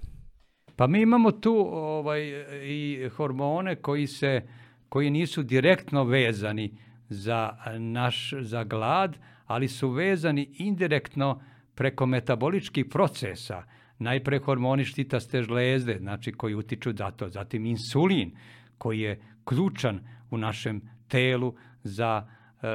Pa 0.76 0.86
mi 0.86 1.00
imamo 1.00 1.32
tu 1.32 1.54
ovaj, 1.72 2.22
i 2.62 3.08
hormone 3.16 3.76
koji 3.76 4.06
se 4.06 4.42
koji 4.88 5.10
nisu 5.10 5.42
direktno 5.42 6.04
vezani 6.04 6.78
za 7.08 7.56
naš 7.78 8.32
za 8.40 8.64
glad, 8.64 9.16
ali 9.46 9.68
su 9.68 9.88
vezani 9.88 10.48
indirektno 10.58 11.42
preko 11.74 12.06
metaboličkih 12.06 12.86
procesa. 12.90 13.62
Najpre 13.98 14.38
hormoni 14.38 14.84
štitaste 14.84 15.42
žlezde, 15.42 15.98
znači 15.98 16.32
koji 16.32 16.54
utiču 16.54 16.92
da 16.92 17.10
to, 17.10 17.28
zatim 17.28 17.66
insulin 17.66 18.36
koji 18.78 19.00
je 19.00 19.20
ključan 19.44 20.00
u 20.30 20.38
našem 20.38 20.80
telu 21.12 21.54
za 21.82 22.24
e, 22.62 22.66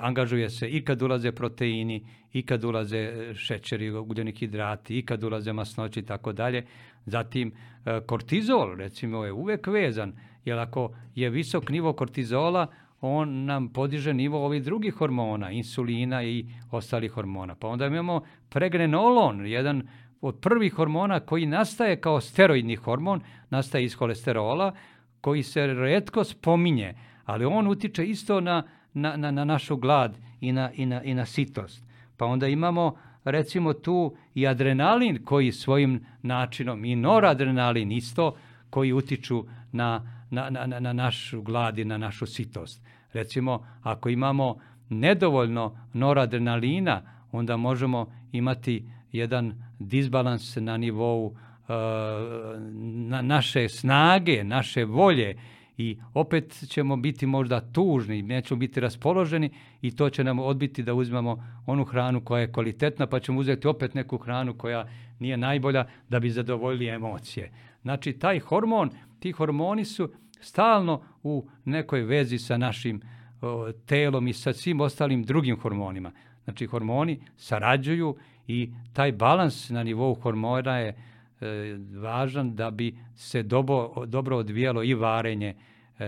angažuje 0.00 0.50
se 0.50 0.68
i 0.68 0.84
kad 0.84 1.02
ulaze 1.02 1.32
proteini, 1.32 2.06
i 2.32 2.42
kad 2.42 2.64
ulaze 2.64 3.34
šećeri, 3.34 3.90
ugljeni 3.90 4.32
hidrati, 4.32 4.98
i 4.98 5.04
kad 5.06 5.24
ulaze 5.24 5.52
masnoći 5.52 6.00
i 6.00 6.06
tako 6.06 6.32
dalje. 6.32 6.64
Zatim 7.06 7.52
e, 7.52 8.00
kortizol 8.06 8.76
recimo 8.76 9.24
je 9.24 9.32
uvek 9.32 9.66
vezan, 9.66 10.12
jer 10.44 10.58
ako 10.58 10.90
je 11.14 11.30
visok 11.30 11.68
nivo 11.68 11.92
kortizola, 11.92 12.66
on 13.00 13.44
nam 13.44 13.68
podiže 13.68 14.14
nivo 14.14 14.44
ovih 14.46 14.62
drugih 14.62 14.94
hormona, 14.94 15.50
insulina 15.50 16.22
i 16.24 16.46
ostalih 16.70 17.12
hormona. 17.12 17.54
Pa 17.54 17.68
onda 17.68 17.86
imamo 17.86 18.22
pregnenolon, 18.48 19.46
jedan 19.46 19.82
od 20.20 20.38
prvih 20.40 20.74
hormona 20.74 21.20
koji 21.20 21.46
nastaje 21.46 22.00
kao 22.00 22.20
steroidni 22.20 22.76
hormon, 22.76 23.20
nastaje 23.50 23.84
iz 23.84 23.94
holesterola, 23.94 24.72
koji 25.20 25.42
se 25.42 25.66
redko 25.66 26.24
spominje, 26.24 26.94
ali 27.24 27.44
on 27.44 27.66
utiče 27.66 28.06
isto 28.06 28.40
na, 28.40 28.62
na, 28.94 29.16
na, 29.16 29.30
na 29.30 29.44
našu 29.44 29.76
glad 29.76 30.16
i 30.40 30.52
na, 30.52 30.70
i, 30.72 30.86
na, 30.86 31.02
i 31.02 31.14
na 31.14 31.26
sitost. 31.26 31.84
Pa 32.16 32.26
onda 32.26 32.48
imamo 32.48 32.96
recimo 33.24 33.72
tu 33.72 34.14
i 34.34 34.46
adrenalin 34.46 35.24
koji 35.24 35.52
svojim 35.52 36.06
načinom 36.22 36.84
i 36.84 36.96
noradrenalin 36.96 37.92
isto 37.92 38.36
koji 38.70 38.92
utiču 38.92 39.44
na, 39.72 40.02
na, 40.30 40.50
na, 40.50 40.80
na 40.80 40.92
našu 40.92 41.42
glad 41.42 41.78
i 41.78 41.84
na 41.84 41.98
našu 41.98 42.26
sitost. 42.26 42.82
Recimo, 43.12 43.66
ako 43.82 44.08
imamo 44.08 44.58
nedovoljno 44.88 45.76
noradrenalina, 45.92 47.02
onda 47.32 47.56
možemo 47.56 48.12
imati 48.32 48.84
jedan 49.12 49.62
disbalans 49.78 50.56
na 50.56 50.76
nivou 50.76 51.26
uh, 51.26 51.34
na 52.82 53.22
naše 53.22 53.68
snage, 53.68 54.44
naše 54.44 54.84
volje 54.84 55.36
i 55.82 55.96
opet 56.14 56.64
ćemo 56.68 56.96
biti 56.96 57.26
možda 57.26 57.60
tužni, 57.60 58.22
nećemo 58.22 58.58
biti 58.58 58.80
raspoloženi 58.80 59.50
i 59.82 59.96
to 59.96 60.10
će 60.10 60.24
nam 60.24 60.38
odbiti 60.38 60.82
da 60.82 60.94
uzmemo 60.94 61.44
onu 61.66 61.84
hranu 61.84 62.20
koja 62.24 62.40
je 62.40 62.52
kvalitetna, 62.52 63.06
pa 63.06 63.20
ćemo 63.20 63.40
uzeti 63.40 63.68
opet 63.68 63.94
neku 63.94 64.18
hranu 64.18 64.54
koja 64.54 64.88
nije 65.18 65.36
najbolja 65.36 65.86
da 66.08 66.20
bi 66.20 66.30
zadovoljili 66.30 66.88
emocije. 66.88 67.50
Znači, 67.82 68.12
taj 68.12 68.38
hormon, 68.38 68.90
ti 69.18 69.32
hormoni 69.32 69.84
su 69.84 70.08
stalno 70.40 71.02
u 71.22 71.48
nekoj 71.64 72.02
vezi 72.02 72.38
sa 72.38 72.56
našim 72.56 73.00
o, 73.40 73.72
telom 73.86 74.28
i 74.28 74.32
sa 74.32 74.52
svim 74.52 74.80
ostalim 74.80 75.22
drugim 75.22 75.60
hormonima. 75.60 76.12
Znači, 76.44 76.66
hormoni 76.66 77.20
sarađuju 77.36 78.16
i 78.46 78.70
taj 78.92 79.12
balans 79.12 79.70
na 79.70 79.82
nivou 79.82 80.14
hormona 80.14 80.78
je 80.78 80.88
e, 80.88 80.96
važan 82.00 82.54
da 82.54 82.70
bi 82.70 82.96
se 83.14 83.42
dobo, 83.42 84.06
dobro 84.06 84.36
odvijalo 84.36 84.82
i 84.82 84.94
varenje 84.94 85.54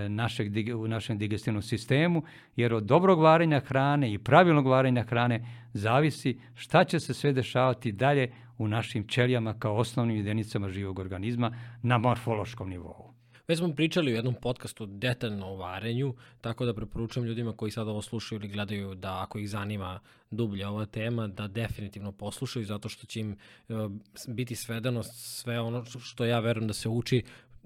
našeg, 0.09 0.77
u 0.77 0.89
našem 0.89 1.19
digestivnom 1.19 1.63
sistemu, 1.63 2.23
jer 2.57 2.75
od 2.75 2.85
dobrog 2.85 3.21
varenja 3.21 3.61
hrane 3.61 4.13
i 4.13 4.19
pravilnog 4.19 4.67
varenja 4.67 5.03
hrane 5.03 5.47
zavisi 5.73 6.39
šta 6.55 6.85
će 6.85 7.01
se 7.01 7.15
sve 7.15 7.33
dešavati 7.33 7.93
dalje 7.93 8.33
u 8.59 8.69
našim 8.69 9.09
ćelijama 9.09 9.59
kao 9.59 9.77
osnovnim 9.77 10.17
jedinicama 10.17 10.69
živog 10.69 10.99
organizma 10.99 11.57
na 11.83 11.99
morfološkom 11.99 12.71
nivou. 12.71 13.15
Već 13.49 13.59
smo 13.59 13.75
pričali 13.75 14.13
u 14.13 14.15
jednom 14.15 14.35
podcastu 14.35 14.87
detaljno 14.87 15.47
o 15.47 15.57
varenju, 15.57 16.15
tako 16.41 16.65
da 16.65 16.75
preporučujem 16.75 17.27
ljudima 17.27 17.53
koji 17.53 17.71
sada 17.71 17.91
ovo 17.91 18.03
slušaju 18.03 18.41
ili 18.41 18.49
gledaju 18.49 18.95
da 18.95 19.23
ako 19.23 19.39
ih 19.39 19.51
zanima 19.51 20.01
dublje 20.31 20.67
ova 20.67 20.87
tema, 20.87 21.29
da 21.29 21.49
definitivno 21.49 22.13
poslušaju, 22.13 22.65
zato 22.65 22.89
što 22.89 23.07
će 23.07 23.21
im 23.21 23.37
uh, 23.69 23.93
biti 24.29 24.57
svedano 24.57 25.03
sve 25.03 25.61
ono 25.61 25.85
što 25.85 26.25
ja 26.25 26.41
verujem 26.41 26.67
da 26.67 26.75
se 26.75 26.89
uči 26.89 27.23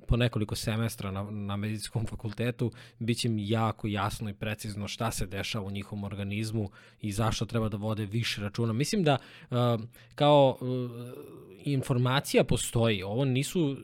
po 0.07 0.17
nekoliko 0.17 0.55
semestra 0.55 1.11
na, 1.11 1.23
na 1.31 1.57
medicinskom 1.57 2.07
fakultetu, 2.07 2.73
bit 2.99 3.19
će 3.19 3.29
im 3.29 3.39
jako 3.39 3.87
jasno 3.87 4.31
i 4.31 4.35
precizno 4.35 4.89
šta 4.89 5.11
se 5.11 5.27
dešava 5.27 5.67
u 5.67 5.71
njihovom 5.71 6.05
organizmu 6.05 6.71
i 7.01 7.13
zašto 7.13 7.47
treba 7.47 7.69
da 7.69 7.77
vode 7.77 8.07
više 8.07 8.41
računa. 8.41 8.73
Mislim 8.73 9.03
da 9.03 9.19
kao 10.15 10.59
uh, 10.61 10.69
informacija 11.65 12.45
postoji, 12.45 13.03
ovo 13.03 13.25
nisu 13.25 13.77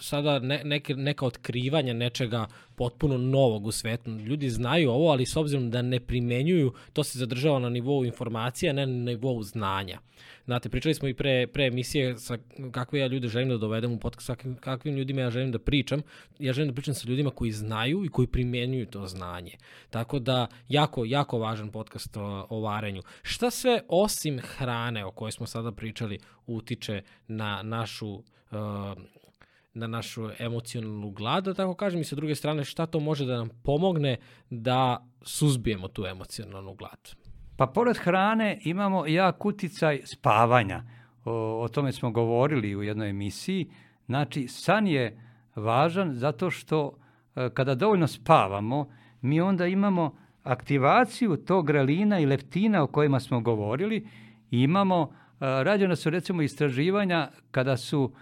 sada 0.00 0.38
ne, 0.38 0.62
neke, 0.64 0.94
neka 0.94 1.26
otkrivanja 1.26 1.92
nečega 1.92 2.46
potpuno 2.82 3.18
novog 3.18 3.66
u 3.66 3.72
svetu. 3.72 4.10
Ljudi 4.10 4.50
znaju 4.50 4.90
ovo, 4.90 5.10
ali 5.10 5.26
s 5.26 5.36
obzirom 5.36 5.70
da 5.70 5.82
ne 5.82 6.00
primenjuju, 6.00 6.72
to 6.92 7.04
se 7.04 7.18
zadržava 7.18 7.58
na 7.58 7.68
nivou 7.68 8.04
informacija, 8.04 8.72
ne 8.72 8.86
na 8.86 9.12
nivou 9.12 9.42
znanja. 9.42 9.98
Znate, 10.44 10.68
pričali 10.68 10.94
smo 10.94 11.08
i 11.08 11.14
pre, 11.14 11.46
pre 11.46 11.66
emisije 11.66 12.18
sa 12.18 12.38
kakve 12.72 12.98
ja 13.00 13.06
ljude 13.06 13.28
želim 13.28 13.48
da 13.48 13.56
dovedem 13.56 13.92
u 13.92 13.98
podcast, 13.98 14.26
sa 14.26 14.36
kakvim 14.60 14.96
ljudima 14.96 15.20
ja 15.20 15.30
želim 15.30 15.52
da 15.52 15.58
pričam. 15.58 16.02
Ja 16.38 16.52
želim 16.52 16.68
da 16.68 16.74
pričam 16.74 16.94
sa 16.94 17.08
ljudima 17.08 17.30
koji 17.30 17.52
znaju 17.52 18.04
i 18.04 18.08
koji 18.08 18.26
primenjuju 18.26 18.86
to 18.86 19.06
znanje. 19.06 19.56
Tako 19.90 20.18
da, 20.18 20.46
jako, 20.68 21.04
jako 21.04 21.38
važan 21.38 21.70
podcast 21.70 22.16
o, 22.16 22.46
o 22.50 22.60
varenju. 22.60 23.02
Šta 23.22 23.50
sve 23.50 23.80
osim 23.88 24.40
hrane 24.42 25.04
o 25.04 25.10
kojoj 25.10 25.32
smo 25.32 25.46
sada 25.46 25.72
pričali 25.72 26.18
utiče 26.46 27.02
na 27.28 27.62
našu 27.62 28.14
uh, 28.14 28.22
na 29.74 29.86
našu 29.86 30.28
emocionalnu 30.38 31.10
glad, 31.10 31.44
da 31.44 31.54
tako 31.54 31.74
kažem, 31.74 32.00
i 32.00 32.04
sa 32.04 32.16
druge 32.16 32.34
strane 32.34 32.64
šta 32.64 32.86
to 32.86 33.00
može 33.00 33.26
da 33.26 33.36
nam 33.36 33.48
pomogne 33.62 34.16
da 34.50 35.06
suzbijemo 35.22 35.88
tu 35.88 36.06
emocionalnu 36.06 36.74
glad. 36.74 37.14
Pa 37.56 37.66
pored 37.66 37.96
hrane 37.96 38.60
imamo 38.64 39.06
jak 39.06 39.44
uticaj 39.44 40.00
spavanja. 40.04 40.82
O, 41.24 41.62
o 41.62 41.68
tome 41.68 41.92
smo 41.92 42.10
govorili 42.10 42.76
u 42.76 42.82
jednoj 42.82 43.10
emisiji. 43.10 43.70
Znači, 44.06 44.48
san 44.48 44.86
je 44.86 45.18
važan 45.54 46.14
zato 46.14 46.50
što 46.50 46.98
e, 47.36 47.50
kada 47.54 47.74
dovoljno 47.74 48.06
spavamo, 48.06 48.88
mi 49.20 49.40
onda 49.40 49.66
imamo 49.66 50.16
aktivaciju 50.42 51.36
tog 51.36 51.66
grelina 51.66 52.20
i 52.20 52.26
leptina 52.26 52.82
o 52.82 52.86
kojima 52.86 53.20
smo 53.20 53.40
govorili 53.40 54.06
imamo, 54.50 55.12
e, 55.12 55.34
rađena 55.40 55.96
su 55.96 56.10
recimo 56.10 56.42
istraživanja 56.42 57.30
kada 57.50 57.76
su 57.76 58.12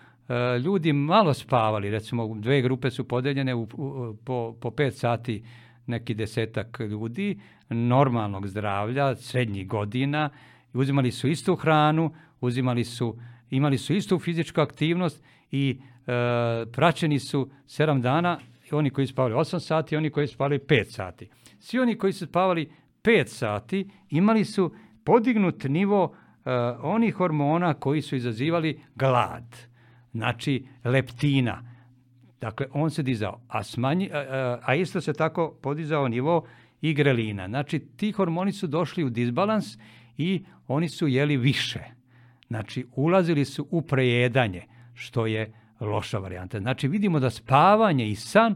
ljudi 0.64 0.92
malo 0.92 1.34
spavali, 1.34 1.90
recimo 1.90 2.34
dve 2.34 2.62
grupe 2.62 2.90
su 2.90 3.08
podeljene 3.08 3.54
u, 3.54 3.62
u, 3.62 4.16
po, 4.24 4.54
po 4.60 4.70
pet 4.70 4.94
sati 4.94 5.42
neki 5.86 6.14
desetak 6.14 6.80
ljudi 6.80 7.38
normalnog 7.68 8.46
zdravlja, 8.48 9.16
srednjih 9.16 9.68
godina, 9.68 10.30
uzimali 10.72 11.10
su 11.10 11.28
istu 11.28 11.56
hranu, 11.56 12.14
uzimali 12.40 12.84
su, 12.84 13.16
imali 13.50 13.78
su 13.78 13.94
istu 13.94 14.18
fizičku 14.18 14.60
aktivnost 14.60 15.24
i 15.50 15.80
e, 16.06 16.66
praćeni 16.72 17.18
su 17.18 17.50
7 17.66 18.00
dana, 18.00 18.38
oni 18.72 18.90
koji 18.90 19.06
spavali 19.06 19.34
8 19.34 19.58
sati, 19.58 19.96
oni 19.96 20.10
koji 20.10 20.26
spavali 20.26 20.58
5 20.58 20.84
sati. 20.84 21.28
Svi 21.58 21.78
oni 21.78 21.98
koji 21.98 22.12
su 22.12 22.26
spavali 22.26 22.70
5 23.02 23.26
sati 23.26 23.90
imali 24.10 24.44
su 24.44 24.74
podignut 25.04 25.64
nivo 25.64 26.14
e, 26.44 26.50
onih 26.82 27.14
hormona 27.14 27.74
koji 27.74 28.02
su 28.02 28.16
izazivali 28.16 28.80
glad, 28.94 29.69
znači 30.12 30.64
leptina. 30.84 31.62
Dakle, 32.40 32.66
on 32.72 32.90
se 32.90 33.02
dizao, 33.02 33.40
a, 33.48 33.62
smanji, 33.62 34.10
a, 34.12 34.58
a 34.62 34.74
isto 34.74 35.00
se 35.00 35.12
tako 35.12 35.58
podizao 35.62 36.08
nivo 36.08 36.46
i 36.80 36.94
grelina. 36.94 37.48
Znači, 37.48 37.78
ti 37.78 38.12
hormoni 38.12 38.52
su 38.52 38.66
došli 38.66 39.04
u 39.04 39.10
disbalans 39.10 39.78
i 40.18 40.44
oni 40.68 40.88
su 40.88 41.08
jeli 41.08 41.36
više. 41.36 41.80
Znači, 42.48 42.86
ulazili 42.96 43.44
su 43.44 43.66
u 43.70 43.82
prejedanje, 43.82 44.62
što 44.94 45.26
je 45.26 45.52
loša 45.80 46.18
varijanta. 46.18 46.60
Znači, 46.60 46.88
vidimo 46.88 47.20
da 47.20 47.30
spavanje 47.30 48.08
i 48.08 48.14
san 48.14 48.54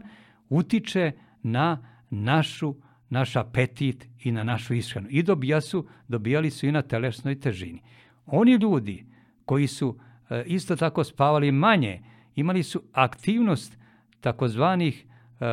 utiče 0.49 1.11
na 1.43 1.89
našu, 2.09 2.75
naš 3.09 3.35
apetit 3.35 4.07
i 4.23 4.31
na 4.31 4.43
našu 4.43 4.73
ishranu. 4.73 5.07
I 5.09 5.23
dobija 5.23 5.61
su, 5.61 5.87
dobijali 6.07 6.49
su 6.49 6.67
i 6.67 6.71
na 6.71 6.81
telesnoj 6.81 7.39
težini. 7.39 7.81
Oni 8.25 8.51
ljudi 8.51 9.05
koji 9.45 9.67
su 9.67 9.99
isto 10.45 10.75
tako 10.75 11.03
spavali 11.03 11.51
manje, 11.51 12.01
imali 12.35 12.63
su 12.63 12.81
aktivnost 12.93 13.77
takozvanih 14.21 15.05
e, 15.05 15.45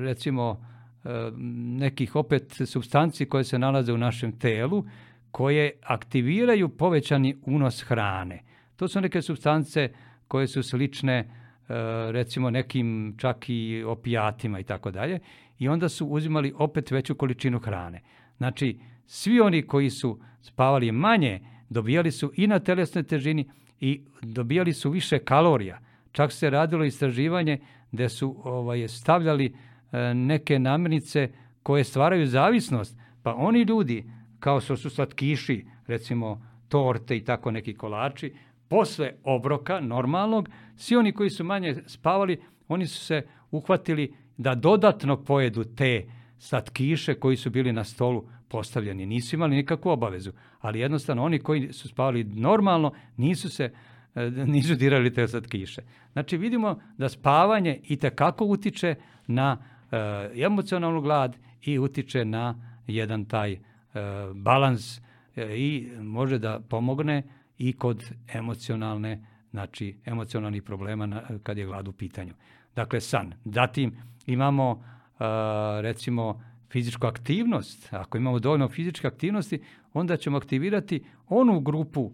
recimo 0.00 0.64
e, 1.04 1.08
nekih 1.78 2.16
opet 2.16 2.52
substanci 2.66 3.26
koje 3.26 3.44
se 3.44 3.58
nalaze 3.58 3.92
u 3.92 3.98
našem 3.98 4.38
telu 4.38 4.84
koje 5.30 5.70
aktiviraju 5.82 6.68
povećani 6.68 7.36
unos 7.42 7.82
hrane. 7.82 8.42
To 8.76 8.88
su 8.88 9.00
neke 9.00 9.22
substance 9.22 9.92
koje 10.28 10.46
su 10.46 10.62
slične 10.62 11.18
e, 11.18 11.26
recimo 12.12 12.50
nekim 12.50 13.14
čak 13.18 13.44
i 13.48 13.84
opijatima 13.86 14.60
i 14.60 14.64
tako 14.64 14.90
dalje. 14.90 15.20
i 15.58 15.68
onda 15.68 15.88
su 15.88 16.06
uzimali 16.06 16.52
opet 16.56 16.90
veću 16.90 17.14
količinu 17.14 17.58
hrane. 17.58 18.00
Znači, 18.36 18.80
svi 19.06 19.40
oni 19.40 19.62
koji 19.62 19.90
su 19.90 20.18
spavali 20.40 20.92
manje, 20.92 21.40
dobijali 21.72 22.10
su 22.10 22.32
i 22.36 22.46
na 22.46 22.58
telesnoj 22.58 23.02
težini 23.02 23.50
i 23.80 24.00
dobijali 24.22 24.72
su 24.72 24.90
više 24.90 25.18
kalorija. 25.18 25.78
Čak 26.12 26.32
se 26.32 26.50
radilo 26.50 26.84
istraživanje 26.84 27.58
gde 27.92 28.08
su 28.08 28.36
ovaj, 28.44 28.88
stavljali 28.88 29.46
e, 29.92 30.14
neke 30.14 30.58
namirnice 30.58 31.28
koje 31.62 31.84
stvaraju 31.84 32.26
zavisnost, 32.26 32.96
pa 33.22 33.34
oni 33.34 33.62
ljudi, 33.62 34.04
kao 34.38 34.60
što 34.60 34.76
su 34.76 34.90
slatkiši, 34.90 35.66
recimo 35.86 36.42
torte 36.68 37.16
i 37.16 37.24
tako 37.24 37.50
neki 37.50 37.74
kolači, 37.74 38.34
posle 38.68 39.12
obroka 39.24 39.80
normalnog, 39.80 40.48
svi 40.76 40.96
oni 40.96 41.12
koji 41.12 41.30
su 41.30 41.44
manje 41.44 41.74
spavali, 41.86 42.40
oni 42.68 42.86
su 42.86 43.04
se 43.04 43.22
uhvatili 43.50 44.14
da 44.36 44.54
dodatno 44.54 45.24
pojedu 45.24 45.64
te 45.64 46.06
slatkiše 46.38 47.14
koji 47.14 47.36
su 47.36 47.50
bili 47.50 47.72
na 47.72 47.84
stolu 47.84 48.28
postavljeni. 48.52 49.06
Nisu 49.06 49.36
imali 49.36 49.56
nikakvu 49.56 49.90
obavezu, 49.90 50.32
ali 50.60 50.80
jednostavno 50.80 51.24
oni 51.24 51.38
koji 51.38 51.72
su 51.72 51.88
spavali 51.88 52.24
normalno 52.24 52.92
nisu 53.16 53.48
se 53.48 53.72
e, 54.14 54.30
nisu 54.30 54.74
dirali 54.74 55.12
te 55.12 55.28
slatkiše. 55.28 55.82
Znači 56.12 56.36
vidimo 56.36 56.80
da 56.98 57.08
spavanje 57.08 57.80
i 57.88 57.96
kako 57.96 58.44
utiče 58.44 58.94
na 59.26 59.58
e, 59.90 59.96
emocionalnu 60.44 61.00
glad 61.00 61.36
i 61.62 61.78
utiče 61.78 62.24
na 62.24 62.54
jedan 62.86 63.24
taj 63.24 63.52
e, 63.52 63.58
balans 64.34 64.98
e, 64.98 65.56
i 65.56 65.88
može 66.00 66.38
da 66.38 66.60
pomogne 66.68 67.22
i 67.58 67.72
kod 67.72 68.04
emocionalne, 68.34 69.26
znači 69.50 69.96
emocionalnih 70.04 70.62
problema 70.62 71.06
na, 71.06 71.22
kad 71.42 71.58
je 71.58 71.66
glad 71.66 71.88
u 71.88 71.92
pitanju. 71.92 72.34
Dakle, 72.76 73.00
san. 73.00 73.32
Zatim 73.44 73.96
imamo 74.26 74.84
recimo 75.80 76.51
fizičku 76.72 77.06
aktivnost. 77.06 77.88
Ako 77.92 78.18
imamo 78.18 78.38
dovoljno 78.38 78.68
fizičke 78.68 79.06
aktivnosti, 79.06 79.60
onda 79.92 80.16
ćemo 80.16 80.36
aktivirati 80.36 81.02
onu 81.28 81.60
grupu 81.60 82.12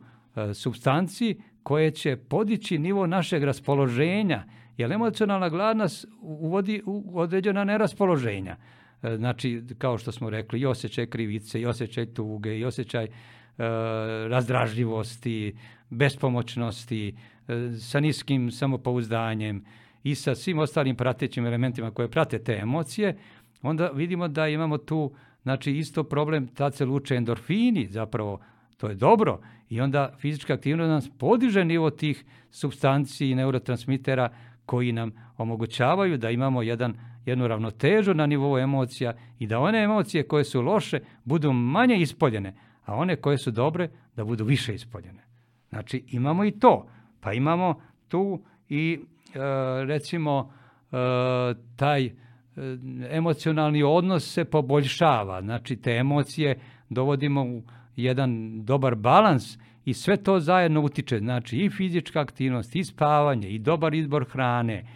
substanciji 0.55 1.41
koje 1.63 1.91
će 1.91 2.17
podići 2.17 2.79
nivo 2.79 3.07
našeg 3.07 3.45
raspoloženja, 3.45 4.45
jer 4.77 4.93
emocionalna 4.93 5.49
glad 5.49 5.77
nas 5.77 6.07
uvodi 6.21 6.83
u 6.87 7.21
određena 7.21 7.65
neraspoloženja. 7.65 8.57
E, 9.03 9.17
znači, 9.17 9.63
kao 9.79 9.99
što 9.99 10.13
smo 10.13 10.31
rekli, 10.31 10.61
i 10.61 10.67
osjećaj 10.67 11.07
krivice, 11.07 11.61
i 11.61 11.67
osjećaj 11.67 12.07
tuge, 12.07 12.59
i 12.59 12.65
osjećaj 12.65 13.05
e, 13.05 13.09
razdražljivosti, 14.29 15.57
bespomoćnosti, 15.91 17.15
e, 17.49 17.71
sa 17.81 18.01
niskim 18.01 18.51
samopouzdanjem 18.51 19.65
i 20.03 20.15
sa 20.15 20.35
svim 20.35 20.59
ostalim 20.59 20.97
pratećim 20.97 21.47
elementima 21.47 21.91
koje 21.91 22.11
prate 22.11 22.39
te 22.39 22.59
emocije, 22.63 23.17
onda 23.63 23.89
vidimo 23.89 24.29
da 24.29 24.49
imamo 24.49 24.79
tu 24.79 25.13
znači 25.43 25.73
isto 25.73 26.05
problem, 26.05 26.47
tad 26.47 26.75
se 26.75 26.85
luče 26.85 27.15
endorfini, 27.15 27.87
zapravo 27.87 28.41
to 28.77 28.89
je 28.89 28.95
dobro 28.95 29.41
i 29.69 29.81
onda 29.81 30.15
fizička 30.19 30.55
aktivnost 30.55 30.89
nas 30.89 31.19
podiže 31.19 31.65
nivo 31.65 31.91
tih 31.91 32.25
substanciji 32.51 33.31
i 33.31 33.35
neurotransmitera 33.35 34.29
koji 34.67 34.93
nam 34.93 35.13
omogućavaju 35.37 36.19
da 36.19 36.31
imamo 36.31 36.63
jedan 36.63 36.95
jednu 37.27 37.49
ravnotežu 37.49 38.15
na 38.15 38.27
nivou 38.27 38.59
emocija 38.59 39.13
i 39.39 39.47
da 39.47 39.59
one 39.59 39.83
emocije 39.83 40.29
koje 40.29 40.45
su 40.45 40.63
loše 40.63 41.01
budu 41.25 41.53
manje 41.53 41.97
ispoljene, 41.97 42.55
a 42.85 42.95
one 42.95 43.17
koje 43.17 43.39
su 43.39 43.51
dobre 43.51 43.89
da 44.17 44.25
budu 44.25 44.45
više 44.45 44.75
ispoljene. 44.75 45.23
Znači 45.69 46.05
imamo 46.09 46.45
i 46.45 46.51
to. 46.51 46.89
Pa 47.21 47.33
imamo 47.33 47.81
tu 48.09 48.43
i 48.69 49.01
e, 49.35 49.39
recimo 49.85 50.53
e, 50.93 50.97
taj 51.77 52.11
emocionalni 53.11 53.83
odnos 53.83 54.33
se 54.33 54.45
poboljšava. 54.45 55.43
Znači 55.43 55.77
te 55.77 55.91
emocije 55.93 56.59
dovodimo 56.89 57.43
u 57.43 57.63
jedan 57.97 58.63
dobar 58.65 58.95
balans 58.95 59.59
i 59.85 59.95
sve 59.95 60.17
to 60.17 60.41
zajedno 60.41 60.81
utiče. 60.81 61.19
Znači 61.19 61.57
i 61.57 61.71
fizička 61.71 62.21
aktivnost, 62.21 62.77
i 62.77 62.85
spavanje, 62.85 63.49
i 63.49 63.59
dobar 63.59 63.95
izbor 63.95 64.25
hrane, 64.25 64.87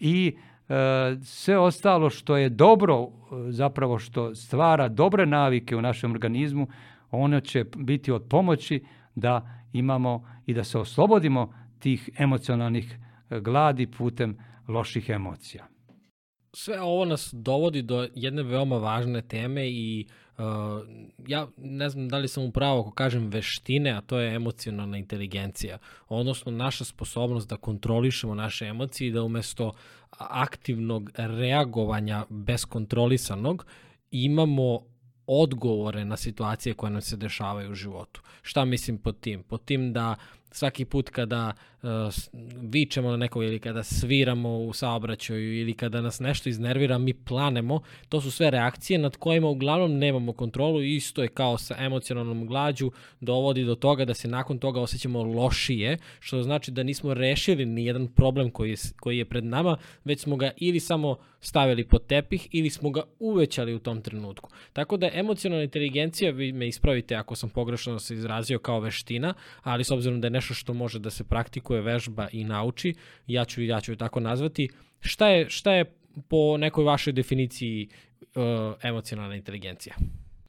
i 0.00 0.36
E, 0.70 1.16
sve 1.22 1.58
ostalo 1.58 2.10
što 2.10 2.36
je 2.36 2.48
dobro, 2.48 3.02
e, 3.02 3.08
zapravo 3.52 3.98
što 3.98 4.34
stvara 4.34 4.88
dobre 4.88 5.26
navike 5.26 5.76
u 5.76 5.82
našem 5.82 6.10
organizmu, 6.10 6.68
ono 7.10 7.40
će 7.40 7.64
biti 7.76 8.12
od 8.12 8.22
pomoći 8.28 8.84
da 9.14 9.62
imamo 9.72 10.24
i 10.46 10.54
da 10.54 10.64
se 10.64 10.78
oslobodimo 10.78 11.54
tih 11.78 12.10
emocionalnih 12.18 12.98
e, 13.30 13.40
gladi 13.40 13.86
putem 13.86 14.36
loših 14.68 15.08
emocija. 15.08 15.66
Sve 16.52 16.80
ovo 16.80 17.04
nas 17.04 17.28
dovodi 17.32 17.82
do 17.82 18.08
jedne 18.14 18.42
veoma 18.42 18.76
važne 18.76 19.22
teme 19.22 19.68
i 19.68 20.06
uh, 20.38 20.44
ja 21.28 21.46
ne 21.56 21.88
znam 21.88 22.08
da 22.08 22.18
li 22.18 22.28
sam 22.28 22.44
upravo 22.44 22.80
ako 22.80 22.90
kažem 22.90 23.28
veštine, 23.28 23.90
a 23.90 24.00
to 24.00 24.18
je 24.18 24.34
emocionalna 24.34 24.98
inteligencija, 24.98 25.78
odnosno 26.08 26.52
naša 26.52 26.84
sposobnost 26.84 27.48
da 27.48 27.56
kontrolišemo 27.56 28.34
naše 28.34 28.66
emocije 28.66 29.08
i 29.08 29.12
da 29.12 29.22
umesto 29.22 29.72
aktivnog 30.18 31.10
reagovanja 31.16 32.24
beskontrolisanog 32.28 33.66
imamo 34.10 34.80
odgovore 35.26 36.04
na 36.04 36.16
situacije 36.16 36.74
koje 36.74 36.90
nam 36.90 37.02
se 37.02 37.16
dešavaju 37.16 37.70
u 37.70 37.74
životu. 37.74 38.22
Šta 38.42 38.64
mislim 38.64 38.98
pod 38.98 39.20
tim? 39.20 39.42
Pod 39.42 39.64
tim 39.64 39.92
da 39.92 40.14
svaki 40.50 40.84
put 40.84 41.10
kada 41.10 41.52
uh, 41.82 41.88
vičemo 42.62 43.10
na 43.10 43.16
nekog 43.16 43.44
ili 43.44 43.58
kada 43.58 43.82
sviramo 43.82 44.58
u 44.58 44.72
saobraćaju 44.72 45.60
ili 45.60 45.74
kada 45.74 46.00
nas 46.00 46.20
nešto 46.20 46.48
iznervira, 46.48 46.98
mi 46.98 47.14
planemo, 47.14 47.80
to 48.08 48.20
su 48.20 48.30
sve 48.30 48.50
reakcije 48.50 48.98
nad 48.98 49.16
kojima 49.16 49.48
uglavnom 49.48 49.98
nemamo 49.98 50.32
kontrolu. 50.32 50.82
Isto 50.82 51.22
je 51.22 51.28
kao 51.28 51.58
sa 51.58 51.76
emocionalnom 51.78 52.46
glađu 52.46 52.90
dovodi 53.20 53.64
do 53.64 53.74
toga 53.74 54.04
da 54.04 54.14
se 54.14 54.28
nakon 54.28 54.58
toga 54.58 54.80
osjećamo 54.80 55.22
lošije, 55.22 55.98
što 56.20 56.42
znači 56.42 56.70
da 56.70 56.82
nismo 56.82 57.14
rešili 57.14 57.66
ni 57.66 57.84
jedan 57.84 58.06
problem 58.06 58.50
koji 58.50 58.70
je, 58.70 58.76
koji 59.00 59.18
je 59.18 59.24
pred 59.24 59.44
nama, 59.44 59.76
već 60.04 60.20
smo 60.20 60.36
ga 60.36 60.50
ili 60.56 60.80
samo 60.80 61.16
stavili 61.40 61.84
pod 61.84 62.06
tepih 62.06 62.48
ili 62.52 62.70
smo 62.70 62.90
ga 62.90 63.02
uvećali 63.18 63.74
u 63.74 63.78
tom 63.78 64.02
trenutku. 64.02 64.50
Tako 64.72 64.96
da 64.96 65.10
emocionalna 65.12 65.64
inteligencija, 65.64 66.30
vi 66.30 66.52
me 66.52 66.68
ispravite 66.68 67.14
ako 67.14 67.34
sam 67.34 67.50
pogrešno 67.50 67.98
se 67.98 68.14
izrazio 68.14 68.58
kao 68.58 68.80
veština, 68.80 69.34
ali 69.62 69.84
s 69.84 69.90
obzirom 69.90 70.20
da 70.20 70.26
je 70.26 70.30
nešto 70.30 70.54
što 70.54 70.74
može 70.74 70.98
da 70.98 71.10
se 71.10 71.24
praktikuje, 71.24 71.80
vežba 71.80 72.28
i 72.32 72.44
nauči, 72.44 72.94
ja 73.26 73.44
ću, 73.44 73.62
ja 73.62 73.80
ću 73.80 73.92
je 73.92 73.96
tako 73.96 74.20
nazvati. 74.20 74.68
Šta 75.00 75.28
je, 75.28 75.50
šta 75.50 75.72
je 75.72 75.84
po 76.28 76.56
nekoj 76.56 76.84
vašoj 76.84 77.12
definiciji 77.12 77.88
uh, 77.88 78.42
emocionalna 78.82 79.36
inteligencija? 79.36 79.94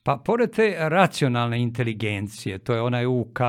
Pa, 0.04 0.18
pored 0.26 0.52
te 0.52 0.76
racionalne 0.80 1.62
inteligencije, 1.62 2.60
to 2.60 2.74
je 2.74 2.82
ona 2.82 3.10
UK, 3.10 3.40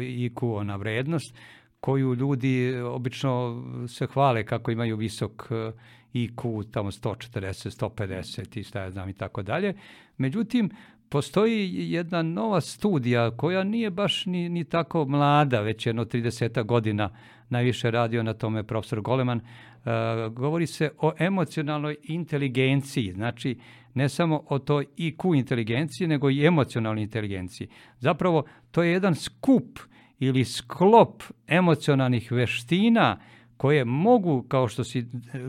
IQ, 0.00 0.54
ona 0.56 0.76
vrednost, 0.76 1.34
koju 1.80 2.14
ljudi 2.14 2.76
obično 2.76 3.64
se 3.88 4.06
hvale 4.06 4.44
kako 4.44 4.70
imaju 4.70 4.96
visok 4.96 5.48
uh, 5.50 5.74
IQ, 6.14 6.70
tamo 6.70 6.90
140, 6.90 7.88
150 7.88 8.58
i 8.58 8.62
šta 8.62 8.80
ja 8.80 8.90
znam 8.90 9.08
i 9.08 9.12
tako 9.12 9.42
dalje. 9.42 9.74
Međutim, 10.16 10.70
postoji 11.08 11.90
jedna 11.92 12.22
nova 12.22 12.60
studija 12.60 13.30
koja 13.30 13.64
nije 13.64 13.90
baš 13.90 14.26
ni, 14.26 14.48
ni 14.48 14.64
tako 14.64 15.04
mlada, 15.04 15.60
već 15.60 15.86
jedno 15.86 16.04
30 16.04 16.64
godina 16.64 17.10
najviše 17.48 17.90
radio 17.90 18.22
na 18.22 18.34
tome 18.34 18.62
profesor 18.62 19.00
Goleman. 19.00 19.40
Uh, 19.40 20.32
govori 20.32 20.66
se 20.66 20.90
o 20.98 21.12
emocionalnoj 21.18 21.96
inteligenciji, 22.02 23.12
znači 23.12 23.58
ne 23.94 24.08
samo 24.08 24.42
o 24.46 24.58
toj 24.58 24.86
IQ 24.96 25.38
inteligenciji, 25.38 26.06
nego 26.06 26.30
i 26.30 26.46
emocionalnoj 26.46 27.02
inteligenciji. 27.02 27.68
Zapravo, 27.98 28.44
to 28.70 28.82
je 28.82 28.92
jedan 28.92 29.14
skup 29.14 29.78
ili 30.18 30.44
sklop 30.44 31.22
emocionalnih 31.46 32.32
veština 32.32 33.18
koje 33.58 33.84
mogu, 33.84 34.44
kao 34.48 34.68
što 34.68 34.84
si 34.84 35.06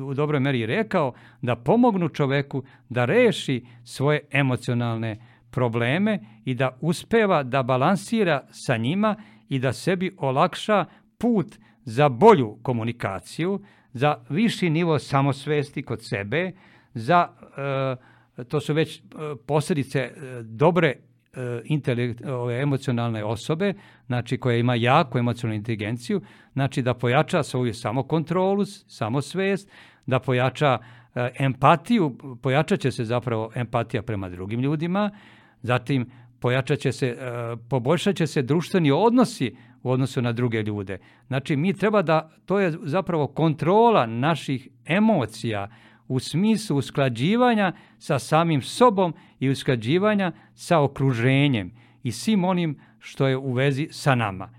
u 0.08 0.14
dobroj 0.14 0.40
meri 0.40 0.66
rekao, 0.66 1.14
da 1.42 1.56
pomognu 1.56 2.10
čoveku 2.10 2.64
da 2.90 3.06
reši 3.06 3.66
svoje 3.84 4.22
emocionalne 4.32 5.18
probleme 5.52 6.20
i 6.46 6.54
da 6.56 6.78
uspeva 6.82 7.44
da 7.44 7.64
balansira 7.64 8.44
sa 8.52 8.78
njima 8.78 9.16
i 9.50 9.60
da 9.60 9.74
sebi 9.74 10.16
olakša 10.18 10.86
put 11.18 11.58
za 11.84 12.10
bolju 12.10 12.58
komunikaciju, 12.62 13.60
za 13.94 14.16
viši 14.30 14.70
nivo 14.70 15.00
samosvesti 15.00 15.84
kod 15.84 16.00
sebe, 16.02 16.52
za, 16.94 17.30
e, 18.38 18.44
to 18.44 18.60
su 18.60 18.74
već 18.74 18.98
e, 18.98 19.02
posljedice 19.46 20.00
e, 20.00 20.12
dobre 20.44 20.96
intelekt, 21.64 22.26
ove 22.26 22.62
emocionalne 22.62 23.24
osobe, 23.24 23.74
znači 24.08 24.38
koja 24.38 24.58
ima 24.58 24.76
jaku 24.76 25.18
emocionalnu 25.18 25.56
inteligenciju, 25.56 26.22
znači 26.54 26.82
da 26.82 26.94
pojača 26.94 27.44
svoju 27.44 27.74
samokontrolu, 27.74 28.66
samosvest, 28.88 29.72
da 30.06 30.20
pojača 30.20 30.78
empatiju, 31.40 32.18
pojačat 32.42 32.80
će 32.80 32.92
se 32.92 33.06
zapravo 33.06 33.52
empatija 33.56 34.02
prema 34.02 34.30
drugim 34.30 34.60
ljudima, 34.60 35.12
Zatim, 35.62 36.10
pojačat 36.40 36.80
će 36.80 36.92
se, 36.92 37.08
e, 38.08 38.14
će 38.14 38.28
se 38.28 38.42
društveni 38.42 38.92
odnosi 38.92 39.56
u 39.84 39.92
odnosu 39.92 40.22
na 40.22 40.32
druge 40.32 40.62
ljude. 40.62 40.98
Znači, 41.28 41.56
mi 41.56 41.74
treba 41.74 42.02
da, 42.02 42.30
to 42.46 42.60
je 42.60 42.78
zapravo 42.84 43.28
kontrola 43.28 44.06
naših 44.06 44.68
emocija 44.86 45.68
u 46.10 46.20
smislu 46.20 46.78
usklađivanja 46.78 47.74
sa 47.98 48.20
samim 48.20 48.62
sobom 48.62 49.14
i 49.40 49.50
usklađivanja 49.50 50.32
sa 50.56 50.82
okruženjem 50.82 51.72
i 52.04 52.12
svim 52.12 52.44
onim 52.44 52.80
što 53.00 53.28
je 53.28 53.38
u 53.38 53.54
vezi 53.54 53.88
sa 53.92 54.16
nama. 54.16 54.50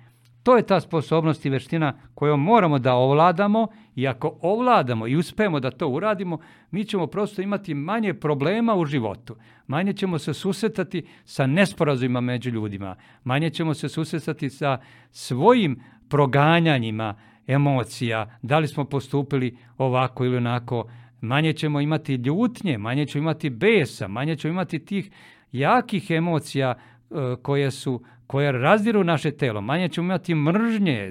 To 0.42 0.56
je 0.56 0.66
ta 0.66 0.80
sposobnost 0.80 1.46
i 1.46 1.50
veština 1.50 1.94
kojom 2.14 2.42
moramo 2.42 2.78
da 2.78 2.94
ovladamo 2.94 3.68
i 3.94 4.08
ako 4.08 4.38
ovladamo 4.42 5.06
i 5.06 5.16
uspemo 5.16 5.60
da 5.60 5.70
to 5.70 5.88
uradimo, 5.88 6.38
mi 6.70 6.84
ćemo 6.84 7.06
prosto 7.06 7.42
imati 7.42 7.74
manje 7.74 8.14
problema 8.14 8.74
u 8.74 8.84
životu. 8.84 9.36
Manje 9.66 9.92
ćemo 9.92 10.18
se 10.18 10.34
susretati 10.34 11.06
sa 11.24 11.46
nesporazima 11.46 12.20
među 12.20 12.50
ljudima. 12.50 12.96
Manje 13.24 13.50
ćemo 13.50 13.74
se 13.74 13.88
susretati 13.88 14.50
sa 14.50 14.78
svojim 15.10 15.82
proganjanjima 16.08 17.14
emocija, 17.46 18.38
da 18.42 18.58
li 18.58 18.68
smo 18.68 18.84
postupili 18.84 19.56
ovako 19.78 20.24
ili 20.24 20.36
onako. 20.36 20.84
Manje 21.20 21.52
ćemo 21.52 21.80
imati 21.80 22.14
ljutnje, 22.14 22.78
manje 22.78 23.06
ćemo 23.06 23.22
imati 23.22 23.50
besa, 23.50 24.08
manje 24.08 24.36
ćemo 24.36 24.52
imati 24.52 24.78
tih 24.78 25.10
jakih 25.52 26.10
emocija 26.10 26.74
e, 26.74 27.14
koje 27.42 27.70
su 27.70 28.02
koje 28.26 28.52
razdiru 28.52 29.04
naše 29.04 29.30
telo. 29.30 29.60
Manje 29.60 29.88
ćemo 29.88 30.04
imati 30.04 30.34
mržnje, 30.34 31.10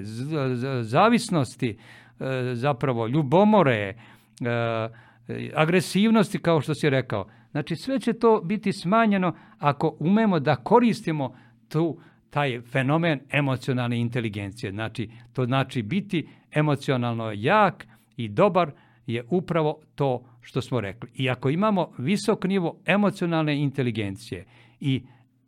zavisnosti, 0.82 1.78
e, 2.20 2.54
zapravo 2.54 3.06
ljubomore, 3.06 3.74
e, 3.78 3.94
agresivnosti, 5.54 6.38
kao 6.38 6.60
što 6.60 6.74
si 6.74 6.90
rekao. 6.90 7.26
Znači, 7.50 7.76
sve 7.76 8.00
će 8.00 8.12
to 8.12 8.40
biti 8.44 8.72
smanjeno 8.72 9.34
ako 9.58 9.96
umemo 9.98 10.40
da 10.40 10.56
koristimo 10.56 11.36
tu 11.68 12.00
taj 12.30 12.60
fenomen 12.60 13.20
emocionalne 13.30 14.00
inteligencije. 14.00 14.72
Znači, 14.72 15.10
to 15.32 15.44
znači 15.44 15.82
biti 15.82 16.28
emocionalno 16.52 17.32
jak 17.34 17.86
i 18.16 18.28
dobar 18.28 18.70
je 19.06 19.24
upravo 19.30 19.78
to 19.94 20.24
što 20.40 20.60
smo 20.60 20.80
rekli. 20.80 21.10
I 21.14 21.30
ako 21.30 21.50
imamo 21.50 21.92
visok 21.98 22.44
nivo 22.44 22.80
emocionalne 22.86 23.62
inteligencije 23.62 24.46
i 24.80 25.02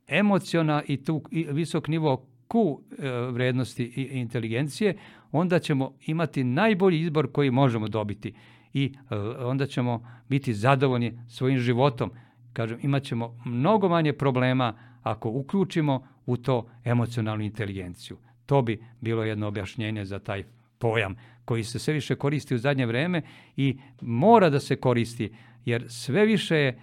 emociona 0.09 0.82
i 0.88 1.05
tu 1.05 1.22
i 1.30 1.46
visok 1.50 1.88
nivo 1.88 2.26
Q 2.48 2.78
e, 2.98 3.11
vrednosti 3.32 3.84
i 3.84 4.03
inteligencije, 4.03 4.96
onda 5.32 5.59
ćemo 5.59 5.92
imati 6.07 6.44
najbolji 6.44 7.00
izbor 7.00 7.32
koji 7.32 7.50
možemo 7.50 7.88
dobiti 7.88 8.34
i 8.72 8.94
e, 9.11 9.16
onda 9.44 9.66
ćemo 9.66 10.07
biti 10.28 10.55
zadovoljni 10.55 11.18
svojim 11.28 11.59
životom. 11.59 12.11
Kažem, 12.53 12.78
imat 12.82 13.03
ćemo 13.03 13.38
mnogo 13.44 13.88
manje 13.88 14.12
problema 14.12 14.74
ako 15.03 15.30
uključimo 15.30 16.07
u 16.26 16.36
to 16.36 16.66
emocionalnu 16.84 17.44
inteligenciju. 17.44 18.16
To 18.46 18.62
bi 18.62 18.84
bilo 19.00 19.24
jedno 19.24 19.48
objašnjenje 19.48 20.05
za 20.05 20.18
taj 20.18 20.44
pojam 20.82 21.14
koji 21.44 21.64
se 21.64 21.78
sve 21.78 21.94
više 21.94 22.14
koristi 22.14 22.54
u 22.54 22.58
zadnje 22.58 22.86
vreme 22.86 23.22
i 23.56 23.78
mora 24.00 24.50
da 24.50 24.60
se 24.60 24.76
koristi 24.76 25.32
jer 25.64 25.84
sve 25.88 26.26
više 26.26 26.56
je 26.56 26.68
e, 26.68 26.76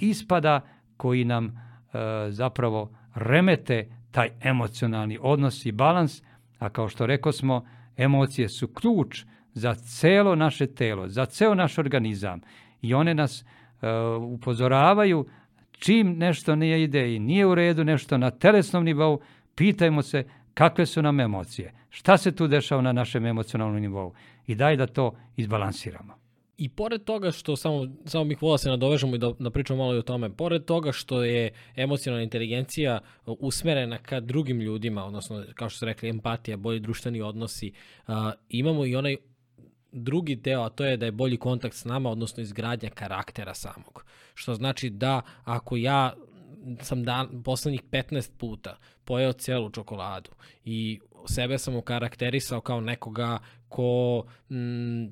ispada 0.00 0.60
koji 0.96 1.24
nam 1.24 1.72
E, 1.92 2.30
zapravo 2.30 2.90
remete 3.14 3.86
taj 4.10 4.28
emocionalni 4.40 5.18
odnos 5.20 5.66
i 5.66 5.72
balans, 5.72 6.22
a 6.58 6.68
kao 6.68 6.88
što 6.88 7.06
rekao 7.06 7.32
smo, 7.32 7.66
emocije 7.96 8.48
su 8.48 8.68
ključ 8.68 9.24
za 9.52 9.74
celo 9.74 10.34
naše 10.34 10.66
telo, 10.66 11.08
za 11.08 11.26
ceo 11.26 11.54
naš 11.54 11.78
organizam 11.78 12.40
i 12.82 12.94
one 12.94 13.14
nas 13.14 13.44
uh, 13.44 13.88
upozoravaju 14.22 15.26
čim 15.70 16.18
nešto 16.18 16.56
nije 16.56 16.82
ide 16.82 17.14
i 17.14 17.18
nije 17.18 17.46
u 17.46 17.54
redu 17.54 17.84
nešto 17.84 18.18
na 18.18 18.30
telesnom 18.30 18.84
nivou, 18.84 19.20
pitajmo 19.54 20.02
se 20.02 20.24
kakve 20.54 20.86
su 20.86 21.02
nam 21.02 21.20
emocije, 21.20 21.72
šta 21.88 22.16
se 22.16 22.32
tu 22.32 22.46
dešava 22.46 22.82
na 22.82 22.92
našem 22.92 23.26
emocionalnom 23.26 23.80
nivou 23.80 24.14
i 24.46 24.54
daj 24.54 24.76
da 24.76 24.86
to 24.86 25.14
izbalansiramo. 25.36 26.22
I 26.56 26.68
pored 26.68 27.04
toga 27.04 27.30
što, 27.30 27.56
samo, 27.56 27.86
samo 28.04 28.24
bih 28.24 28.42
volao 28.42 28.54
da 28.54 28.58
se 28.58 28.70
nadovežemo 28.70 29.14
i 29.14 29.18
da, 29.18 29.32
da 29.38 29.50
pričamo 29.50 29.78
malo 29.78 29.94
i 29.94 29.98
o 29.98 30.02
tome, 30.02 30.36
pored 30.36 30.64
toga 30.64 30.92
što 30.92 31.24
je 31.24 31.50
emocionalna 31.76 32.22
inteligencija 32.22 33.00
usmerena 33.26 33.98
ka 33.98 34.20
drugim 34.20 34.60
ljudima, 34.60 35.04
odnosno, 35.04 35.44
kao 35.54 35.68
što 35.68 35.76
ste 35.76 35.86
rekli, 35.86 36.08
empatija, 36.08 36.56
bolji 36.56 36.80
društveni 36.80 37.22
odnosi, 37.22 37.72
uh, 38.06 38.14
imamo 38.48 38.86
i 38.86 38.96
onaj 38.96 39.16
drugi 39.92 40.36
deo, 40.36 40.62
a 40.62 40.68
to 40.68 40.84
je 40.84 40.96
da 40.96 41.06
je 41.06 41.12
bolji 41.12 41.36
kontakt 41.36 41.74
s 41.74 41.84
nama, 41.84 42.10
odnosno 42.10 42.42
izgradnja 42.42 42.90
karaktera 42.90 43.54
samog. 43.54 44.04
Što 44.34 44.54
znači 44.54 44.90
da 44.90 45.22
ako 45.44 45.76
ja 45.76 46.12
sam 46.80 47.04
dan, 47.04 47.42
poslednjih 47.42 47.82
15 47.82 48.30
puta 48.38 48.76
pojeo 49.04 49.32
celu 49.32 49.70
čokoladu 49.70 50.30
i 50.64 51.00
sebe 51.26 51.58
sam 51.58 51.76
ukarakterisao 51.76 52.60
kao 52.60 52.80
nekoga 52.80 53.38
ko 53.68 54.24
mm, 54.50 55.06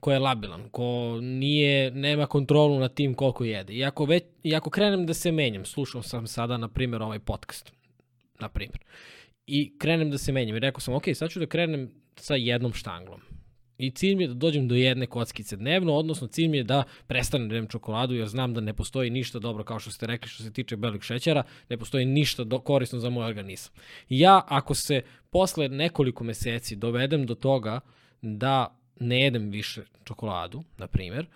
ko 0.00 0.12
je 0.12 0.18
labilan, 0.18 0.68
ko 0.70 1.18
nije, 1.22 1.90
nema 1.90 2.26
kontrolu 2.26 2.78
nad 2.78 2.94
tim 2.94 3.14
koliko 3.14 3.44
jede. 3.44 3.72
I 3.72 3.84
ako, 3.84 4.04
već, 4.04 4.24
I 4.42 4.54
ako 4.54 4.70
krenem 4.70 5.06
da 5.06 5.14
se 5.14 5.32
menjam, 5.32 5.64
slušao 5.64 6.02
sam 6.02 6.26
sada, 6.26 6.56
na 6.56 6.68
primjer, 6.68 7.02
ovaj 7.02 7.18
podcast, 7.18 7.72
na 8.40 8.48
primjer, 8.48 8.78
i 9.46 9.78
krenem 9.78 10.10
da 10.10 10.18
se 10.18 10.32
menjam 10.32 10.56
i 10.56 10.60
rekao 10.60 10.80
sam, 10.80 10.94
ok, 10.94 11.04
sad 11.14 11.30
ću 11.30 11.40
da 11.40 11.46
krenem 11.46 11.90
sa 12.16 12.34
jednom 12.34 12.72
štanglom. 12.72 13.20
I 13.78 13.90
cilj 13.90 14.14
mi 14.16 14.22
je 14.22 14.28
da 14.28 14.34
dođem 14.34 14.68
do 14.68 14.74
jedne 14.74 15.06
kockice 15.06 15.56
dnevno, 15.56 15.94
odnosno 15.94 16.26
cilj 16.26 16.48
mi 16.48 16.56
je 16.56 16.64
da 16.64 16.84
prestanem 17.06 17.48
da 17.48 17.54
jem 17.54 17.66
čokoladu, 17.66 18.14
jer 18.14 18.28
znam 18.28 18.54
da 18.54 18.60
ne 18.60 18.74
postoji 18.74 19.10
ništa 19.10 19.38
dobro, 19.38 19.64
kao 19.64 19.78
što 19.78 19.90
ste 19.90 20.06
rekli, 20.06 20.28
što 20.28 20.42
se 20.42 20.52
tiče 20.52 20.76
belih 20.76 21.02
šećera, 21.02 21.42
ne 21.68 21.76
postoji 21.76 22.04
ništa 22.04 22.44
do, 22.44 22.58
korisno 22.58 22.98
za 22.98 23.10
moj 23.10 23.26
organizam. 23.26 23.72
Ja, 24.08 24.42
ako 24.48 24.74
se 24.74 25.02
posle 25.30 25.68
nekoliko 25.68 26.24
meseci 26.24 26.76
dovedem 26.76 27.26
do 27.26 27.34
toga 27.34 27.80
da 28.22 28.78
ne 29.00 29.20
jedem 29.20 29.50
više 29.50 29.82
čokoladu, 30.04 30.64
na 30.78 30.86
primjer, 30.86 31.26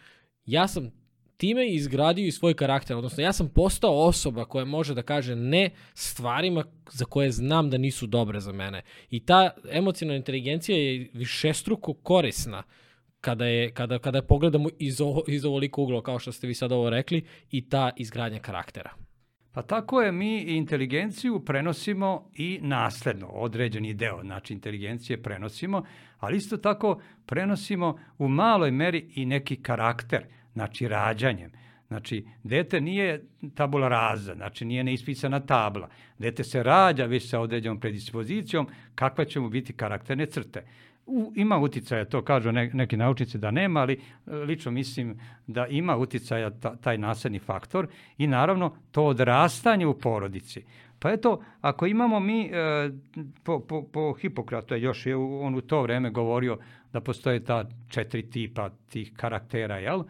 ja 0.47 0.69
sam 0.69 1.02
time 1.37 1.69
izgradio 1.69 2.27
i 2.27 2.33
svoj 2.33 2.55
karakter, 2.55 2.97
odnosno 2.97 3.23
ja 3.23 3.33
sam 3.33 3.49
postao 3.49 4.07
osoba 4.07 4.45
koja 4.45 4.65
može 4.65 4.95
da 4.95 5.03
kaže 5.03 5.37
ne 5.37 5.71
stvarima 5.95 6.65
za 6.91 7.05
koje 7.05 7.31
znam 7.31 7.71
da 7.71 7.79
nisu 7.79 8.07
dobre 8.07 8.41
za 8.41 8.53
mene. 8.53 8.83
I 9.11 9.21
ta 9.21 9.51
emocionalna 9.71 10.17
inteligencija 10.17 10.79
je 10.79 11.11
višestruko 11.13 11.95
korisna 11.95 12.63
kada 13.21 13.47
je, 13.47 13.71
kada, 13.71 13.99
kada 13.99 14.23
pogledamo 14.23 14.69
iz, 14.79 15.01
ovo, 15.01 15.23
iz 15.29 15.45
ovoliko 15.45 15.83
ugla, 15.83 16.03
kao 16.03 16.19
što 16.19 16.33
ste 16.33 16.47
vi 16.47 16.55
sad 16.55 16.73
ovo 16.73 16.91
rekli, 16.91 17.25
i 17.51 17.69
ta 17.69 17.91
izgradnja 17.97 18.39
karaktera. 18.39 18.91
Pa 19.53 19.63
tako 19.63 20.03
je, 20.03 20.13
mi 20.13 20.41
inteligenciju 20.41 21.45
prenosimo 21.45 22.31
i 22.35 22.59
nasledno, 22.63 23.27
određeni 23.27 23.95
deo, 23.95 24.23
znači 24.23 24.53
inteligencije 24.53 25.23
prenosimo, 25.23 25.83
ali 26.19 26.37
isto 26.37 26.57
tako 26.57 27.01
prenosimo 27.27 27.99
u 28.19 28.29
maloj 28.29 28.71
meri 28.71 29.13
i 29.15 29.27
neki 29.27 29.57
karakter, 29.63 30.27
znači 30.53 30.89
rađanjem. 30.89 31.51
Znači, 31.89 32.27
dete 32.43 32.81
nije 32.81 33.25
tabula 33.55 33.89
raza, 33.89 34.35
znači 34.35 34.65
nije 34.65 34.85
neispisana 34.85 35.41
tabla. 35.41 35.89
Dete 36.19 36.45
se 36.45 36.63
rađa 36.63 37.05
već 37.05 37.29
sa 37.29 37.41
određenom 37.41 37.81
predispozicijom 37.81 38.69
kakva 38.95 39.25
će 39.25 39.41
mu 39.41 39.49
biti 39.49 39.73
karakterne 39.73 40.27
crte. 40.27 40.65
U, 41.07 41.33
ima 41.37 41.59
uticaja, 41.59 42.05
to 42.05 42.23
kažu 42.25 42.53
ne, 42.53 42.71
neki 42.73 42.97
naučnici 42.97 43.39
da 43.39 43.51
nema, 43.51 43.81
ali 43.81 43.93
e, 43.93 44.35
lično 44.35 44.71
mislim 44.71 45.21
da 45.47 45.67
ima 45.67 45.97
uticaja 45.97 46.51
ta, 46.51 46.77
taj 46.77 46.99
nasledni 46.99 47.39
faktor 47.39 47.87
i 48.19 48.27
naravno 48.27 48.77
to 48.91 49.05
odrastanje 49.05 49.87
u 49.87 49.99
porodici. 49.99 50.65
Pa 50.99 51.11
eto, 51.11 51.43
ako 51.61 51.87
imamo 51.87 52.21
mi, 52.21 52.51
e, 52.53 52.91
po, 53.43 53.61
po, 53.61 53.83
po 53.83 54.15
Hipokratu, 54.21 54.77
još 54.77 55.07
je 55.07 55.17
on 55.17 55.55
u 55.55 55.61
to 55.61 55.83
vreme 55.83 56.11
govorio 56.11 56.59
da 56.93 57.01
postoje 57.01 57.45
ta 57.45 57.65
četiri 57.89 58.31
tipa 58.31 58.71
tih 58.91 59.13
karaktera, 59.17 59.79
jel? 59.79 60.03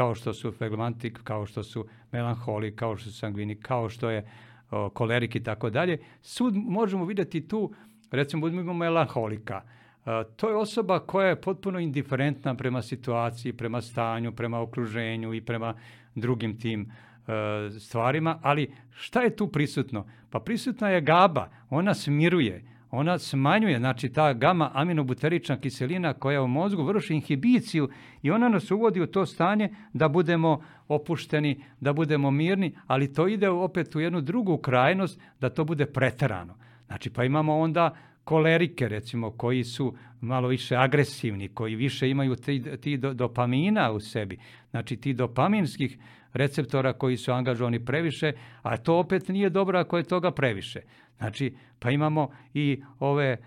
Kao 0.00 0.14
što 0.14 0.32
su 0.34 0.52
flegmantik, 0.52 1.20
kao 1.24 1.46
što 1.46 1.62
su 1.62 1.84
melanholik, 2.12 2.74
kao 2.74 2.96
što 2.96 3.10
su 3.10 3.18
sangvinik, 3.18 3.58
kao 3.62 3.88
što 3.88 4.10
je 4.10 4.24
o, 4.70 4.88
kolerik 4.88 5.36
i 5.36 5.42
tako 5.42 5.70
dalje. 5.70 5.98
Sud 6.22 6.54
možemo 6.56 7.04
videti 7.04 7.48
tu, 7.48 7.72
recimo, 8.10 8.48
imamo 8.48 8.74
melanholika. 8.74 9.60
E, 10.06 10.24
to 10.36 10.48
je 10.48 10.56
osoba 10.56 10.98
koja 10.98 11.28
je 11.28 11.40
potpuno 11.40 11.78
indiferentna 11.78 12.54
prema 12.54 12.82
situaciji, 12.82 13.52
prema 13.52 13.80
stanju, 13.80 14.32
prema 14.32 14.60
okruženju 14.60 15.34
i 15.34 15.40
prema 15.40 15.74
drugim 16.14 16.58
tim 16.58 16.86
e, 16.90 17.78
stvarima, 17.80 18.38
ali 18.42 18.72
šta 18.90 19.22
je 19.22 19.36
tu 19.36 19.48
prisutno? 19.48 20.06
Pa 20.30 20.40
prisutna 20.40 20.88
je 20.88 21.00
GABA, 21.00 21.48
ona 21.70 21.94
smiruje, 21.94 22.64
ona 22.90 23.18
smanjuje, 23.18 23.78
znači 23.78 24.08
ta 24.08 24.32
gama 24.32 24.70
aminobuterična 24.74 25.56
kiselina 25.56 26.12
koja 26.12 26.42
u 26.42 26.48
mozgu 26.48 26.82
vrši 26.82 27.14
inhibiciju 27.14 27.88
i 28.22 28.30
ona 28.30 28.48
nas 28.48 28.70
uvodi 28.70 29.00
u 29.00 29.06
to 29.06 29.26
stanje 29.26 29.68
da 29.92 30.08
budemo 30.08 30.62
opušteni, 30.88 31.64
da 31.80 31.92
budemo 31.92 32.30
mirni, 32.30 32.76
ali 32.86 33.12
to 33.12 33.28
ide 33.28 33.48
opet 33.48 33.94
u 33.94 34.00
jednu 34.00 34.20
drugu 34.20 34.58
krajnost 34.58 35.20
da 35.40 35.50
to 35.50 35.64
bude 35.64 35.86
preterano. 35.86 36.54
Znači 36.86 37.10
pa 37.10 37.24
imamo 37.24 37.58
onda 37.58 37.96
kolerike 38.24 38.88
recimo 38.88 39.30
koji 39.30 39.64
su 39.64 39.94
malo 40.20 40.48
više 40.48 40.76
agresivni, 40.76 41.48
koji 41.48 41.74
više 41.74 42.10
imaju 42.10 42.36
ti, 42.36 42.62
ti 42.80 42.96
dopamina 42.96 43.90
u 43.90 44.00
sebi. 44.00 44.38
Znači 44.70 44.96
ti 44.96 45.12
dopaminskih 45.12 45.98
receptora 46.32 46.92
koji 46.92 47.16
su 47.16 47.32
angažovani 47.32 47.84
previše, 47.84 48.32
a 48.62 48.76
to 48.76 48.98
opet 48.98 49.28
nije 49.28 49.50
dobro 49.50 49.78
ako 49.78 49.96
je 49.96 50.04
toga 50.04 50.30
previše. 50.30 50.80
Znači, 51.20 51.54
pa 51.78 51.90
imamo 51.90 52.30
i 52.54 52.82
ove 52.98 53.26
e, 53.26 53.38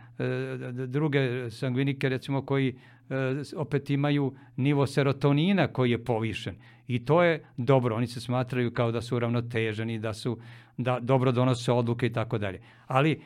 druge 0.87 1.51
sangvinike, 1.51 2.09
recimo, 2.09 2.45
koji 2.45 2.69
e, 2.69 3.15
opet 3.55 3.89
imaju 3.89 4.33
nivo 4.55 4.87
serotonina 4.87 5.67
koji 5.67 5.91
je 5.91 6.03
povišen. 6.03 6.55
I 6.87 7.05
to 7.05 7.23
je 7.23 7.45
dobro, 7.57 7.95
oni 7.95 8.07
se 8.07 8.21
smatraju 8.21 8.73
kao 8.73 8.91
da 8.91 9.01
su 9.01 9.15
uravnoteženi, 9.15 9.99
da 9.99 10.13
su 10.13 10.37
da 10.77 10.99
dobro 10.99 11.31
donose 11.31 11.71
odluke 11.71 12.05
i 12.05 12.13
tako 12.13 12.37
dalje. 12.37 12.61
Ali 12.87 13.11
e, 13.11 13.19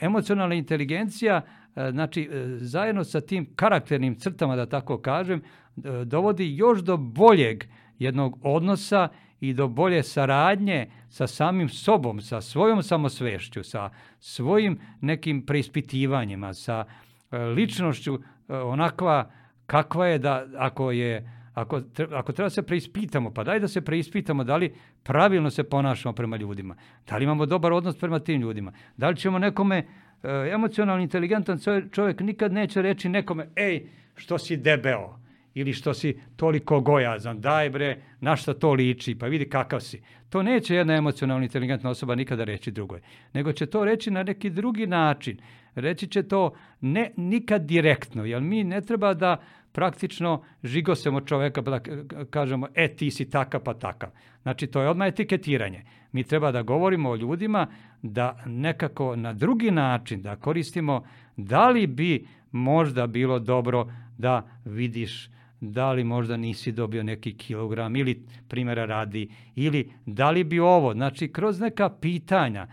emocionalna 0.00 0.54
inteligencija, 0.54 1.40
e, 1.76 1.90
znači 1.90 2.22
e, 2.22 2.46
zajedno 2.56 3.04
sa 3.04 3.20
tim 3.20 3.46
karakternim 3.56 4.14
crtama, 4.14 4.56
da 4.56 4.66
tako 4.66 4.98
kažem, 4.98 5.38
e, 5.40 6.04
dovodi 6.04 6.56
još 6.56 6.80
do 6.80 6.96
boljeg 6.96 7.64
jednog 7.98 8.38
odnosa 8.42 9.08
i 9.40 9.52
do 9.54 9.68
bolje 9.68 10.02
saradnje 10.02 10.86
sa 11.08 11.26
samim 11.26 11.68
sobom, 11.68 12.20
sa 12.20 12.40
svojom 12.40 12.82
samosvešću, 12.82 13.62
sa 13.62 13.90
svojim 14.20 14.78
nekim 15.00 15.46
preispitivanjima, 15.46 16.54
sa 16.54 16.84
e, 17.30 17.38
ličnošću 17.38 18.14
e, 18.14 18.54
onakva 18.54 19.30
kakva 19.66 20.06
je 20.06 20.18
da 20.18 20.46
ako 20.56 20.90
je 20.90 21.38
ako, 21.54 21.82
ako 22.12 22.32
treba 22.32 22.50
se 22.50 22.62
preispitamo, 22.62 23.30
pa 23.34 23.44
daj 23.44 23.60
da 23.60 23.68
se 23.68 23.80
preispitamo 23.80 24.44
da 24.44 24.56
li 24.56 24.74
pravilno 25.02 25.50
se 25.50 25.64
ponašamo 25.64 26.12
prema 26.12 26.36
ljudima, 26.36 26.76
da 27.08 27.16
li 27.16 27.24
imamo 27.24 27.46
dobar 27.46 27.72
odnos 27.72 27.96
prema 27.98 28.18
tim 28.18 28.40
ljudima, 28.40 28.72
da 28.96 29.08
li 29.08 29.16
ćemo 29.16 29.38
nekome, 29.38 29.78
e, 29.78 29.86
emocionalno 30.52 31.02
inteligentan 31.02 31.58
čovjek 31.92 32.20
nikad 32.20 32.52
neće 32.52 32.82
reći 32.82 33.08
nekome, 33.08 33.48
ej, 33.56 33.86
što 34.14 34.38
si 34.38 34.56
debeo, 34.56 35.17
ili 35.58 35.72
što 35.72 35.94
si 35.94 36.20
toliko 36.36 36.80
gojazan, 36.80 37.40
daj 37.40 37.70
bre, 37.70 37.96
na 38.20 38.36
šta 38.36 38.54
to 38.54 38.72
liči, 38.72 39.14
pa 39.18 39.26
vidi 39.26 39.48
kakav 39.48 39.80
si. 39.80 40.02
To 40.28 40.42
neće 40.42 40.74
jedna 40.74 40.94
emocionalno 40.94 41.44
inteligentna 41.44 41.90
osoba 41.90 42.14
nikada 42.14 42.44
reći 42.44 42.70
drugoj, 42.70 43.00
nego 43.32 43.52
će 43.52 43.66
to 43.66 43.84
reći 43.84 44.10
na 44.10 44.22
neki 44.22 44.50
drugi 44.50 44.86
način. 44.86 45.38
Reći 45.74 46.06
će 46.06 46.22
to 46.22 46.52
ne 46.80 47.10
nikad 47.16 47.62
direktno, 47.62 48.24
jer 48.24 48.42
mi 48.42 48.64
ne 48.64 48.80
treba 48.80 49.14
da 49.14 49.36
praktično 49.72 50.42
žigosemo 50.64 51.20
čoveka 51.20 51.62
pa 51.62 51.70
da 51.70 51.80
kažemo, 52.30 52.68
e 52.74 52.88
ti 52.88 53.10
si 53.10 53.30
takav 53.30 53.60
pa 53.60 53.74
takav. 53.74 54.10
Znači 54.42 54.66
to 54.66 54.80
je 54.82 54.88
odmah 54.88 55.08
etiketiranje. 55.08 55.82
Mi 56.12 56.24
treba 56.24 56.52
da 56.52 56.62
govorimo 56.62 57.10
o 57.10 57.16
ljudima 57.16 57.66
da 58.02 58.42
nekako 58.46 59.16
na 59.16 59.32
drugi 59.32 59.70
način 59.70 60.22
da 60.22 60.36
koristimo 60.36 61.04
da 61.36 61.68
li 61.68 61.86
bi 61.86 62.26
možda 62.52 63.06
bilo 63.06 63.38
dobro 63.38 63.92
da 64.18 64.48
vidiš 64.64 65.30
da 65.60 65.92
li 65.92 66.04
možda 66.04 66.36
nisi 66.36 66.72
dobio 66.72 67.02
neki 67.02 67.36
kilogram 67.36 67.96
ili 67.96 68.22
primjera 68.48 68.84
radi, 68.84 69.28
ili 69.54 69.92
da 70.06 70.30
li 70.30 70.44
bi 70.44 70.60
ovo, 70.60 70.92
znači 70.92 71.32
kroz 71.32 71.60
neka 71.60 71.88
pitanja, 71.88 72.66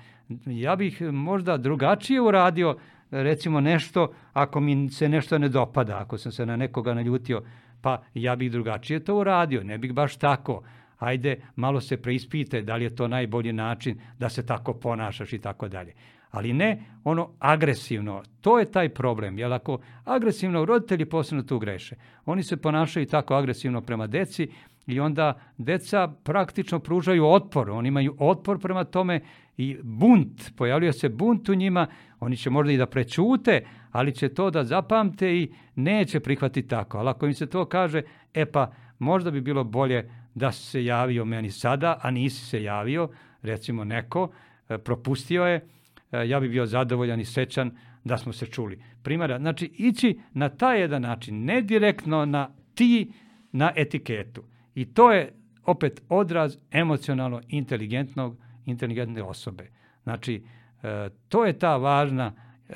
ja 0.45 0.75
bih 0.75 1.01
možda 1.01 1.57
drugačije 1.57 2.21
uradio 2.21 2.77
recimo 3.11 3.61
nešto, 3.61 4.13
ako 4.33 4.59
mi 4.59 4.89
se 4.89 5.09
nešto 5.09 5.38
ne 5.38 5.49
dopada, 5.49 5.97
ako 5.97 6.17
sam 6.17 6.31
se 6.31 6.45
na 6.45 6.55
nekoga 6.55 6.93
naljutio, 6.93 7.43
pa 7.81 8.03
ja 8.13 8.36
bih 8.36 8.51
drugačije 8.51 8.99
to 8.99 9.15
uradio, 9.15 9.63
ne 9.63 9.77
bih 9.77 9.93
baš 9.93 10.15
tako. 10.15 10.63
Ajde, 10.99 11.41
malo 11.55 11.81
se 11.81 12.01
preispite 12.01 12.61
da 12.61 12.75
li 12.75 12.83
je 12.83 12.95
to 12.95 13.07
najbolji 13.07 13.53
način 13.53 13.99
da 14.19 14.29
se 14.29 14.45
tako 14.45 14.73
ponašaš 14.73 15.33
i 15.33 15.39
tako 15.39 15.67
dalje 15.67 15.93
ali 16.36 16.53
ne 16.53 16.83
ono 17.03 17.29
agresivno. 17.39 18.23
To 18.41 18.59
je 18.59 18.71
taj 18.71 18.89
problem, 18.89 19.39
jer 19.39 19.53
ako 19.53 19.77
agresivno 20.03 20.65
roditelji 20.65 21.05
posebno 21.05 21.43
tu 21.43 21.59
greše, 21.59 21.95
oni 22.25 22.43
se 22.43 22.57
ponašaju 22.57 23.05
tako 23.05 23.36
agresivno 23.36 23.81
prema 23.81 24.07
deci 24.07 24.49
i 24.88 24.99
onda 24.99 25.39
deca 25.57 26.07
praktično 26.23 26.79
pružaju 26.79 27.25
otpor, 27.25 27.69
oni 27.69 27.88
imaju 27.88 28.15
otpor 28.19 28.59
prema 28.59 28.83
tome 28.83 29.21
i 29.57 29.77
bunt, 29.83 30.51
pojavljuje 30.57 30.93
se 30.93 31.09
bunt 31.09 31.49
u 31.49 31.55
njima, 31.55 31.88
oni 32.19 32.38
će 32.38 32.49
možda 32.49 32.73
i 32.73 32.77
da 32.77 32.86
prećute, 32.86 33.65
ali 33.91 34.15
će 34.15 34.29
to 34.29 34.51
da 34.51 34.63
zapamte 34.63 35.38
i 35.38 35.51
neće 35.75 36.19
prihvatiti 36.19 36.67
tako. 36.67 36.97
Ali 36.97 37.09
ako 37.09 37.25
im 37.25 37.33
se 37.33 37.45
to 37.45 37.65
kaže, 37.65 38.01
e 38.33 38.45
pa 38.45 38.71
možda 38.99 39.31
bi 39.31 39.41
bilo 39.41 39.63
bolje 39.63 40.09
da 40.33 40.51
se 40.51 40.86
javio 40.86 41.25
meni 41.25 41.51
sada, 41.51 41.99
a 42.01 42.11
nisi 42.11 42.45
se 42.45 42.63
javio, 42.63 43.09
recimo 43.41 43.83
neko, 43.83 44.29
e, 44.69 44.77
propustio 44.77 45.45
je, 45.45 45.74
ja 46.24 46.39
bih 46.39 46.49
bio 46.49 46.66
zadovoljan 46.66 47.20
i 47.20 47.26
sećan 47.26 47.72
da 48.03 48.18
smo 48.18 48.34
se 48.34 48.45
čuli. 48.45 48.84
Primara, 49.03 49.39
znači 49.39 49.66
ići 49.66 50.20
na 50.34 50.49
taj 50.49 50.82
jedan 50.82 51.01
način, 51.01 51.45
ne 51.45 51.61
direktno 51.61 52.26
na 52.26 52.49
ti, 52.76 53.11
na 53.51 53.72
etiketu. 53.76 54.43
I 54.76 54.86
to 54.86 55.11
je 55.11 55.34
opet 55.66 56.01
odraz 56.09 56.57
emocionalno 56.72 57.41
inteligentnog, 57.47 58.38
inteligentne 58.66 59.24
osobe. 59.24 59.72
Znači, 60.03 60.43
e, 60.84 61.09
to 61.30 61.45
je 61.45 61.59
ta 61.59 61.78
važna 61.78 62.34
e, 62.34 62.74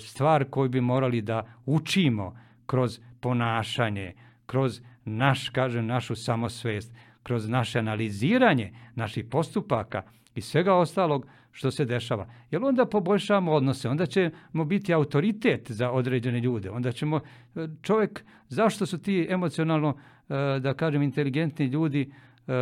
stvar 0.00 0.44
koju 0.44 0.68
bi 0.68 0.80
morali 0.80 1.22
da 1.22 1.54
učimo 1.66 2.38
kroz 2.66 3.00
ponašanje, 3.20 4.14
kroz 4.46 4.80
naš, 5.04 5.48
kažem, 5.48 5.86
našu 5.86 6.14
samosvest, 6.14 6.94
kroz 7.22 7.48
naše 7.48 7.78
analiziranje 7.78 8.72
naših 8.94 9.24
postupaka 9.24 10.02
i 10.34 10.40
svega 10.40 10.74
ostalog 10.74 11.26
što 11.58 11.70
se 11.70 11.84
dešava. 11.84 12.26
Jer 12.50 12.64
onda 12.64 12.86
poboljšavamo 12.86 13.52
odnose, 13.52 13.88
onda 13.88 14.06
ćemo 14.06 14.64
biti 14.64 14.94
autoritet 14.94 15.70
za 15.70 15.90
određene 15.90 16.40
ljude, 16.40 16.70
onda 16.70 16.92
ćemo, 16.92 17.20
e, 17.56 17.68
čovjek, 17.82 18.24
zašto 18.48 18.86
su 18.86 18.98
ti 18.98 19.26
emocionalno, 19.30 19.96
e, 20.28 20.60
da 20.60 20.74
kažem, 20.74 21.02
inteligentni 21.02 21.66
ljudi 21.66 22.02
e, 22.02 22.52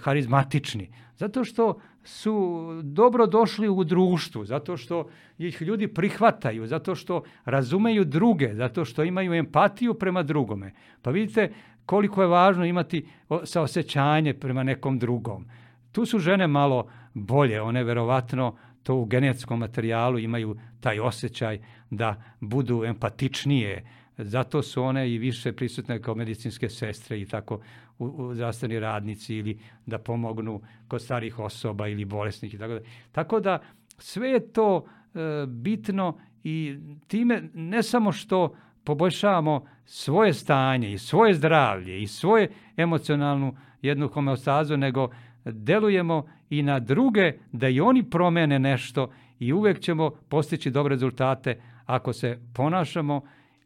harizmatični? 0.00 0.90
Zato 1.16 1.44
što 1.44 1.80
su 2.04 2.68
dobro 2.82 3.26
došli 3.26 3.68
u 3.68 3.84
društvu, 3.84 4.44
zato 4.44 4.76
što 4.76 5.08
ih 5.38 5.62
ljudi 5.62 5.88
prihvataju, 5.88 6.66
zato 6.66 6.94
što 6.94 7.22
razumeju 7.44 8.04
druge, 8.04 8.54
zato 8.54 8.84
što 8.84 9.04
imaju 9.04 9.34
empatiju 9.34 9.94
prema 9.94 10.22
drugome. 10.22 10.72
Pa 11.02 11.10
vidite 11.10 11.52
koliko 11.86 12.22
je 12.22 12.28
važno 12.28 12.64
imati 12.64 13.06
saosećanje 13.44 14.34
prema 14.34 14.62
nekom 14.62 14.98
drugom. 14.98 15.46
Tu 15.94 16.06
su 16.06 16.18
žene 16.18 16.46
malo 16.46 16.86
bolje, 17.14 17.62
one 17.62 17.84
verovatno 17.84 18.56
to 18.82 18.94
u 18.94 19.04
genetskom 19.04 19.58
materijalu 19.58 20.18
imaju 20.18 20.56
taj 20.80 21.00
osjećaj 21.00 21.58
da 21.90 22.22
budu 22.40 22.84
empatičnije, 22.84 23.84
zato 24.18 24.62
su 24.62 24.82
one 24.82 25.10
i 25.10 25.18
više 25.18 25.52
prisutne 25.52 26.02
kao 26.02 26.14
medicinske 26.14 26.68
sestre 26.68 27.20
i 27.20 27.26
tako 27.26 27.60
u, 27.98 28.04
u 28.04 28.34
zdravstveni 28.34 28.80
radnici 28.80 29.36
ili 29.36 29.58
da 29.86 29.98
pomognu 29.98 30.60
kod 30.88 31.02
starih 31.02 31.38
osoba 31.38 31.88
ili 31.88 32.04
bolesnih 32.04 32.54
i 32.54 32.58
tako 32.58 32.74
da. 32.74 32.80
Tako 33.12 33.40
da 33.40 33.58
sve 33.98 34.28
je 34.28 34.52
to 34.52 34.86
e, 35.14 35.46
bitno 35.46 36.18
i 36.44 36.76
time 37.06 37.42
ne 37.54 37.82
samo 37.82 38.12
što 38.12 38.56
poboljšavamo 38.84 39.66
svoje 39.84 40.32
stanje 40.32 40.92
i 40.92 40.98
svoje 40.98 41.34
zdravlje 41.34 42.02
i 42.02 42.06
svoje 42.06 42.50
emocionalnu 42.76 43.56
jednu 43.82 44.08
homeostazu, 44.08 44.76
nego 44.76 45.10
delujemo 45.44 46.26
i 46.50 46.62
na 46.62 46.80
druge 46.80 47.32
da 47.52 47.68
i 47.68 47.80
oni 47.80 48.10
promene 48.10 48.58
nešto 48.58 49.10
i 49.38 49.52
uvek 49.52 49.80
ćemo 49.80 50.10
postići 50.28 50.70
dobre 50.70 50.94
rezultate 50.94 51.60
ako 51.86 52.12
se 52.12 52.38
ponašamo 52.54 53.20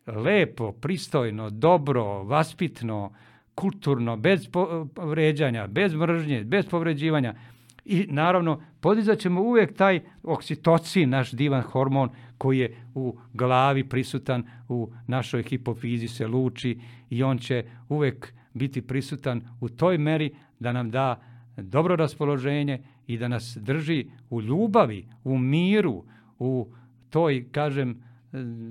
lepo, 0.07 0.72
pristojno, 0.72 1.51
dobro, 1.51 2.22
vaspitno, 2.22 3.12
kulturno, 3.55 4.16
bez 4.16 4.49
vređanja, 4.97 5.66
bez 5.66 5.95
mržnje, 5.95 6.45
bez 6.45 6.66
povređivanja. 6.66 7.35
I 7.85 8.07
naravno, 8.09 8.62
podizat 8.81 9.18
ćemo 9.18 9.43
uvek 9.43 9.76
taj 9.76 10.01
oksitocin, 10.22 11.11
naš 11.11 11.31
divan 11.33 11.62
hormon 11.62 12.09
koji 12.39 12.59
je 12.59 12.76
u 12.95 13.18
glavi 13.33 13.85
prisutan, 13.85 14.45
u 14.68 14.93
našoj 15.07 15.43
hipofizi 15.43 16.09
se 16.09 16.26
luči 16.26 16.81
i 17.11 17.22
on 17.22 17.39
će 17.39 17.64
uvek 17.89 18.33
biti 18.55 18.83
prisutan 18.83 19.43
u 19.61 19.68
toj 19.68 19.99
meri 19.99 20.35
da 20.59 20.72
nam 20.72 20.91
da 20.91 21.22
dobro 21.63 21.97
raspoloženje 21.97 22.83
i 23.07 23.19
da 23.19 23.29
nas 23.29 23.59
drži 23.61 24.07
u 24.31 24.43
ljubavi, 24.43 25.09
u 25.25 25.39
miru, 25.39 26.05
u 26.39 26.69
toj, 27.11 27.49
kažem, 27.53 28.03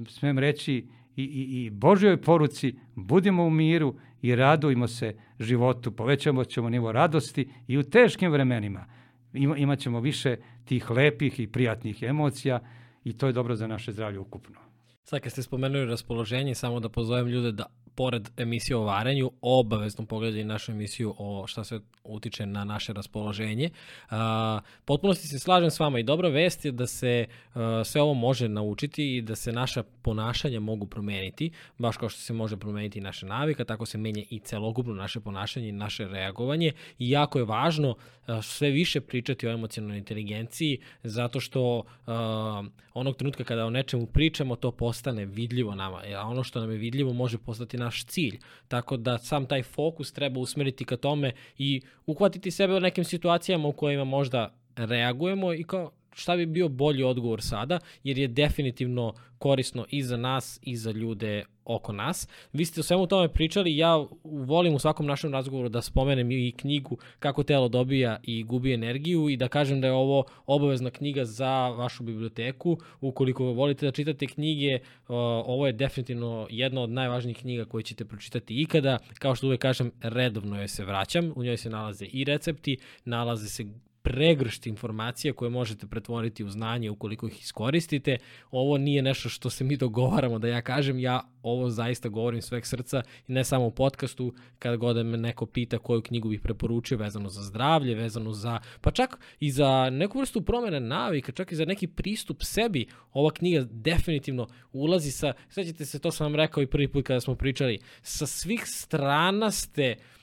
smem 0.08 0.40
reći, 0.40 0.88
i, 1.16 1.24
i, 1.24 1.66
i 1.66 1.70
Božjoj 1.70 2.22
poruci, 2.22 2.76
budimo 2.96 3.44
u 3.44 3.50
miru 3.50 3.96
i 4.22 4.36
radujmo 4.36 4.88
se 4.88 5.16
životu, 5.40 5.92
povećamo 5.92 6.44
ćemo 6.44 6.70
nivo 6.70 6.92
radosti 6.92 7.50
i 7.68 7.78
u 7.78 7.84
teškim 7.84 8.32
vremenima 8.32 8.86
ima, 9.34 9.58
imat 9.58 9.80
ćemo 9.80 10.00
više 10.00 10.36
tih 10.66 10.92
lepih 10.92 11.40
i 11.40 11.48
prijatnih 11.48 12.04
emocija 12.04 12.60
i 13.04 13.18
to 13.18 13.28
je 13.28 13.34
dobro 13.34 13.56
za 13.56 13.68
naše 13.68 13.92
zdravlje 13.92 14.20
ukupno. 14.20 14.56
Sad 15.04 15.20
kad 15.22 15.32
ste 15.32 15.44
spomenuli 15.44 15.86
raspoloženje, 15.86 16.56
samo 16.56 16.80
da 16.80 16.90
pozovem 16.90 17.28
ljude 17.28 17.52
da 17.52 17.66
pored 17.96 18.30
emisije 18.38 18.78
o 18.78 18.84
varenju, 18.84 19.32
obavezno 19.42 20.06
pogledaju 20.06 20.46
našu 20.46 20.72
emisiju 20.72 21.14
o 21.18 21.48
šta 21.48 21.64
se 21.64 21.80
utiče 22.08 22.46
na 22.46 22.64
naše 22.64 22.94
raspoloženje. 22.94 23.70
A, 24.10 24.60
potpuno 24.86 25.14
se 25.14 25.40
slažem 25.40 25.72
s 25.72 25.80
vama 25.80 26.00
i 26.00 26.04
dobra 26.04 26.30
vest 26.30 26.66
je 26.66 26.72
da 26.72 26.88
se 26.88 27.26
a, 27.54 27.84
sve 27.86 28.02
ovo 28.02 28.14
može 28.14 28.50
naučiti 28.50 29.18
i 29.18 29.22
da 29.22 29.36
se 29.36 29.52
naša 29.52 29.84
ponašanja 30.02 30.60
mogu 30.60 30.86
promeniti, 30.86 31.52
baš 31.78 31.98
kao 31.98 32.10
što 32.10 32.22
se 32.22 32.34
može 32.34 32.58
promeniti 32.58 33.02
naša 33.02 33.26
navika, 33.26 33.66
tako 33.66 33.86
se 33.86 33.98
menja 33.98 34.24
i 34.30 34.40
celokupno 34.40 34.94
naše 34.94 35.20
ponašanje 35.20 35.70
i 35.70 35.72
naše 35.72 36.08
reagovanje 36.08 36.72
i 37.00 37.10
jako 37.10 37.40
je 37.40 37.46
važno 37.46 37.96
a, 38.26 38.42
sve 38.42 38.70
više 38.70 39.02
pričati 39.02 39.48
o 39.48 39.52
emocionalnoj 39.52 39.98
inteligenciji 39.98 40.80
zato 41.04 41.40
što 41.40 41.84
a, 42.08 42.64
onog 42.94 43.16
trenutka 43.16 43.44
kada 43.44 43.66
o 43.66 43.70
nečemu 43.70 44.06
pričamo 44.06 44.56
to 44.56 44.72
postane 44.72 45.26
vidljivo 45.26 45.76
nama, 45.76 46.02
a 46.18 46.28
ono 46.28 46.44
što 46.44 46.60
nam 46.60 46.72
je 46.72 46.78
vidljivo 46.78 47.14
može 47.14 47.38
postati 47.38 47.78
naš 47.78 48.06
cilj. 48.06 48.40
Tako 48.68 48.98
da 48.98 49.18
sam 49.18 49.46
taj 49.46 49.64
fokus 49.64 50.14
treba 50.14 50.40
usmeriti 50.40 50.86
ka 50.86 50.98
tome 50.98 51.32
i 51.58 51.82
uhvatiti 52.06 52.52
sebe 52.52 52.74
u 52.74 52.80
nekim 52.80 53.04
situacijama 53.04 53.68
u 53.68 53.74
kojima 53.74 54.04
možda 54.04 54.54
reagujemo 54.76 55.54
i 55.54 55.64
kao 55.64 55.92
šta 56.14 56.36
bi 56.36 56.46
bio 56.46 56.70
bolji 56.70 57.04
odgovor 57.04 57.42
sada, 57.42 57.80
jer 58.04 58.18
je 58.18 58.28
definitivno 58.28 59.14
korisno 59.38 59.86
i 59.90 60.04
za 60.04 60.18
nas 60.18 60.60
i 60.62 60.76
za 60.76 60.92
ljude 60.92 61.44
oko 61.68 61.94
nas. 61.94 62.28
Vi 62.54 62.66
ste 62.66 62.80
o 62.80 62.84
svemu 62.84 63.08
tome 63.08 63.28
pričali, 63.28 63.78
ja 63.78 64.06
volim 64.24 64.74
u 64.76 64.80
svakom 64.80 65.06
našem 65.06 65.34
razgovoru 65.34 65.70
da 65.70 65.82
spomenem 65.82 66.32
i 66.32 66.52
knjigu 66.52 66.98
Kako 67.20 67.44
telo 67.44 67.70
dobija 67.70 68.20
i 68.24 68.44
gubi 68.44 68.74
energiju 68.74 69.30
i 69.30 69.38
da 69.38 69.48
kažem 69.48 69.82
da 69.82 69.88
je 69.88 69.94
ovo 69.94 70.26
obavezna 70.46 70.90
knjiga 70.90 71.26
za 71.26 71.70
vašu 71.70 72.04
biblioteku. 72.04 72.78
Ukoliko 73.02 73.44
volite 73.46 73.86
da 73.86 73.92
čitate 73.92 74.28
knjige, 74.28 74.80
ovo 75.08 75.68
je 75.68 75.74
definitivno 75.74 76.48
jedna 76.50 76.82
od 76.82 76.90
najvažnijih 76.90 77.38
knjiga 77.38 77.66
koje 77.66 77.84
ćete 77.84 78.06
pročitati 78.06 78.62
ikada. 78.62 78.98
Kao 79.20 79.36
što 79.36 79.48
uvek 79.48 79.62
kažem, 79.62 79.92
redovno 80.02 80.58
joj 80.58 80.68
se 80.68 80.86
vraćam. 80.86 81.34
U 81.36 81.44
njoj 81.44 81.58
se 81.58 81.70
nalaze 81.70 82.06
i 82.06 82.24
recepti, 82.24 82.78
nalaze 83.06 83.48
se 83.48 83.66
pregršt 84.08 84.68
informacija 84.68 85.34
koje 85.34 85.50
možete 85.50 85.88
pretvoriti 85.88 86.44
u 86.44 86.50
znanje 86.50 86.90
ukoliko 86.90 87.28
ih 87.28 87.42
iskoristite. 87.42 88.18
Ovo 88.52 88.78
nije 88.78 89.02
nešto 89.02 89.30
što 89.30 89.50
se 89.50 89.64
mi 89.64 89.78
dogovaramo 89.78 90.40
da 90.40 90.48
ja 90.48 90.62
kažem, 90.62 91.00
ja 91.00 91.22
ovo 91.44 91.70
zaista 91.70 92.10
govorim 92.10 92.42
sveg 92.42 92.66
srca 92.66 93.02
i 93.28 93.32
ne 93.32 93.44
samo 93.44 93.66
u 93.66 93.72
podcastu, 93.72 94.34
kada 94.60 94.76
god 94.76 95.06
me 95.06 95.18
neko 95.18 95.46
pita 95.46 95.78
koju 95.78 96.02
knjigu 96.02 96.30
bih 96.30 96.42
preporučio 96.42 96.98
vezano 96.98 97.30
za 97.30 97.42
zdravlje, 97.42 97.96
vezano 97.96 98.34
za, 98.34 98.60
pa 98.82 98.92
čak 98.92 99.20
i 99.40 99.52
za 99.52 99.90
neku 99.90 100.20
vrstu 100.20 100.42
promene 100.42 100.80
navika, 100.80 101.32
čak 101.32 101.52
i 101.52 101.56
za 101.56 101.66
neki 101.66 101.88
pristup 101.88 102.44
sebi, 102.44 102.88
ova 103.14 103.32
knjiga 103.32 103.68
definitivno 103.72 104.48
ulazi 104.74 105.12
sa, 105.12 105.34
svećate 105.50 105.86
se, 105.86 106.00
to 106.00 106.12
sam 106.12 106.26
vam 106.26 106.36
rekao 106.36 106.64
i 106.64 106.68
prvi 106.68 106.88
put 106.88 107.06
kada 107.06 107.20
smo 107.20 107.36
pričali, 107.36 107.80
sa 108.02 108.26
svih 108.26 108.64
strana 108.66 109.52
ste 109.52 109.96
uh, 109.98 110.17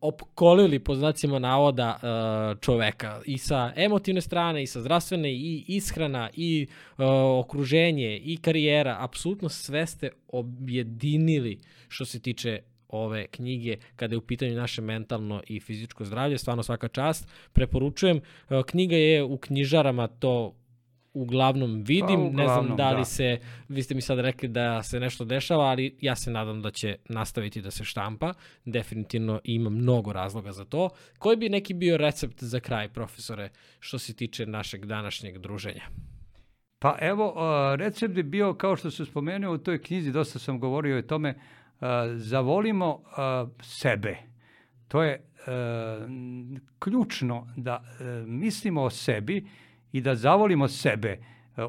opkolili 0.00 0.78
po 0.78 0.94
znacima 0.94 1.38
navoda 1.38 1.98
uh, 2.02 2.60
čoveka 2.60 3.20
i 3.24 3.38
sa 3.38 3.72
emotivne 3.76 4.20
strane 4.20 4.62
i 4.62 4.66
sa 4.66 4.80
zdravstvene 4.80 5.32
i 5.32 5.64
ishrana 5.68 6.30
i 6.34 6.66
uh, 6.98 7.04
okruženje 7.40 8.16
i 8.16 8.36
karijera, 8.36 8.96
apsolutno 9.00 9.48
sve 9.48 9.86
ste 9.86 10.10
objedinili 10.28 11.60
što 11.88 12.04
se 12.04 12.20
tiče 12.20 12.60
ove 12.88 13.26
knjige 13.26 13.76
kada 13.96 14.14
je 14.14 14.18
u 14.18 14.26
pitanju 14.26 14.54
naše 14.54 14.82
mentalno 14.82 15.42
i 15.46 15.60
fizičko 15.60 16.04
zdravlje, 16.04 16.38
stvarno 16.38 16.62
svaka 16.62 16.88
čast. 16.88 17.28
Preporučujem, 17.52 18.16
uh, 18.16 18.62
knjiga 18.62 18.96
je 18.96 19.22
u 19.22 19.38
knjižarama, 19.38 20.06
to 20.06 20.54
uglavnom 21.14 21.82
vidim, 21.82 22.06
pa, 22.06 22.14
uglavnom, 22.14 22.36
ne 22.36 22.48
znam 22.48 22.76
da 22.76 22.90
li 22.90 23.00
da. 23.00 23.04
se, 23.04 23.38
vi 23.68 23.82
ste 23.82 23.94
mi 23.94 24.00
sad 24.00 24.18
rekli 24.18 24.48
da 24.48 24.82
se 24.82 25.00
nešto 25.00 25.24
dešava, 25.24 25.64
ali 25.64 25.96
ja 26.00 26.16
se 26.16 26.30
nadam 26.30 26.62
da 26.62 26.70
će 26.70 26.96
nastaviti 27.08 27.62
da 27.62 27.70
se 27.70 27.84
štampa, 27.84 28.32
definitivno 28.64 29.40
ima 29.44 29.70
mnogo 29.70 30.12
razloga 30.12 30.52
za 30.52 30.64
to. 30.64 30.88
Koji 31.18 31.36
bi 31.36 31.48
neki 31.48 31.74
bio 31.74 31.96
recept 31.96 32.42
za 32.42 32.60
kraj, 32.60 32.88
profesore, 32.88 33.50
što 33.80 33.98
se 33.98 34.14
tiče 34.14 34.46
našeg 34.46 34.86
današnjeg 34.86 35.38
druženja? 35.38 35.82
Pa 36.78 36.96
evo, 37.00 37.34
recept 37.76 38.14
bi 38.14 38.22
bio, 38.22 38.54
kao 38.54 38.76
što 38.76 38.90
se 38.90 39.04
spomenuo 39.04 39.54
u 39.54 39.58
toj 39.58 39.82
knjizi, 39.82 40.12
dosta 40.12 40.38
sam 40.38 40.60
govorio 40.60 40.98
o 40.98 41.02
tome, 41.02 41.34
zavolimo 42.16 43.02
sebe. 43.62 44.16
To 44.88 45.02
je 45.02 45.26
ključno 46.78 47.52
da 47.56 47.82
e, 48.00 48.04
mislimo 48.26 48.82
o 48.82 48.90
sebi 48.90 49.46
i 49.92 50.00
da 50.00 50.14
zavolimo 50.14 50.68
sebe, 50.68 51.08
e, 51.08 51.18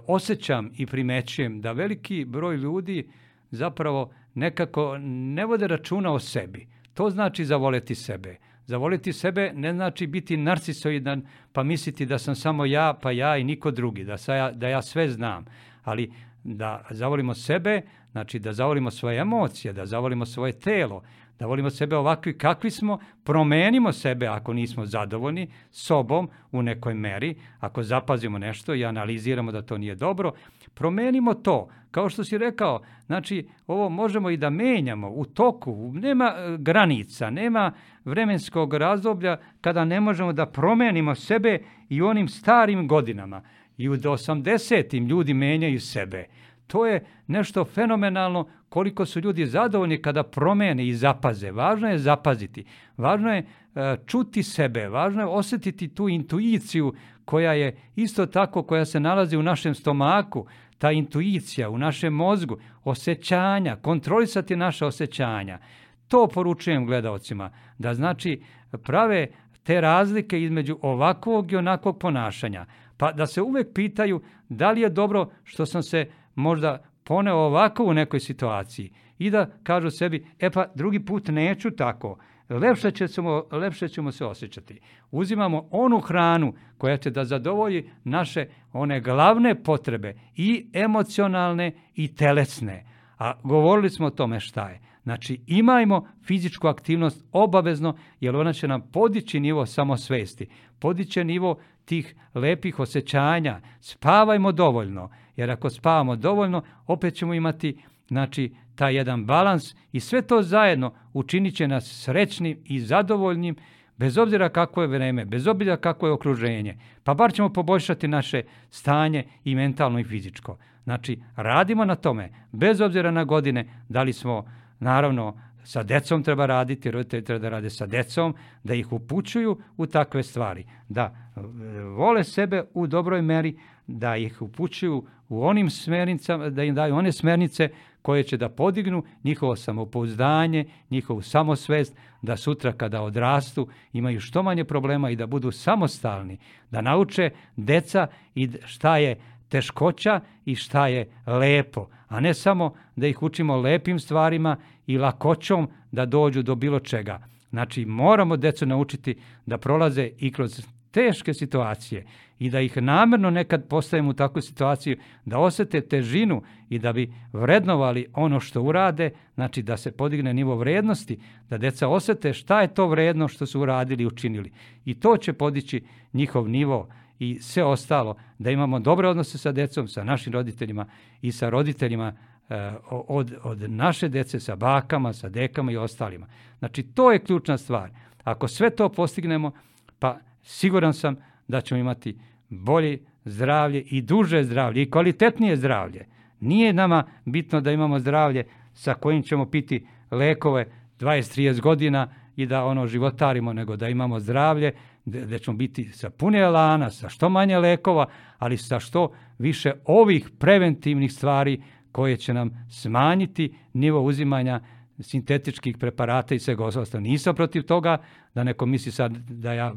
osjećam 0.07 0.71
i 0.77 0.85
primećujem 0.85 1.61
da 1.61 1.71
veliki 1.71 2.25
broj 2.25 2.57
ljudi 2.57 3.07
zapravo 3.51 4.13
nekako 4.33 4.97
ne 5.01 5.45
vode 5.45 5.67
računa 5.67 6.11
o 6.11 6.19
sebi. 6.19 6.67
To 6.93 7.09
znači 7.09 7.45
zavoleti 7.45 7.95
sebe. 7.95 8.37
Zavoleti 8.65 9.13
sebe 9.13 9.51
ne 9.55 9.73
znači 9.73 10.07
biti 10.07 10.37
narcisoidan 10.37 11.27
pa 11.51 11.63
misliti 11.63 12.05
da 12.05 12.17
sam 12.17 12.35
samo 12.35 12.65
ja, 12.65 12.93
pa 13.01 13.11
ja 13.11 13.37
i 13.37 13.43
niko 13.43 13.71
drugi, 13.71 14.03
da, 14.03 14.17
sa 14.17 14.35
ja, 14.35 14.51
da 14.51 14.67
ja 14.67 14.81
sve 14.81 15.09
znam. 15.09 15.45
Ali 15.83 16.13
da 16.43 16.85
zavolimo 16.89 17.33
sebe, 17.33 17.81
znači 18.11 18.39
da 18.39 18.53
zavolimo 18.53 18.91
svoje 18.91 19.19
emocije, 19.19 19.73
da 19.73 19.85
zavolimo 19.85 20.25
svoje 20.25 20.59
telo, 20.59 21.03
da 21.43 21.47
volimo 21.47 21.69
sebe 21.69 21.95
ovakvi 21.95 22.37
kakvi 22.37 22.71
smo, 22.71 22.99
promenimo 23.23 23.91
sebe 23.91 24.27
ako 24.27 24.53
nismo 24.53 24.85
zadovoljni 24.85 25.47
sobom 25.71 26.29
u 26.51 26.61
nekoj 26.61 26.93
meri, 26.93 27.35
ako 27.59 27.83
zapazimo 27.83 28.37
nešto 28.37 28.75
i 28.75 28.85
analiziramo 28.85 29.51
da 29.51 29.61
to 29.61 29.77
nije 29.77 29.95
dobro, 29.95 30.31
promenimo 30.73 31.33
to. 31.33 31.67
Kao 31.91 32.09
što 32.09 32.23
si 32.23 32.37
rekao, 32.37 32.81
znači 33.05 33.47
ovo 33.67 33.89
možemo 33.89 34.29
i 34.29 34.37
da 34.37 34.49
menjamo 34.49 35.09
u 35.09 35.25
toku, 35.25 35.91
nema 35.93 36.25
e, 36.25 36.57
granica, 36.59 37.29
nema 37.29 37.71
vremenskog 38.05 38.73
razdoblja 38.73 39.37
kada 39.61 39.85
ne 39.85 39.99
možemo 39.99 40.33
da 40.33 40.45
promenimo 40.45 41.15
sebe 41.15 41.59
i 41.89 42.01
u 42.01 42.07
onim 42.07 42.27
starim 42.27 42.87
godinama. 42.87 43.41
I 43.77 43.89
u 43.89 43.93
80. 43.93 45.07
ljudi 45.07 45.33
menjaju 45.33 45.79
sebe. 45.81 46.25
To 46.67 46.85
je 46.85 47.05
nešto 47.27 47.65
fenomenalno 47.65 48.47
koliko 48.73 49.05
su 49.05 49.19
ljudi 49.19 49.45
zadovoljni 49.45 50.01
kada 50.01 50.23
promene 50.23 50.87
i 50.87 50.93
zapaze. 50.93 51.51
Važno 51.51 51.89
je 51.89 51.97
zapaziti, 51.99 52.63
važno 52.97 53.33
je 53.33 53.39
e, 53.39 53.97
čuti 54.05 54.43
sebe, 54.43 54.87
važno 54.89 55.21
je 55.21 55.27
osetiti 55.27 55.87
tu 55.87 56.07
intuiciju 56.09 56.93
koja 57.25 57.53
je 57.53 57.77
isto 57.95 58.25
tako 58.25 58.63
koja 58.63 58.85
se 58.85 58.99
nalazi 58.99 59.37
u 59.37 59.43
našem 59.43 59.75
stomaku, 59.75 60.45
ta 60.77 60.91
intuicija 60.91 61.69
u 61.69 61.77
našem 61.77 62.13
mozgu, 62.13 62.57
osjećanja, 62.83 63.75
kontrolisati 63.75 64.55
naše 64.55 64.85
osjećanja. 64.85 65.59
To 66.07 66.27
poručujem 66.27 66.85
gledalcima, 66.85 67.51
da 67.77 67.93
znači 67.93 68.41
prave 68.83 69.27
te 69.63 69.81
razlike 69.81 70.41
između 70.41 70.79
ovakvog 70.81 71.51
i 71.51 71.55
onakvog 71.55 71.99
ponašanja. 71.99 72.65
Pa 72.97 73.11
da 73.11 73.27
se 73.27 73.41
uvek 73.41 73.67
pitaju 73.73 74.21
da 74.49 74.71
li 74.71 74.81
je 74.81 74.89
dobro 74.89 75.29
što 75.43 75.65
sam 75.65 75.83
se 75.83 76.07
možda 76.35 76.92
poneo 77.03 77.35
ovako 77.35 77.83
u 77.83 77.93
nekoj 77.93 78.19
situaciji 78.19 78.91
i 79.17 79.29
da 79.29 79.49
kažu 79.63 79.89
sebi, 79.89 80.25
e 80.39 80.49
pa 80.49 80.65
drugi 80.75 80.99
put 80.99 81.27
neću 81.27 81.71
tako, 81.71 82.17
lepše 82.49 83.07
ćemo, 83.07 83.43
lepše 83.51 83.87
ćemo 83.87 84.11
se 84.11 84.25
osjećati. 84.25 84.79
Uzimamo 85.11 85.67
onu 85.71 85.99
hranu 85.99 86.53
koja 86.77 86.97
će 86.97 87.09
da 87.09 87.25
zadovolji 87.25 87.89
naše 88.03 88.45
one 88.73 89.01
glavne 89.01 89.63
potrebe 89.63 90.13
i 90.35 90.67
emocionalne 90.73 91.71
i 91.95 92.15
telesne. 92.15 92.85
A 93.17 93.33
govorili 93.43 93.89
smo 93.89 94.07
o 94.07 94.09
tome 94.09 94.39
šta 94.39 94.69
je. 94.69 94.79
Znači 95.03 95.41
imajmo 95.47 96.07
fizičku 96.25 96.67
aktivnost 96.67 97.25
obavezno 97.31 97.97
jer 98.19 98.35
ona 98.35 98.53
će 98.53 98.67
nam 98.67 98.81
podići 98.81 99.39
nivo 99.39 99.65
samosvesti, 99.65 100.47
podiće 100.79 101.23
nivo 101.23 101.57
tih 101.85 102.15
lepih 102.33 102.79
osjećanja. 102.79 103.61
Spavajmo 103.79 104.51
dovoljno 104.51 105.09
jer 105.35 105.51
ako 105.51 105.69
spavamo 105.69 106.15
dovoljno, 106.15 106.63
opet 106.87 107.15
ćemo 107.15 107.33
imati 107.33 107.77
znači, 108.07 108.55
taj 108.75 108.95
jedan 108.95 109.25
balans 109.25 109.75
i 109.91 109.99
sve 109.99 110.21
to 110.21 110.41
zajedno 110.41 110.93
učinit 111.13 111.55
će 111.55 111.67
nas 111.67 112.03
srećnim 112.03 112.57
i 112.65 112.79
zadovoljnim, 112.79 113.55
bez 113.97 114.17
obzira 114.17 114.49
kako 114.49 114.81
je 114.81 114.87
vreme, 114.87 115.25
bez 115.25 115.47
obzira 115.47 115.77
kako 115.77 116.07
je 116.07 116.13
okruženje, 116.13 116.77
pa 117.03 117.13
bar 117.13 117.33
ćemo 117.33 117.53
poboljšati 117.53 118.07
naše 118.07 118.41
stanje 118.69 119.23
i 119.43 119.55
mentalno 119.55 119.99
i 119.99 120.03
fizičko. 120.03 120.57
Znači, 120.83 121.21
radimo 121.35 121.85
na 121.85 121.95
tome, 121.95 122.29
bez 122.51 122.81
obzira 122.81 123.11
na 123.11 123.23
godine, 123.23 123.65
da 123.89 124.03
li 124.03 124.13
smo, 124.13 124.45
naravno, 124.79 125.37
sa 125.63 125.83
decom 125.83 126.23
treba 126.23 126.45
raditi, 126.45 126.91
roditelji 126.91 127.23
treba 127.23 127.39
da 127.39 127.49
rade 127.49 127.69
sa 127.69 127.85
decom, 127.85 128.35
da 128.63 128.73
ih 128.73 128.91
upućuju 128.91 129.57
u 129.77 129.87
takve 129.87 130.23
stvari, 130.23 130.65
da 130.89 131.03
e, 131.03 131.41
vole 131.83 132.23
sebe 132.23 132.63
u 132.73 132.87
dobroj 132.87 133.21
meri, 133.21 133.57
da 133.87 134.17
ih 134.17 134.41
upućuju 134.41 135.03
u 135.29 135.45
onim 135.45 135.69
smernicama, 135.69 136.49
da 136.49 136.63
im 136.63 136.75
daju 136.75 136.95
one 136.95 137.11
smernice 137.11 137.69
koje 138.01 138.23
će 138.23 138.37
da 138.37 138.49
podignu 138.49 139.03
njihovo 139.23 139.55
samopouzdanje, 139.55 140.65
njihovu 140.89 141.21
samosvest, 141.21 141.95
da 142.21 142.37
sutra 142.37 142.71
kada 142.71 143.01
odrastu 143.01 143.67
imaju 143.93 144.19
što 144.19 144.43
manje 144.43 144.63
problema 144.63 145.09
i 145.09 145.15
da 145.15 145.27
budu 145.27 145.51
samostalni, 145.51 146.37
da 146.71 146.81
nauče 146.81 147.29
deca 147.55 148.07
i 148.35 148.49
šta 148.65 148.97
je 148.97 149.15
teškoća 149.49 150.19
i 150.45 150.55
šta 150.55 150.87
je 150.87 151.07
lepo, 151.27 151.87
a 152.07 152.19
ne 152.19 152.33
samo 152.33 152.73
da 152.95 153.07
ih 153.07 153.23
učimo 153.23 153.55
lepim 153.55 153.99
stvarima 153.99 154.57
i 154.87 154.97
lakoćom 154.97 155.69
da 155.91 156.05
dođu 156.05 156.41
do 156.41 156.55
bilo 156.55 156.79
čega. 156.79 157.19
Znači, 157.49 157.85
moramo 157.85 158.37
decu 158.37 158.65
naučiti 158.65 159.15
da 159.45 159.57
prolaze 159.57 160.09
i 160.17 160.31
kroz 160.31 160.65
teške 160.91 161.33
situacije 161.33 162.05
i 162.43 162.49
da 162.49 162.59
ih 162.59 162.77
namerno 162.77 163.29
nekad 163.29 163.67
postavimo 163.67 164.09
u 164.09 164.13
takvu 164.13 164.41
situaciju 164.41 164.97
da 165.25 165.39
osete 165.39 165.81
težinu 165.81 166.41
i 166.69 166.79
da 166.79 166.93
bi 166.93 167.13
vrednovali 167.33 168.07
ono 168.13 168.39
što 168.39 168.61
urade, 168.61 169.09
znači 169.35 169.61
da 169.61 169.77
se 169.77 169.91
podigne 169.91 170.33
nivo 170.33 170.55
vrednosti, 170.55 171.19
da 171.49 171.57
deca 171.57 171.87
osete 171.87 172.33
šta 172.33 172.61
je 172.61 172.73
to 172.73 172.87
vredno 172.87 173.27
što 173.27 173.45
su 173.45 173.61
uradili 173.61 174.03
i 174.03 174.05
učinili. 174.05 174.51
I 174.85 174.99
to 174.99 175.17
će 175.17 175.33
podići 175.33 175.83
njihov 176.13 176.49
nivo 176.49 176.89
i 177.19 177.39
sve 177.41 177.63
ostalo, 177.63 178.15
da 178.39 178.51
imamo 178.51 178.79
dobre 178.79 179.07
odnose 179.07 179.37
sa 179.37 179.51
decom, 179.51 179.87
sa 179.87 180.03
našim 180.03 180.33
roditeljima 180.33 180.85
i 181.21 181.31
sa 181.31 181.49
roditeljima 181.49 182.13
e, 182.49 182.73
od, 182.89 183.33
od 183.43 183.71
naše 183.71 184.09
dece, 184.09 184.39
sa 184.39 184.55
bakama, 184.55 185.13
sa 185.13 185.29
dekama 185.29 185.71
i 185.71 185.77
ostalima. 185.77 186.27
Znači, 186.59 186.83
to 186.83 187.11
je 187.11 187.23
ključna 187.23 187.57
stvar. 187.57 187.91
Ako 188.23 188.47
sve 188.47 188.69
to 188.69 188.89
postignemo, 188.89 189.51
pa 189.99 190.17
siguran 190.41 190.93
sam 190.93 191.15
da 191.47 191.61
ćemo 191.61 191.79
imati 191.79 192.17
bolje 192.59 192.99
zdravlje 193.25 193.81
i 193.81 194.01
duže 194.01 194.43
zdravlje 194.43 194.81
i 194.81 194.89
kvalitetnije 194.89 195.55
zdravlje. 195.55 196.05
Nije 196.39 196.73
nama 196.73 197.03
bitno 197.25 197.61
da 197.61 197.71
imamo 197.71 197.99
zdravlje 197.99 198.43
sa 198.73 198.93
kojim 198.93 199.23
ćemo 199.23 199.45
piti 199.45 199.87
lekove 200.11 200.65
20-30 200.99 201.61
godina 201.61 202.13
i 202.35 202.45
da 202.45 202.65
ono 202.65 202.87
životarimo, 202.87 203.53
nego 203.53 203.75
da 203.75 203.89
imamo 203.89 204.19
zdravlje 204.19 204.71
gde 205.05 205.39
ćemo 205.39 205.57
biti 205.57 205.85
sa 205.85 206.09
pune 206.09 206.39
elana, 206.39 206.89
sa 206.89 207.09
što 207.09 207.29
manje 207.29 207.57
lekova, 207.57 208.05
ali 208.37 208.57
sa 208.57 208.79
što 208.79 209.11
više 209.37 209.73
ovih 209.85 210.29
preventivnih 210.39 211.13
stvari 211.13 211.61
koje 211.91 212.17
će 212.17 212.33
nam 212.33 212.67
smanjiti 212.69 213.55
nivo 213.73 214.01
uzimanja 214.01 214.61
sintetičkih 215.03 215.77
preparata 215.77 216.35
i 216.35 216.39
svega 216.39 216.65
ostalo. 216.65 217.01
Nisam 217.01 217.35
protiv 217.35 217.63
toga 217.63 217.97
da 218.35 218.43
neko 218.43 218.65
misli 218.65 218.91
sad 218.91 219.17
da 219.17 219.53
ja 219.53 219.73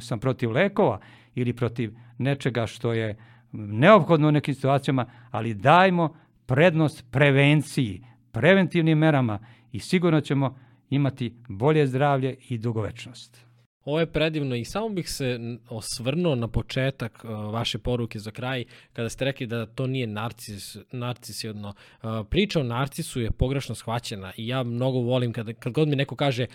sam 0.00 0.20
protiv 0.20 0.50
lekova 0.50 1.00
ili 1.34 1.52
protiv 1.52 1.94
nečega 2.18 2.66
što 2.66 2.92
je 2.92 3.16
neophodno 3.52 4.28
u 4.28 4.32
nekim 4.32 4.54
situacijama, 4.54 5.06
ali 5.30 5.54
dajmo 5.54 6.14
prednost 6.46 7.04
prevenciji, 7.10 8.04
preventivnim 8.32 8.98
merama 8.98 9.38
i 9.72 9.80
sigurno 9.80 10.20
ćemo 10.20 10.58
imati 10.90 11.34
bolje 11.48 11.86
zdravlje 11.86 12.36
i 12.48 12.58
dugovečnost. 12.58 13.49
Ovo 13.84 14.00
je 14.00 14.06
predivno 14.06 14.56
i 14.56 14.64
samo 14.64 14.88
bih 14.88 15.10
se 15.10 15.38
osvrnuo 15.68 16.34
na 16.34 16.48
početak 16.48 17.24
uh, 17.24 17.30
vaše 17.30 17.78
poruke 17.78 18.18
za 18.18 18.30
kraj, 18.30 18.64
kada 18.92 19.08
ste 19.08 19.24
rekli 19.24 19.46
da 19.46 19.66
to 19.66 19.86
nije 19.86 20.06
narcis, 20.06 20.76
narcis 20.92 21.44
jedno. 21.44 21.68
Uh, 22.02 22.10
priča 22.30 22.60
o 22.60 22.62
narcisu 22.62 23.20
je 23.20 23.30
pogrešno 23.30 23.74
shvaćena 23.74 24.32
i 24.36 24.46
ja 24.46 24.62
mnogo 24.62 24.98
volim 24.98 25.32
kada, 25.32 25.52
kad 25.52 25.72
god 25.72 25.88
mi 25.88 25.96
neko 25.96 26.16
kaže 26.16 26.46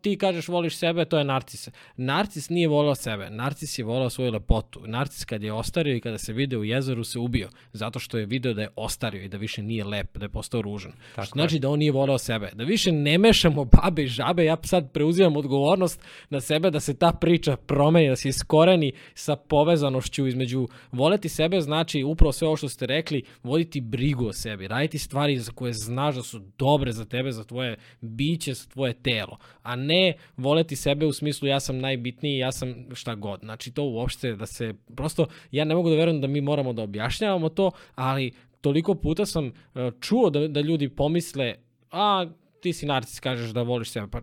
ti 0.00 0.18
kažeš 0.18 0.48
voliš 0.48 0.76
sebe, 0.76 1.04
to 1.04 1.18
je 1.18 1.24
narcis. 1.24 1.68
Narcis 1.96 2.48
nije 2.50 2.68
volao 2.68 2.94
sebe, 2.94 3.30
narcis 3.30 3.78
je 3.78 3.84
volao 3.84 4.10
svoju 4.10 4.32
lepotu. 4.32 4.82
Narcis 4.86 5.24
kad 5.24 5.42
je 5.42 5.52
ostario 5.52 5.96
i 5.96 6.00
kada 6.00 6.18
se 6.18 6.32
video 6.32 6.60
u 6.60 6.64
jezeru 6.64 7.04
se 7.04 7.18
ubio, 7.18 7.48
zato 7.72 7.98
što 7.98 8.18
je 8.18 8.26
video 8.26 8.54
da 8.54 8.62
je 8.62 8.68
ostario 8.76 9.22
i 9.22 9.28
da 9.28 9.36
više 9.36 9.62
nije 9.62 9.84
lep, 9.84 10.18
da 10.18 10.24
je 10.24 10.28
postao 10.28 10.62
ružan. 10.62 10.92
Tako 11.14 11.26
što 11.26 11.32
znači 11.32 11.58
da 11.58 11.68
on 11.68 11.78
nije 11.78 11.92
volao 11.92 12.18
sebe. 12.18 12.50
Da 12.54 12.64
više 12.64 12.92
ne 12.92 13.18
mešamo 13.18 13.64
babe 13.64 14.02
i 14.02 14.06
žabe, 14.06 14.44
ja 14.44 14.56
sad 14.62 14.92
preuzimam 14.92 15.36
odgovornost 15.36 16.00
na 16.30 16.40
sebe 16.40 16.55
sebe, 16.56 16.70
da 16.70 16.80
se 16.80 16.94
ta 16.94 17.12
priča 17.12 17.56
promeni, 17.56 18.08
da 18.08 18.16
se 18.16 18.28
iskoreni 18.28 18.92
sa 19.14 19.36
povezanošću 19.36 20.26
između 20.26 20.68
voleti 20.92 21.28
sebe 21.28 21.60
znači 21.60 22.02
upravo 22.02 22.32
sve 22.32 22.48
ovo 22.48 22.56
što 22.56 22.68
ste 22.68 22.86
rekli, 22.86 23.22
voditi 23.42 23.80
brigu 23.80 24.26
o 24.26 24.32
sebi, 24.32 24.68
raditi 24.68 24.98
stvari 24.98 25.38
za 25.38 25.52
koje 25.52 25.72
znaš 25.72 26.14
da 26.14 26.22
su 26.22 26.40
dobre 26.58 26.92
za 26.92 27.04
tebe, 27.04 27.32
za 27.32 27.44
tvoje 27.44 27.76
biće, 28.00 28.54
za 28.54 28.68
tvoje 28.68 28.94
telo, 28.94 29.36
a 29.62 29.76
ne 29.76 30.14
voleti 30.36 30.76
sebe 30.76 31.06
u 31.06 31.12
smislu 31.12 31.48
ja 31.48 31.60
sam 31.60 31.78
najbitniji, 31.78 32.38
ja 32.38 32.52
sam 32.52 32.74
šta 32.94 33.14
god. 33.14 33.40
Znači 33.40 33.72
to 33.72 33.84
uopšte 33.84 34.32
da 34.36 34.46
se, 34.46 34.74
prosto 34.96 35.26
ja 35.50 35.64
ne 35.64 35.74
mogu 35.74 35.90
da 35.90 35.96
verujem 35.96 36.20
da 36.20 36.26
mi 36.26 36.40
moramo 36.40 36.72
da 36.72 36.82
objašnjavamo 36.82 37.48
to, 37.48 37.70
ali 37.94 38.32
toliko 38.60 38.94
puta 38.94 39.26
sam 39.26 39.46
e, 39.46 39.90
čuo 40.00 40.30
da, 40.30 40.48
da 40.48 40.60
ljudi 40.60 40.88
pomisle, 40.88 41.54
a 41.90 42.26
ti 42.60 42.72
si 42.72 42.86
narcis, 42.86 43.20
kažeš 43.20 43.50
da 43.50 43.62
voliš 43.62 43.90
sebe, 43.90 44.06
pa 44.10 44.20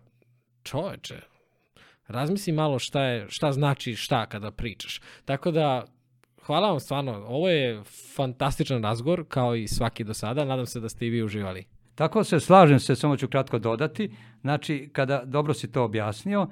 čoveče, 0.63 1.32
razmisli 2.07 2.53
malo 2.53 2.79
šta, 2.79 3.03
je, 3.03 3.25
šta 3.29 3.51
znači 3.51 3.95
šta 3.95 4.25
kada 4.25 4.51
pričaš. 4.51 5.01
Tako 5.25 5.51
da, 5.51 5.85
hvala 6.45 6.69
vam 6.69 6.79
stvarno, 6.79 7.11
ovo 7.27 7.49
je 7.49 7.83
fantastičan 8.15 8.83
razgovor, 8.83 9.25
kao 9.27 9.55
i 9.55 9.67
svaki 9.67 10.03
do 10.03 10.13
sada, 10.13 10.45
nadam 10.45 10.65
se 10.65 10.79
da 10.79 10.89
ste 10.89 11.07
i 11.07 11.09
vi 11.09 11.23
uživali. 11.23 11.65
Tako 11.95 12.23
se, 12.23 12.39
slažem 12.39 12.79
se, 12.79 12.95
samo 12.95 13.17
ću 13.17 13.27
kratko 13.27 13.59
dodati, 13.59 14.15
znači, 14.41 14.89
kada 14.93 15.21
dobro 15.25 15.53
si 15.53 15.71
to 15.71 15.83
objasnio, 15.83 16.41
uh, 16.41 16.49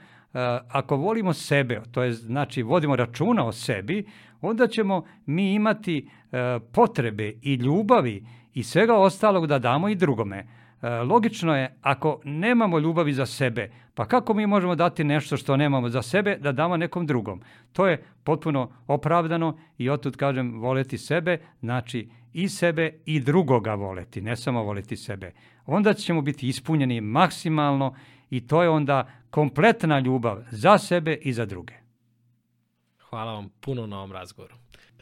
ako 0.68 0.96
volimo 0.96 1.34
sebe, 1.34 1.82
to 1.92 2.04
je, 2.04 2.14
znači, 2.14 2.64
vodimo 2.64 2.96
računa 2.96 3.46
o 3.46 3.52
sebi, 3.52 4.06
onda 4.42 4.68
ćemo 4.68 5.06
mi 5.26 5.54
imati 5.54 6.08
uh, 6.08 6.38
potrebe 6.74 7.34
i 7.42 7.54
ljubavi 7.54 8.26
i 8.54 8.64
svega 8.64 8.98
ostalog 8.98 9.48
da 9.48 9.60
damo 9.60 9.90
i 9.90 9.96
drugome. 9.96 10.48
E, 10.82 10.90
logično 10.90 11.56
je, 11.56 11.78
ako 11.82 12.22
nemamo 12.24 12.80
ljubavi 12.80 13.14
za 13.14 13.26
sebe, 13.26 13.72
pa 13.94 14.06
kako 14.06 14.34
mi 14.34 14.48
možemo 14.48 14.76
dati 14.76 15.04
nešto 15.04 15.38
što 15.38 15.58
nemamo 15.58 15.90
za 15.90 16.02
sebe 16.02 16.38
da 16.38 16.52
damo 16.52 16.78
nekom 16.78 17.06
drugom? 17.06 17.42
To 17.74 17.88
je 17.88 18.04
potpuno 18.24 18.72
opravdano 18.88 19.58
i 19.78 19.90
otud 19.90 20.18
kažem 20.18 20.60
voleti 20.60 20.98
sebe, 20.98 21.38
znači 21.60 22.10
i 22.34 22.50
sebe 22.50 22.94
i 23.06 23.20
drugoga 23.20 23.74
voleti, 23.74 24.22
ne 24.22 24.36
samo 24.36 24.64
voleti 24.64 24.98
sebe. 24.98 25.34
Onda 25.66 25.94
ćemo 25.94 26.22
biti 26.22 26.48
ispunjeni 26.48 27.02
maksimalno 27.02 27.96
i 28.30 28.48
to 28.48 28.64
je 28.64 28.70
onda 28.70 29.10
kompletna 29.30 30.00
ljubav 30.00 30.44
za 30.52 30.78
sebe 30.78 31.14
i 31.14 31.34
za 31.34 31.46
druge. 31.46 31.74
Hvala 33.10 33.34
vam 33.34 33.50
puno 33.60 33.88
na 33.88 33.98
ovom 33.98 34.12
razgovoru. 34.12 34.56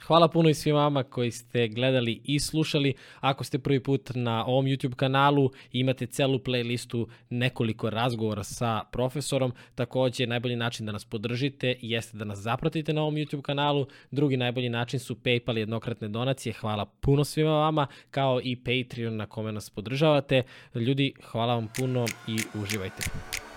Hvala 0.07 0.27
puno 0.27 0.49
i 0.49 0.53
svima 0.53 0.79
vama 0.79 1.03
koji 1.03 1.31
ste 1.31 1.67
gledali 1.67 2.21
i 2.23 2.39
slušali. 2.39 2.93
Ako 3.19 3.43
ste 3.43 3.59
prvi 3.59 3.83
put 3.83 4.11
na 4.15 4.45
ovom 4.45 4.65
YouTube 4.65 4.95
kanalu, 4.95 5.51
imate 5.71 6.05
celu 6.05 6.39
playlistu 6.39 7.07
nekoliko 7.29 7.89
razgovora 7.89 8.43
sa 8.43 8.81
profesorom. 8.91 9.53
Takođe, 9.75 10.27
najbolji 10.27 10.55
način 10.55 10.85
da 10.85 10.91
nas 10.91 11.05
podržite 11.05 11.75
jeste 11.81 12.17
da 12.17 12.25
nas 12.25 12.39
zapratite 12.39 12.93
na 12.93 13.01
ovom 13.01 13.15
YouTube 13.15 13.41
kanalu. 13.41 13.87
Drugi 14.11 14.37
najbolji 14.37 14.69
način 14.69 14.99
su 14.99 15.15
PayPal 15.15 15.57
i 15.57 15.59
jednokratne 15.59 16.07
donacije. 16.07 16.53
Hvala 16.53 16.85
puno 16.85 17.23
svima 17.23 17.51
vama, 17.51 17.87
kao 18.11 18.41
i 18.43 18.55
Patreon 18.55 19.15
na 19.15 19.25
kome 19.25 19.51
nas 19.51 19.69
podržavate. 19.69 20.43
Ljudi, 20.75 21.13
hvala 21.23 21.55
vam 21.55 21.67
puno 21.77 22.05
i 22.27 22.37
uživajte. 22.63 23.48